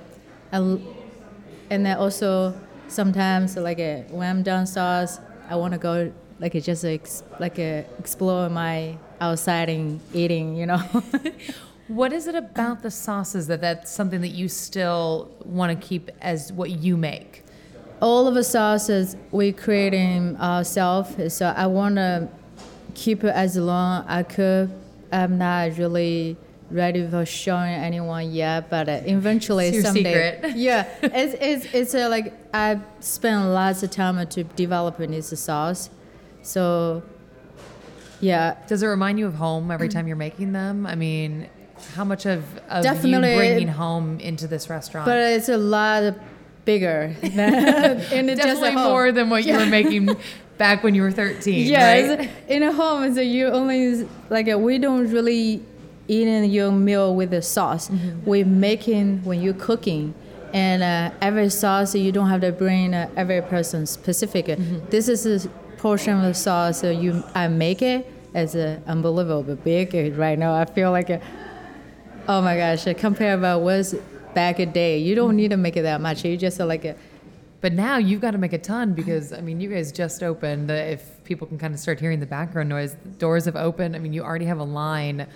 I 0.53 0.79
and 1.71 1.87
then 1.87 1.97
also 1.99 2.53
sometimes 2.89 3.57
like 3.57 3.79
uh, 3.79 3.99
when 4.11 4.29
I'm 4.29 4.43
done 4.43 4.67
sauce, 4.67 5.21
I 5.49 5.55
want 5.55 5.73
to 5.75 5.79
go 5.79 6.13
like 6.41 6.57
uh, 6.57 6.61
just 6.61 6.85
ex- 6.85 7.23
like 7.39 7.59
uh, 7.61 7.83
explore 8.01 8.49
my 8.49 8.97
outside 9.21 9.69
and 9.69 10.01
eating, 10.13 10.57
you 10.57 10.67
know. 10.67 10.83
What 11.89 12.13
is 12.13 12.29
it 12.29 12.37
about 12.37 12.83
the 12.83 12.91
sauces 12.91 13.49
that 13.49 13.61
that's 13.63 13.91
something 13.91 14.21
that 14.21 14.29
you 14.29 14.47
still 14.49 15.29
want 15.45 15.71
to 15.81 15.87
keep 15.89 16.09
as 16.21 16.53
what 16.53 16.71
you 16.71 16.97
make? 16.97 17.43
All 18.01 18.27
of 18.27 18.35
the 18.35 18.45
sauces 18.45 19.17
we 19.31 19.53
creating 19.53 20.37
ourselves. 20.39 21.35
So 21.35 21.53
I 21.57 21.67
want 21.67 21.97
to 21.97 22.29
keep 22.95 23.25
it 23.25 23.35
as 23.35 23.57
long 23.57 24.05
I 24.09 24.23
could. 24.23 24.71
I'm 25.13 25.39
not 25.39 25.77
really 25.77 26.37
ready 26.71 27.07
for 27.07 27.27
showing 27.27 27.73
anyone 27.75 28.31
yet, 28.31 28.71
but 28.71 28.89
uh, 28.89 29.01
eventually 29.05 29.67
It's 29.67 29.75
your 29.75 29.83
someday. 29.85 30.37
secret. 30.41 30.57
Yeah, 30.57 30.87
it's 31.03 31.35
it's 31.65 31.75
it's 31.75 31.95
uh, 31.95 32.09
like 32.09 32.33
I 32.55 32.79
spent 33.01 33.45
lots 33.49 33.83
of 33.83 33.91
time 33.91 34.25
to 34.29 34.45
developing 34.45 35.11
this 35.11 35.37
sauce. 35.41 35.91
So 36.43 37.03
yeah, 38.21 38.57
Does 38.69 38.83
it 38.83 38.87
remind 38.87 39.19
you 39.19 39.27
of 39.27 39.35
home 39.35 39.71
every 39.71 39.89
time 39.89 40.07
you're 40.07 40.17
making 40.17 40.53
them? 40.53 40.87
I 40.87 40.95
mean, 40.95 41.49
how 41.95 42.05
much 42.05 42.27
of, 42.27 42.45
of 42.69 42.83
Definitely. 42.83 43.31
you 43.31 43.37
bringing 43.37 43.69
home 43.69 44.21
into 44.21 44.47
this 44.47 44.69
restaurant? 44.71 45.07
but 45.07 45.17
it's 45.17 45.49
a 45.49 45.57
lot 45.57 46.15
bigger 46.65 47.15
than 47.23 47.39
and 48.13 48.31
it's 48.31 48.41
just 48.43 48.61
Definitely 48.61 48.83
more 48.83 49.13
than 49.13 49.31
what 49.31 49.45
you 49.45 49.57
were 49.57 49.67
making 49.67 50.11
back 50.59 50.83
when 50.83 50.95
you 50.95 51.03
were 51.03 51.11
13, 51.11 51.67
Yes, 51.67 52.19
right? 52.19 52.31
in 52.49 52.63
a 52.63 52.73
home, 52.73 53.15
so 53.15 53.21
you 53.21 53.47
only 53.49 54.07
like 54.29 54.51
uh, 54.53 54.59
we 54.59 54.79
don't 54.79 55.11
really 55.11 55.63
eat 56.09 56.29
in 56.29 56.51
your 56.51 56.71
meal 56.73 57.15
with 57.15 57.31
the 57.31 57.41
sauce. 57.43 57.89
Mm-hmm. 57.89 58.29
We 58.29 58.45
making 58.45 59.25
when 59.25 59.41
you're 59.41 59.55
cooking, 59.55 60.13
and 60.53 60.83
uh, 60.83 61.13
every 61.23 61.49
sauce 61.49 61.95
you 61.95 62.13
don't 62.13 62.29
have 62.29 62.43
to 62.43 62.53
bring 62.53 62.95
uh, 62.95 63.09
every 63.17 63.41
person 63.43 63.87
specific. 63.87 64.47
Mm-hmm. 64.47 64.91
This 64.91 65.09
is 65.09 65.47
a 65.47 65.49
portion 65.79 66.17
of 66.19 66.23
the 66.23 66.35
sauce 66.35 66.81
so 66.81 66.91
you 66.91 67.23
I 67.35 67.49
make 67.49 67.81
it 67.81 68.07
as 68.35 68.55
a 68.55 68.83
unbelievable 68.87 69.57
big 69.57 69.95
uh, 69.95 70.11
right 70.17 70.39
now. 70.39 70.55
I 70.55 70.65
feel 70.67 70.91
like. 70.91 71.11
A, 71.11 71.21
Oh 72.29 72.43
my 72.43 72.57
gosh! 72.57 72.85
Compare 72.99 73.35
about 73.35 73.63
was 73.63 73.95
back 74.35 74.59
a 74.59 74.67
day. 74.67 74.99
You 74.99 75.15
don't 75.15 75.37
need 75.37 75.51
to 75.51 75.57
make 75.57 75.77
it 75.77 75.83
that 75.83 76.01
much. 76.01 76.25
You 76.25 76.37
just 76.37 76.59
like 76.61 76.85
it. 76.85 76.99
But 77.61 77.75
now 77.75 77.99
you've 77.99 78.23
got 78.23 78.31
to 78.31 78.39
make 78.39 78.55
a 78.55 78.59
ton 78.59 78.95
because, 78.95 79.33
I 79.35 79.41
mean, 79.43 79.61
you 79.61 79.69
guys 79.69 79.93
just 79.93 80.23
opened. 80.23 80.71
If 80.71 81.23
people 81.25 81.47
can 81.47 81.59
kind 81.59 81.75
of 81.75 81.81
start 81.81 82.01
hearing 82.01 82.19
the 82.21 82.27
background 82.27 82.71
noise, 82.71 82.97
doors 83.19 83.45
have 83.45 83.57
opened. 83.57 83.95
I 83.95 83.99
mean, 83.99 84.13
you 84.15 84.23
already 84.23 84.47
have 84.47 84.59
a 84.59 84.65
line. 84.65 85.27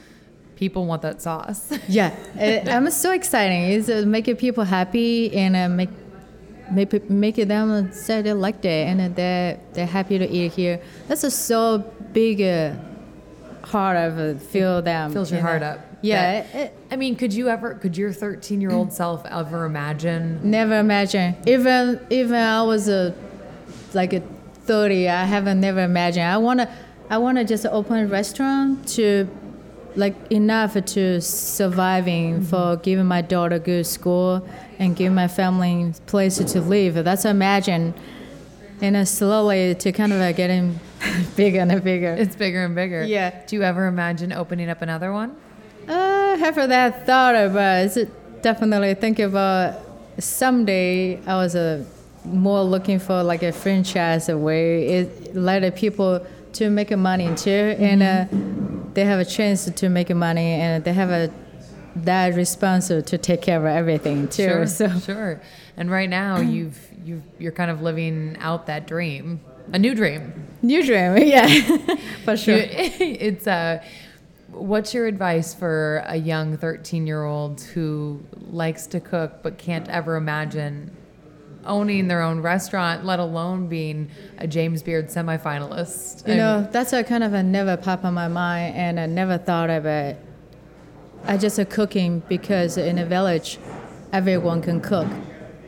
People 0.56 0.86
want 0.86 1.02
that 1.02 1.20
sauce. 1.20 1.70
Yeah, 1.88 2.14
it, 2.36 2.68
I'm 2.68 2.90
so 2.90 3.12
exciting. 3.12 3.64
It's 3.64 3.88
uh, 3.90 4.04
making 4.06 4.36
people 4.36 4.64
happy 4.64 5.34
and 5.36 5.54
uh, 5.54 5.68
make 5.68 5.90
make 6.72 7.10
making 7.10 7.48
them 7.48 7.92
say 7.92 8.22
they 8.22 8.32
like 8.32 8.64
it 8.64 8.88
and 8.88 9.00
uh, 9.02 9.60
they're 9.74 9.86
happy 9.86 10.16
to 10.18 10.26
eat 10.30 10.52
here. 10.52 10.80
That's 11.08 11.24
a 11.24 11.30
so 11.30 11.78
big 12.12 12.40
uh, 12.40 12.72
heart 13.66 13.96
of 13.98 14.18
uh, 14.18 14.38
feel 14.38 14.80
them. 14.80 15.12
Fills 15.12 15.30
your 15.30 15.38
you 15.40 15.44
know. 15.44 15.50
heart 15.50 15.62
up. 15.62 15.80
Yeah, 16.00 16.42
That- 16.42 16.54
it, 16.54 16.58
it, 16.60 16.83
I 16.94 16.96
mean, 16.96 17.16
could 17.16 17.34
you 17.34 17.48
ever, 17.48 17.74
could 17.74 17.96
your 17.96 18.12
13 18.12 18.60
year 18.60 18.70
old 18.70 18.92
self 19.02 19.26
ever 19.26 19.64
imagine? 19.64 20.38
never 20.48 20.78
imagine. 20.78 21.34
Even 21.44 21.98
even 22.08 22.36
I 22.36 22.62
was 22.62 22.88
a 22.88 23.16
like 23.94 24.12
a 24.12 24.20
30, 24.66 25.08
I 25.08 25.24
haven't 25.24 25.58
never 25.58 25.80
imagined. 25.80 26.26
I 26.26 26.36
wanna 26.36 26.72
I 27.10 27.18
wanna 27.18 27.44
just 27.44 27.66
open 27.66 27.96
a 27.98 28.06
restaurant 28.06 28.86
to 28.90 29.28
like 29.96 30.14
enough 30.30 30.74
to 30.84 31.20
surviving 31.20 32.42
for 32.42 32.76
giving 32.76 33.06
my 33.06 33.22
daughter 33.22 33.58
good 33.58 33.86
school 33.86 34.48
and 34.78 34.94
giving 34.94 35.16
my 35.16 35.26
family 35.26 35.92
place 36.06 36.36
to 36.38 36.60
live. 36.60 36.94
That's 37.02 37.24
imagine. 37.24 37.92
And 38.80 38.94
uh, 38.94 39.04
slowly 39.04 39.74
to 39.74 39.90
kind 39.90 40.12
of 40.12 40.20
uh, 40.20 40.30
getting 40.30 40.78
bigger 41.36 41.58
and 41.58 41.82
bigger. 41.82 42.14
It's 42.14 42.36
bigger 42.36 42.64
and 42.64 42.76
bigger. 42.76 43.02
Yeah. 43.02 43.44
Do 43.46 43.56
you 43.56 43.64
ever 43.64 43.86
imagine 43.86 44.32
opening 44.32 44.68
up 44.68 44.80
another 44.80 45.12
one? 45.12 45.34
Uh, 45.88 46.13
have 46.38 46.54
that 46.56 47.06
thought 47.06 47.34
about 47.34 47.84
it's 47.96 47.98
definitely 48.42 48.94
think 48.94 49.18
about 49.18 49.80
someday 50.18 51.20
I 51.26 51.34
was 51.36 51.54
uh, 51.56 51.84
more 52.24 52.62
looking 52.62 52.98
for 52.98 53.22
like 53.22 53.42
a 53.42 53.52
franchise 53.52 54.28
way 54.28 54.86
it 54.88 55.34
let 55.36 55.74
people 55.76 56.24
to 56.54 56.70
make 56.70 56.96
money 56.96 57.34
too 57.34 57.50
and 57.78 58.02
uh, 58.02 58.26
they 58.94 59.04
have 59.04 59.18
a 59.20 59.24
chance 59.24 59.64
to 59.70 59.88
make 59.88 60.10
money 60.14 60.52
and 60.52 60.84
they 60.84 60.92
have 60.92 61.10
a 61.10 61.30
that 61.96 62.34
responsible 62.34 63.02
to 63.02 63.18
take 63.18 63.42
care 63.42 63.58
of 63.58 63.66
everything 63.66 64.28
too 64.28 64.44
Sure, 64.44 64.66
so 64.80 64.88
sure. 65.00 65.40
And 65.76 65.90
right 65.90 66.08
now, 66.10 66.38
you've 66.54 66.78
you've 67.04 67.22
you're 67.38 67.52
kind 67.52 67.70
of 67.70 67.82
living 67.82 68.36
out 68.40 68.66
that 68.66 68.86
dream, 68.86 69.40
a 69.72 69.78
new 69.78 69.94
dream. 69.94 70.32
new 70.62 70.82
dream 70.84 71.16
yeah 71.34 71.46
for 72.24 72.36
sure 72.36 72.56
You- 72.56 72.64
it's 72.98 73.46
uh, 73.46 73.82
what's 74.54 74.94
your 74.94 75.06
advice 75.06 75.54
for 75.54 76.02
a 76.06 76.16
young 76.16 76.56
13 76.56 77.06
year 77.06 77.24
old 77.24 77.60
who 77.60 78.22
likes 78.50 78.86
to 78.88 79.00
cook 79.00 79.42
but 79.42 79.58
can't 79.58 79.88
ever 79.88 80.16
imagine 80.16 80.96
owning 81.66 82.08
their 82.08 82.22
own 82.22 82.40
restaurant, 82.40 83.04
let 83.04 83.18
alone 83.18 83.68
being 83.68 84.10
a 84.38 84.46
James 84.46 84.82
Beard 84.82 85.08
semifinalist? 85.08 86.26
You 86.28 86.36
know, 86.36 86.68
that's 86.70 86.92
a 86.92 87.02
kind 87.02 87.24
of 87.24 87.32
a 87.32 87.42
never 87.42 87.76
pop 87.76 88.04
on 88.04 88.14
my 88.14 88.28
mind, 88.28 88.76
and 88.76 89.00
I 89.00 89.06
never 89.06 89.38
thought 89.38 89.70
of 89.70 89.86
it. 89.86 90.18
I 91.24 91.36
just 91.38 91.58
uh, 91.58 91.64
cooking 91.64 92.22
because 92.28 92.76
in 92.76 92.98
a 92.98 93.06
village, 93.06 93.58
everyone 94.12 94.60
can 94.60 94.80
cook, 94.80 95.08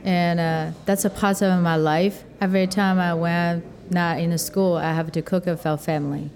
and 0.04 0.38
uh, 0.38 0.70
that's 0.84 1.04
a 1.04 1.10
part 1.10 1.40
of 1.42 1.62
my 1.62 1.76
life. 1.76 2.24
Every 2.40 2.66
time 2.66 2.98
I 2.98 3.14
went 3.14 3.64
not 3.90 4.18
in 4.18 4.30
the 4.30 4.38
school, 4.38 4.76
I 4.76 4.92
have 4.92 5.10
to 5.12 5.22
cook 5.22 5.44
for 5.44 5.76
family, 5.78 6.30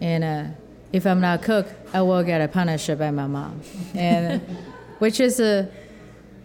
and 0.00 0.24
uh, 0.24 0.44
if 0.92 1.06
I'm 1.06 1.20
not 1.20 1.42
cook, 1.42 1.66
I 1.92 2.02
will 2.02 2.22
get 2.22 2.40
a 2.40 2.48
punished 2.48 2.98
by 2.98 3.10
my 3.10 3.26
mom, 3.26 3.60
and 3.94 4.40
which 4.98 5.20
is 5.20 5.40
a 5.40 5.70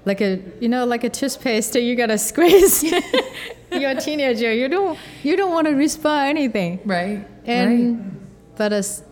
like 0.06 0.22
a 0.22 0.40
you 0.60 0.70
know 0.70 0.86
like 0.86 1.04
a 1.04 1.10
toothpaste 1.10 1.76
you 1.76 1.96
gotta 1.96 2.18
squeeze. 2.30 2.84
You're 3.72 3.92
a 3.92 4.00
teenager. 4.00 4.54
You 4.54 4.70
don't 4.70 4.98
you 5.24 5.36
don't 5.36 5.52
want 5.52 5.68
to 5.68 5.74
respond 5.74 6.30
anything. 6.30 6.80
right? 6.86 7.28
And 7.46 8.00
right. 8.00 8.12
but 8.56 8.74
as 8.74 9.04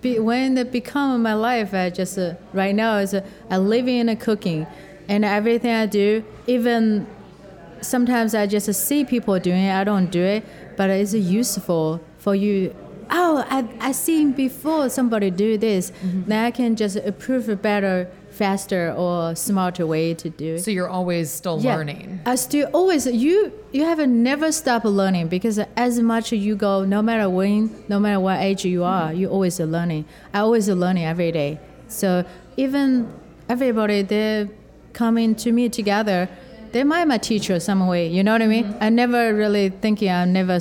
be, 0.00 0.18
when 0.18 0.56
it 0.58 0.70
become 0.70 1.22
my 1.22 1.34
life, 1.34 1.74
I 1.74 1.90
just 1.90 2.18
uh, 2.18 2.34
right 2.52 2.74
now 2.74 2.98
is 2.98 3.14
uh, 3.14 3.26
I 3.50 3.56
live 3.56 3.88
in 3.88 4.08
a 4.08 4.16
cooking, 4.16 4.66
and 5.08 5.24
everything 5.24 5.72
I 5.72 5.86
do, 5.86 6.22
even 6.46 7.06
sometimes 7.80 8.34
I 8.34 8.46
just 8.46 8.72
see 8.74 9.04
people 9.04 9.38
doing 9.40 9.64
it. 9.64 9.74
I 9.74 9.84
don't 9.84 10.10
do 10.10 10.22
it, 10.22 10.44
but 10.76 10.90
it's 10.90 11.14
useful 11.14 12.00
for 12.18 12.34
you. 12.34 12.74
Oh, 13.10 13.44
I 13.48 13.64
I 13.80 13.92
seen 13.92 14.32
before 14.32 14.88
somebody 14.88 15.30
do 15.30 15.56
this. 15.58 15.90
Mm-hmm. 15.90 16.22
Then 16.28 16.44
I 16.44 16.50
can 16.50 16.76
just 16.76 16.96
approve 16.96 17.48
a 17.48 17.56
better, 17.56 18.08
faster, 18.30 18.92
or 18.96 19.34
smarter 19.36 19.86
way 19.86 20.14
to 20.14 20.28
do 20.30 20.54
it. 20.54 20.64
So 20.64 20.70
you're 20.70 20.88
always 20.88 21.30
still 21.30 21.60
Yeah. 21.60 21.76
learning. 21.76 22.20
I 22.26 22.34
still 22.36 22.68
always 22.72 23.06
you 23.06 23.52
you 23.72 23.84
have 23.84 24.00
never 24.08 24.50
stop 24.52 24.84
learning 24.84 25.28
because 25.28 25.58
as 25.76 26.00
much 26.00 26.32
you 26.32 26.56
go, 26.56 26.84
no 26.84 27.00
matter 27.02 27.28
when, 27.30 27.70
no 27.88 27.98
matter 28.00 28.20
what 28.20 28.40
age 28.40 28.64
you 28.64 28.82
are, 28.84 29.08
mm-hmm. 29.10 29.20
you 29.20 29.28
always 29.28 29.60
learning. 29.60 30.04
I 30.34 30.40
always 30.40 30.68
learning 30.68 31.04
every 31.04 31.32
day. 31.32 31.58
So 31.88 32.24
even 32.56 33.08
everybody 33.48 34.02
they 34.02 34.48
coming 34.92 35.34
to 35.36 35.52
me 35.52 35.68
together, 35.68 36.28
they 36.72 36.82
might 36.82 37.04
my 37.06 37.18
teacher 37.18 37.60
some 37.60 37.86
way. 37.86 38.08
You 38.08 38.24
know 38.24 38.32
what 38.32 38.42
I 38.42 38.46
mean? 38.46 38.64
Mm-hmm. 38.64 38.82
I 38.82 38.88
never 38.88 39.34
really 39.34 39.68
thinking 39.68 40.10
I 40.10 40.24
never 40.24 40.58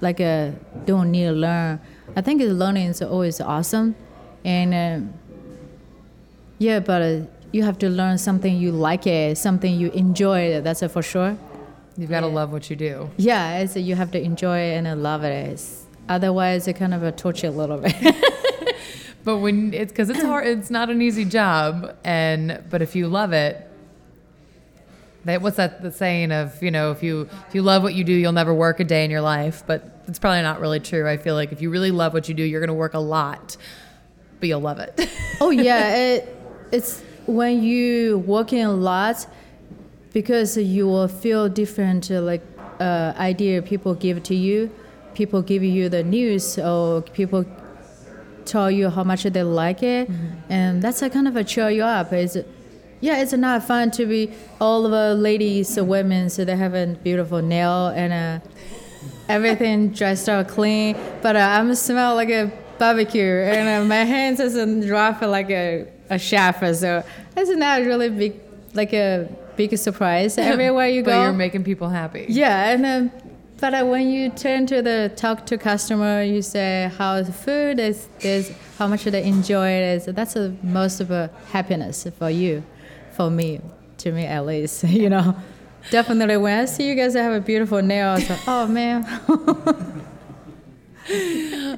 like 0.00 0.20
uh, 0.20 0.50
don't 0.86 1.10
need 1.10 1.24
to 1.26 1.32
learn. 1.32 1.80
I 2.16 2.20
think 2.22 2.42
learning 2.42 2.88
is 2.88 3.02
always 3.02 3.40
awesome, 3.40 3.94
and. 4.44 4.74
Uh, 4.74 5.12
yeah, 6.58 6.78
but 6.80 7.00
uh, 7.02 7.20
you 7.52 7.62
have 7.62 7.78
to 7.78 7.88
learn 7.88 8.18
something 8.18 8.54
you 8.56 8.70
like 8.70 9.06
it, 9.06 9.38
something 9.38 9.72
you 9.80 9.90
enjoy. 9.92 10.60
That's 10.60 10.82
uh, 10.82 10.88
for 10.88 11.00
sure. 11.02 11.36
You've 11.96 12.10
got 12.10 12.20
to 12.20 12.26
Yeah. 12.26 12.34
love 12.34 12.52
what 12.52 12.68
you 12.68 12.76
do. 12.76 13.08
Yeah, 13.16 13.58
it's, 13.60 13.76
you 13.76 13.94
have 13.94 14.10
to 14.10 14.20
enjoy 14.22 14.58
it 14.58 14.74
and 14.76 14.86
uh, 14.86 14.94
love 14.94 15.24
it. 15.24 15.32
It's, 15.52 15.86
otherwise, 16.08 16.68
it 16.68 16.74
kind 16.74 16.92
of 16.92 17.02
a 17.02 17.12
torture 17.12 17.46
a 17.46 17.50
little 17.50 17.78
bit. 17.78 17.94
But 19.24 19.38
when 19.38 19.74
it's 19.74 19.92
because 19.92 20.08
it's 20.08 20.22
hard, 20.22 20.46
it's 20.46 20.70
not 20.70 20.88
an 20.88 21.02
easy 21.02 21.26
job. 21.26 21.94
And 22.04 22.62
but 22.70 22.80
if 22.82 22.94
you 22.96 23.06
love 23.06 23.32
it, 23.34 23.69
That 25.24 25.42
what's 25.42 25.56
that 25.56 25.82
the 25.82 25.92
saying 25.92 26.32
of 26.32 26.62
you 26.62 26.70
know 26.70 26.92
if 26.92 27.02
you 27.02 27.28
if 27.48 27.54
you 27.54 27.62
love 27.62 27.82
what 27.82 27.94
you 27.94 28.04
do 28.04 28.12
you'll 28.12 28.32
never 28.32 28.54
work 28.54 28.80
a 28.80 28.84
day 28.84 29.04
in 29.04 29.10
your 29.10 29.20
life, 29.20 29.62
but 29.66 30.02
it's 30.08 30.18
probably 30.18 30.42
not 30.42 30.60
really 30.60 30.80
true. 30.80 31.06
I 31.06 31.16
feel 31.16 31.34
like 31.34 31.52
if 31.52 31.60
you 31.60 31.70
really 31.70 31.90
love 31.90 32.14
what 32.14 32.28
you 32.28 32.34
do, 32.34 32.42
you're 32.42 32.60
going 32.60 32.68
to 32.68 32.74
work 32.74 32.94
a 32.94 32.98
lot, 32.98 33.56
but 34.38 34.48
you'll 34.48 34.60
love 34.60 34.78
it. 34.78 35.08
oh 35.40 35.50
yeah, 35.50 35.94
it, 35.94 36.36
it's 36.72 37.02
when 37.26 37.62
you 37.62 38.18
working 38.18 38.64
a 38.64 38.72
lot 38.72 39.26
because 40.12 40.56
you 40.56 40.86
will 40.86 41.08
feel 41.08 41.48
different 41.48 42.10
uh, 42.10 42.20
like 42.20 42.42
uh, 42.80 43.12
idea 43.16 43.62
people 43.62 43.94
give 43.94 44.22
to 44.22 44.34
you 44.34 44.70
people 45.14 45.42
give 45.42 45.62
you 45.62 45.88
the 45.88 46.02
news 46.02 46.58
or 46.58 47.02
people 47.02 47.44
tell 48.44 48.70
you 48.70 48.88
how 48.88 49.04
much 49.04 49.22
they 49.24 49.42
like 49.42 49.82
it 49.82 50.10
mm-hmm. 50.10 50.52
and 50.52 50.82
that's 50.82 51.02
a 51.02 51.10
kind 51.10 51.28
of 51.28 51.36
a 51.36 51.44
cheer 51.44 51.70
you 51.70 51.82
up 51.82 52.12
it's 52.12 52.36
yeah 53.00 53.18
it's 53.18 53.32
not 53.32 53.62
fun 53.62 53.90
to 53.90 54.06
be 54.06 54.32
all 54.60 54.84
of 54.84 54.90
the 54.92 55.14
ladies 55.14 55.76
or 55.76 55.84
women 55.84 56.28
so 56.28 56.44
they 56.44 56.56
have 56.56 56.74
a 56.74 56.86
beautiful 57.02 57.42
nail 57.42 57.88
and 57.88 58.12
uh, 58.12 58.46
everything 59.28 59.88
dressed 59.90 60.28
up 60.28 60.48
clean 60.48 60.96
but 61.22 61.36
uh, 61.36 61.38
i'm 61.38 61.74
smell 61.74 62.14
like 62.14 62.30
a 62.30 62.50
barbecue 62.78 63.22
and 63.22 63.68
uh, 63.68 63.84
my 63.86 64.04
hands 64.04 64.38
doesn't 64.38 64.80
drop 64.86 65.20
like 65.22 65.50
a, 65.50 65.86
a 66.10 66.18
chef 66.18 66.60
so 66.74 67.04
it's 67.36 67.50
not 67.50 67.82
really 67.82 68.08
big 68.08 68.40
like 68.74 68.92
a 68.92 69.28
big 69.56 69.76
surprise 69.76 70.38
everywhere 70.38 70.88
you 70.88 71.02
go. 71.02 71.10
but 71.10 71.22
you're 71.24 71.32
making 71.32 71.64
people 71.64 71.88
happy 71.88 72.26
yeah 72.28 72.70
and 72.70 72.84
then 72.84 73.12
but 73.60 73.74
uh, 73.74 73.84
when 73.84 74.08
you 74.08 74.30
turn 74.30 74.66
to 74.68 74.80
the 74.80 75.12
talk 75.16 75.44
to 75.46 75.58
customer, 75.58 76.22
you 76.22 76.40
say 76.40 76.90
how 76.96 77.22
the 77.22 77.30
food 77.30 77.78
is, 77.78 78.08
is 78.20 78.50
how 78.78 78.86
much 78.86 79.04
they 79.04 79.22
enjoy 79.22 79.68
it. 79.68 79.96
Is 79.96 80.14
that's 80.14 80.32
the 80.32 80.56
most 80.62 81.00
of 81.00 81.10
a 81.10 81.30
happiness 81.52 82.06
for 82.18 82.30
you, 82.30 82.64
for 83.12 83.30
me, 83.30 83.60
to 83.98 84.12
me 84.12 84.24
at 84.24 84.46
least. 84.46 84.84
You 84.84 85.08
know, 85.08 85.36
definitely 85.90 86.36
when 86.36 86.60
I 86.60 86.64
see 86.66 86.88
you 86.88 86.94
guys 86.94 87.14
have 87.14 87.32
a 87.32 87.40
beautiful 87.40 87.82
nail, 87.82 88.08
I 88.08 88.14
was 88.14 88.30
like, 88.30 88.48
oh 88.48 88.66
man. 88.66 89.04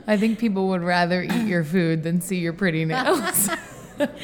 I 0.06 0.16
think 0.16 0.38
people 0.38 0.68
would 0.68 0.82
rather 0.82 1.22
eat 1.22 1.46
your 1.46 1.64
food 1.64 2.02
than 2.02 2.20
see 2.20 2.38
your 2.38 2.52
pretty 2.52 2.84
nails. 2.84 3.48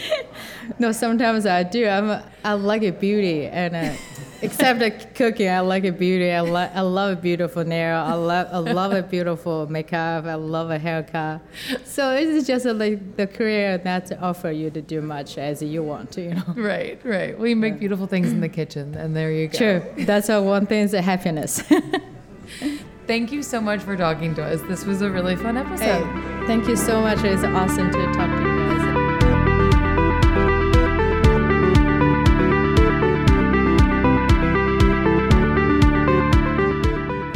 no, 0.78 0.92
sometimes 0.92 1.46
I 1.46 1.62
do. 1.62 1.86
I'm 1.86 2.10
a, 2.10 2.30
I 2.44 2.54
like 2.54 2.82
a 2.82 2.90
beauty 2.90 3.46
and. 3.46 3.76
Uh, 3.76 3.94
Except 4.40 4.78
the 4.78 4.90
cooking, 4.90 5.48
I 5.48 5.60
like 5.60 5.84
a 5.84 5.92
beauty. 5.92 6.30
I, 6.30 6.40
lo- 6.40 6.70
I 6.72 6.80
love 6.82 7.18
a 7.18 7.20
beautiful 7.20 7.64
nail. 7.64 7.96
I 7.96 8.14
love 8.14 8.48
I 8.52 8.58
love 8.58 8.92
a 8.92 9.02
beautiful 9.02 9.66
makeup. 9.68 10.26
I 10.26 10.34
love 10.34 10.70
a 10.70 10.78
haircut. 10.78 11.40
So 11.84 12.12
it's 12.12 12.46
just 12.46 12.66
uh, 12.66 12.74
like 12.74 13.16
the 13.16 13.26
career 13.26 13.78
that 13.78 14.12
offer 14.22 14.50
you 14.50 14.70
to 14.70 14.80
do 14.80 15.00
much 15.00 15.38
as 15.38 15.62
you 15.62 15.82
want 15.82 16.12
to, 16.12 16.22
you 16.22 16.34
know. 16.34 16.54
Right, 16.56 17.00
right. 17.04 17.36
Well, 17.36 17.48
you 17.48 17.56
make 17.56 17.74
yeah. 17.74 17.80
beautiful 17.80 18.06
things 18.06 18.30
in 18.30 18.40
the 18.40 18.48
kitchen, 18.48 18.94
and 18.94 19.16
there 19.16 19.32
you 19.32 19.48
go. 19.48 19.58
True. 19.58 20.04
That's 20.04 20.30
our 20.30 20.42
one 20.42 20.66
thing 20.66 20.84
is 20.84 20.92
happiness. 20.92 21.62
Thank 23.08 23.32
you 23.32 23.42
so 23.42 23.60
much 23.60 23.80
for 23.80 23.96
talking 23.96 24.34
to 24.34 24.44
us. 24.44 24.60
This 24.68 24.84
was 24.84 25.00
a 25.00 25.10
really 25.10 25.34
fun 25.34 25.56
episode. 25.56 26.04
Hey, 26.04 26.46
thank 26.46 26.68
you 26.68 26.76
so 26.76 27.00
much. 27.00 27.24
It's 27.24 27.42
awesome 27.42 27.90
to 27.90 28.12
talk 28.12 28.36
to 28.36 28.42
you. 28.42 28.57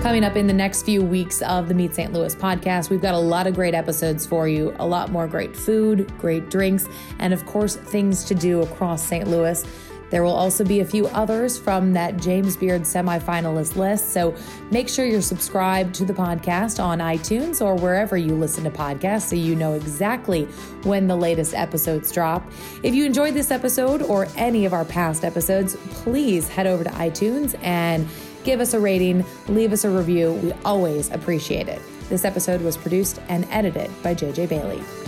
Coming 0.02 0.24
up 0.24 0.34
in 0.34 0.48
the 0.48 0.52
next 0.52 0.82
few 0.82 1.00
weeks 1.00 1.42
of 1.42 1.68
the 1.68 1.74
Meet 1.74 1.94
St. 1.94 2.12
Louis 2.12 2.34
podcast, 2.34 2.90
we've 2.90 3.00
got 3.00 3.14
a 3.14 3.18
lot 3.18 3.46
of 3.46 3.54
great 3.54 3.72
episodes 3.72 4.26
for 4.26 4.48
you, 4.48 4.74
a 4.80 4.86
lot 4.86 5.12
more 5.12 5.28
great 5.28 5.56
food, 5.56 6.12
great 6.18 6.50
drinks, 6.50 6.88
and 7.20 7.32
of 7.32 7.46
course, 7.46 7.76
things 7.76 8.24
to 8.24 8.34
do 8.34 8.62
across 8.62 9.06
St. 9.06 9.28
Louis. 9.28 9.64
There 10.10 10.24
will 10.24 10.34
also 10.34 10.64
be 10.64 10.80
a 10.80 10.84
few 10.84 11.06
others 11.06 11.56
from 11.56 11.92
that 11.92 12.16
James 12.16 12.56
Beard 12.56 12.82
semifinalist 12.82 13.76
list. 13.76 14.12
So 14.12 14.34
make 14.72 14.88
sure 14.88 15.06
you're 15.06 15.22
subscribed 15.22 15.94
to 15.94 16.04
the 16.04 16.12
podcast 16.12 16.82
on 16.82 16.98
iTunes 16.98 17.64
or 17.64 17.76
wherever 17.76 18.16
you 18.16 18.34
listen 18.34 18.64
to 18.64 18.70
podcasts 18.70 19.28
so 19.28 19.36
you 19.36 19.54
know 19.54 19.74
exactly 19.74 20.46
when 20.82 21.06
the 21.06 21.16
latest 21.16 21.54
episodes 21.54 22.10
drop. 22.10 22.44
If 22.82 22.92
you 22.92 23.06
enjoyed 23.06 23.34
this 23.34 23.52
episode 23.52 24.02
or 24.02 24.26
any 24.36 24.66
of 24.66 24.72
our 24.72 24.84
past 24.84 25.24
episodes, 25.24 25.76
please 25.90 26.48
head 26.48 26.66
over 26.66 26.82
to 26.82 26.90
iTunes 26.90 27.56
and 27.62 28.08
give 28.44 28.60
us 28.60 28.74
a 28.74 28.80
rating, 28.80 29.24
leave 29.48 29.72
us 29.72 29.84
a 29.84 29.90
review. 29.90 30.32
We 30.32 30.52
always 30.64 31.10
appreciate 31.10 31.68
it. 31.68 31.80
This 32.08 32.24
episode 32.24 32.60
was 32.60 32.76
produced 32.76 33.20
and 33.28 33.46
edited 33.50 33.90
by 34.02 34.14
JJ 34.14 34.48
Bailey. 34.48 35.01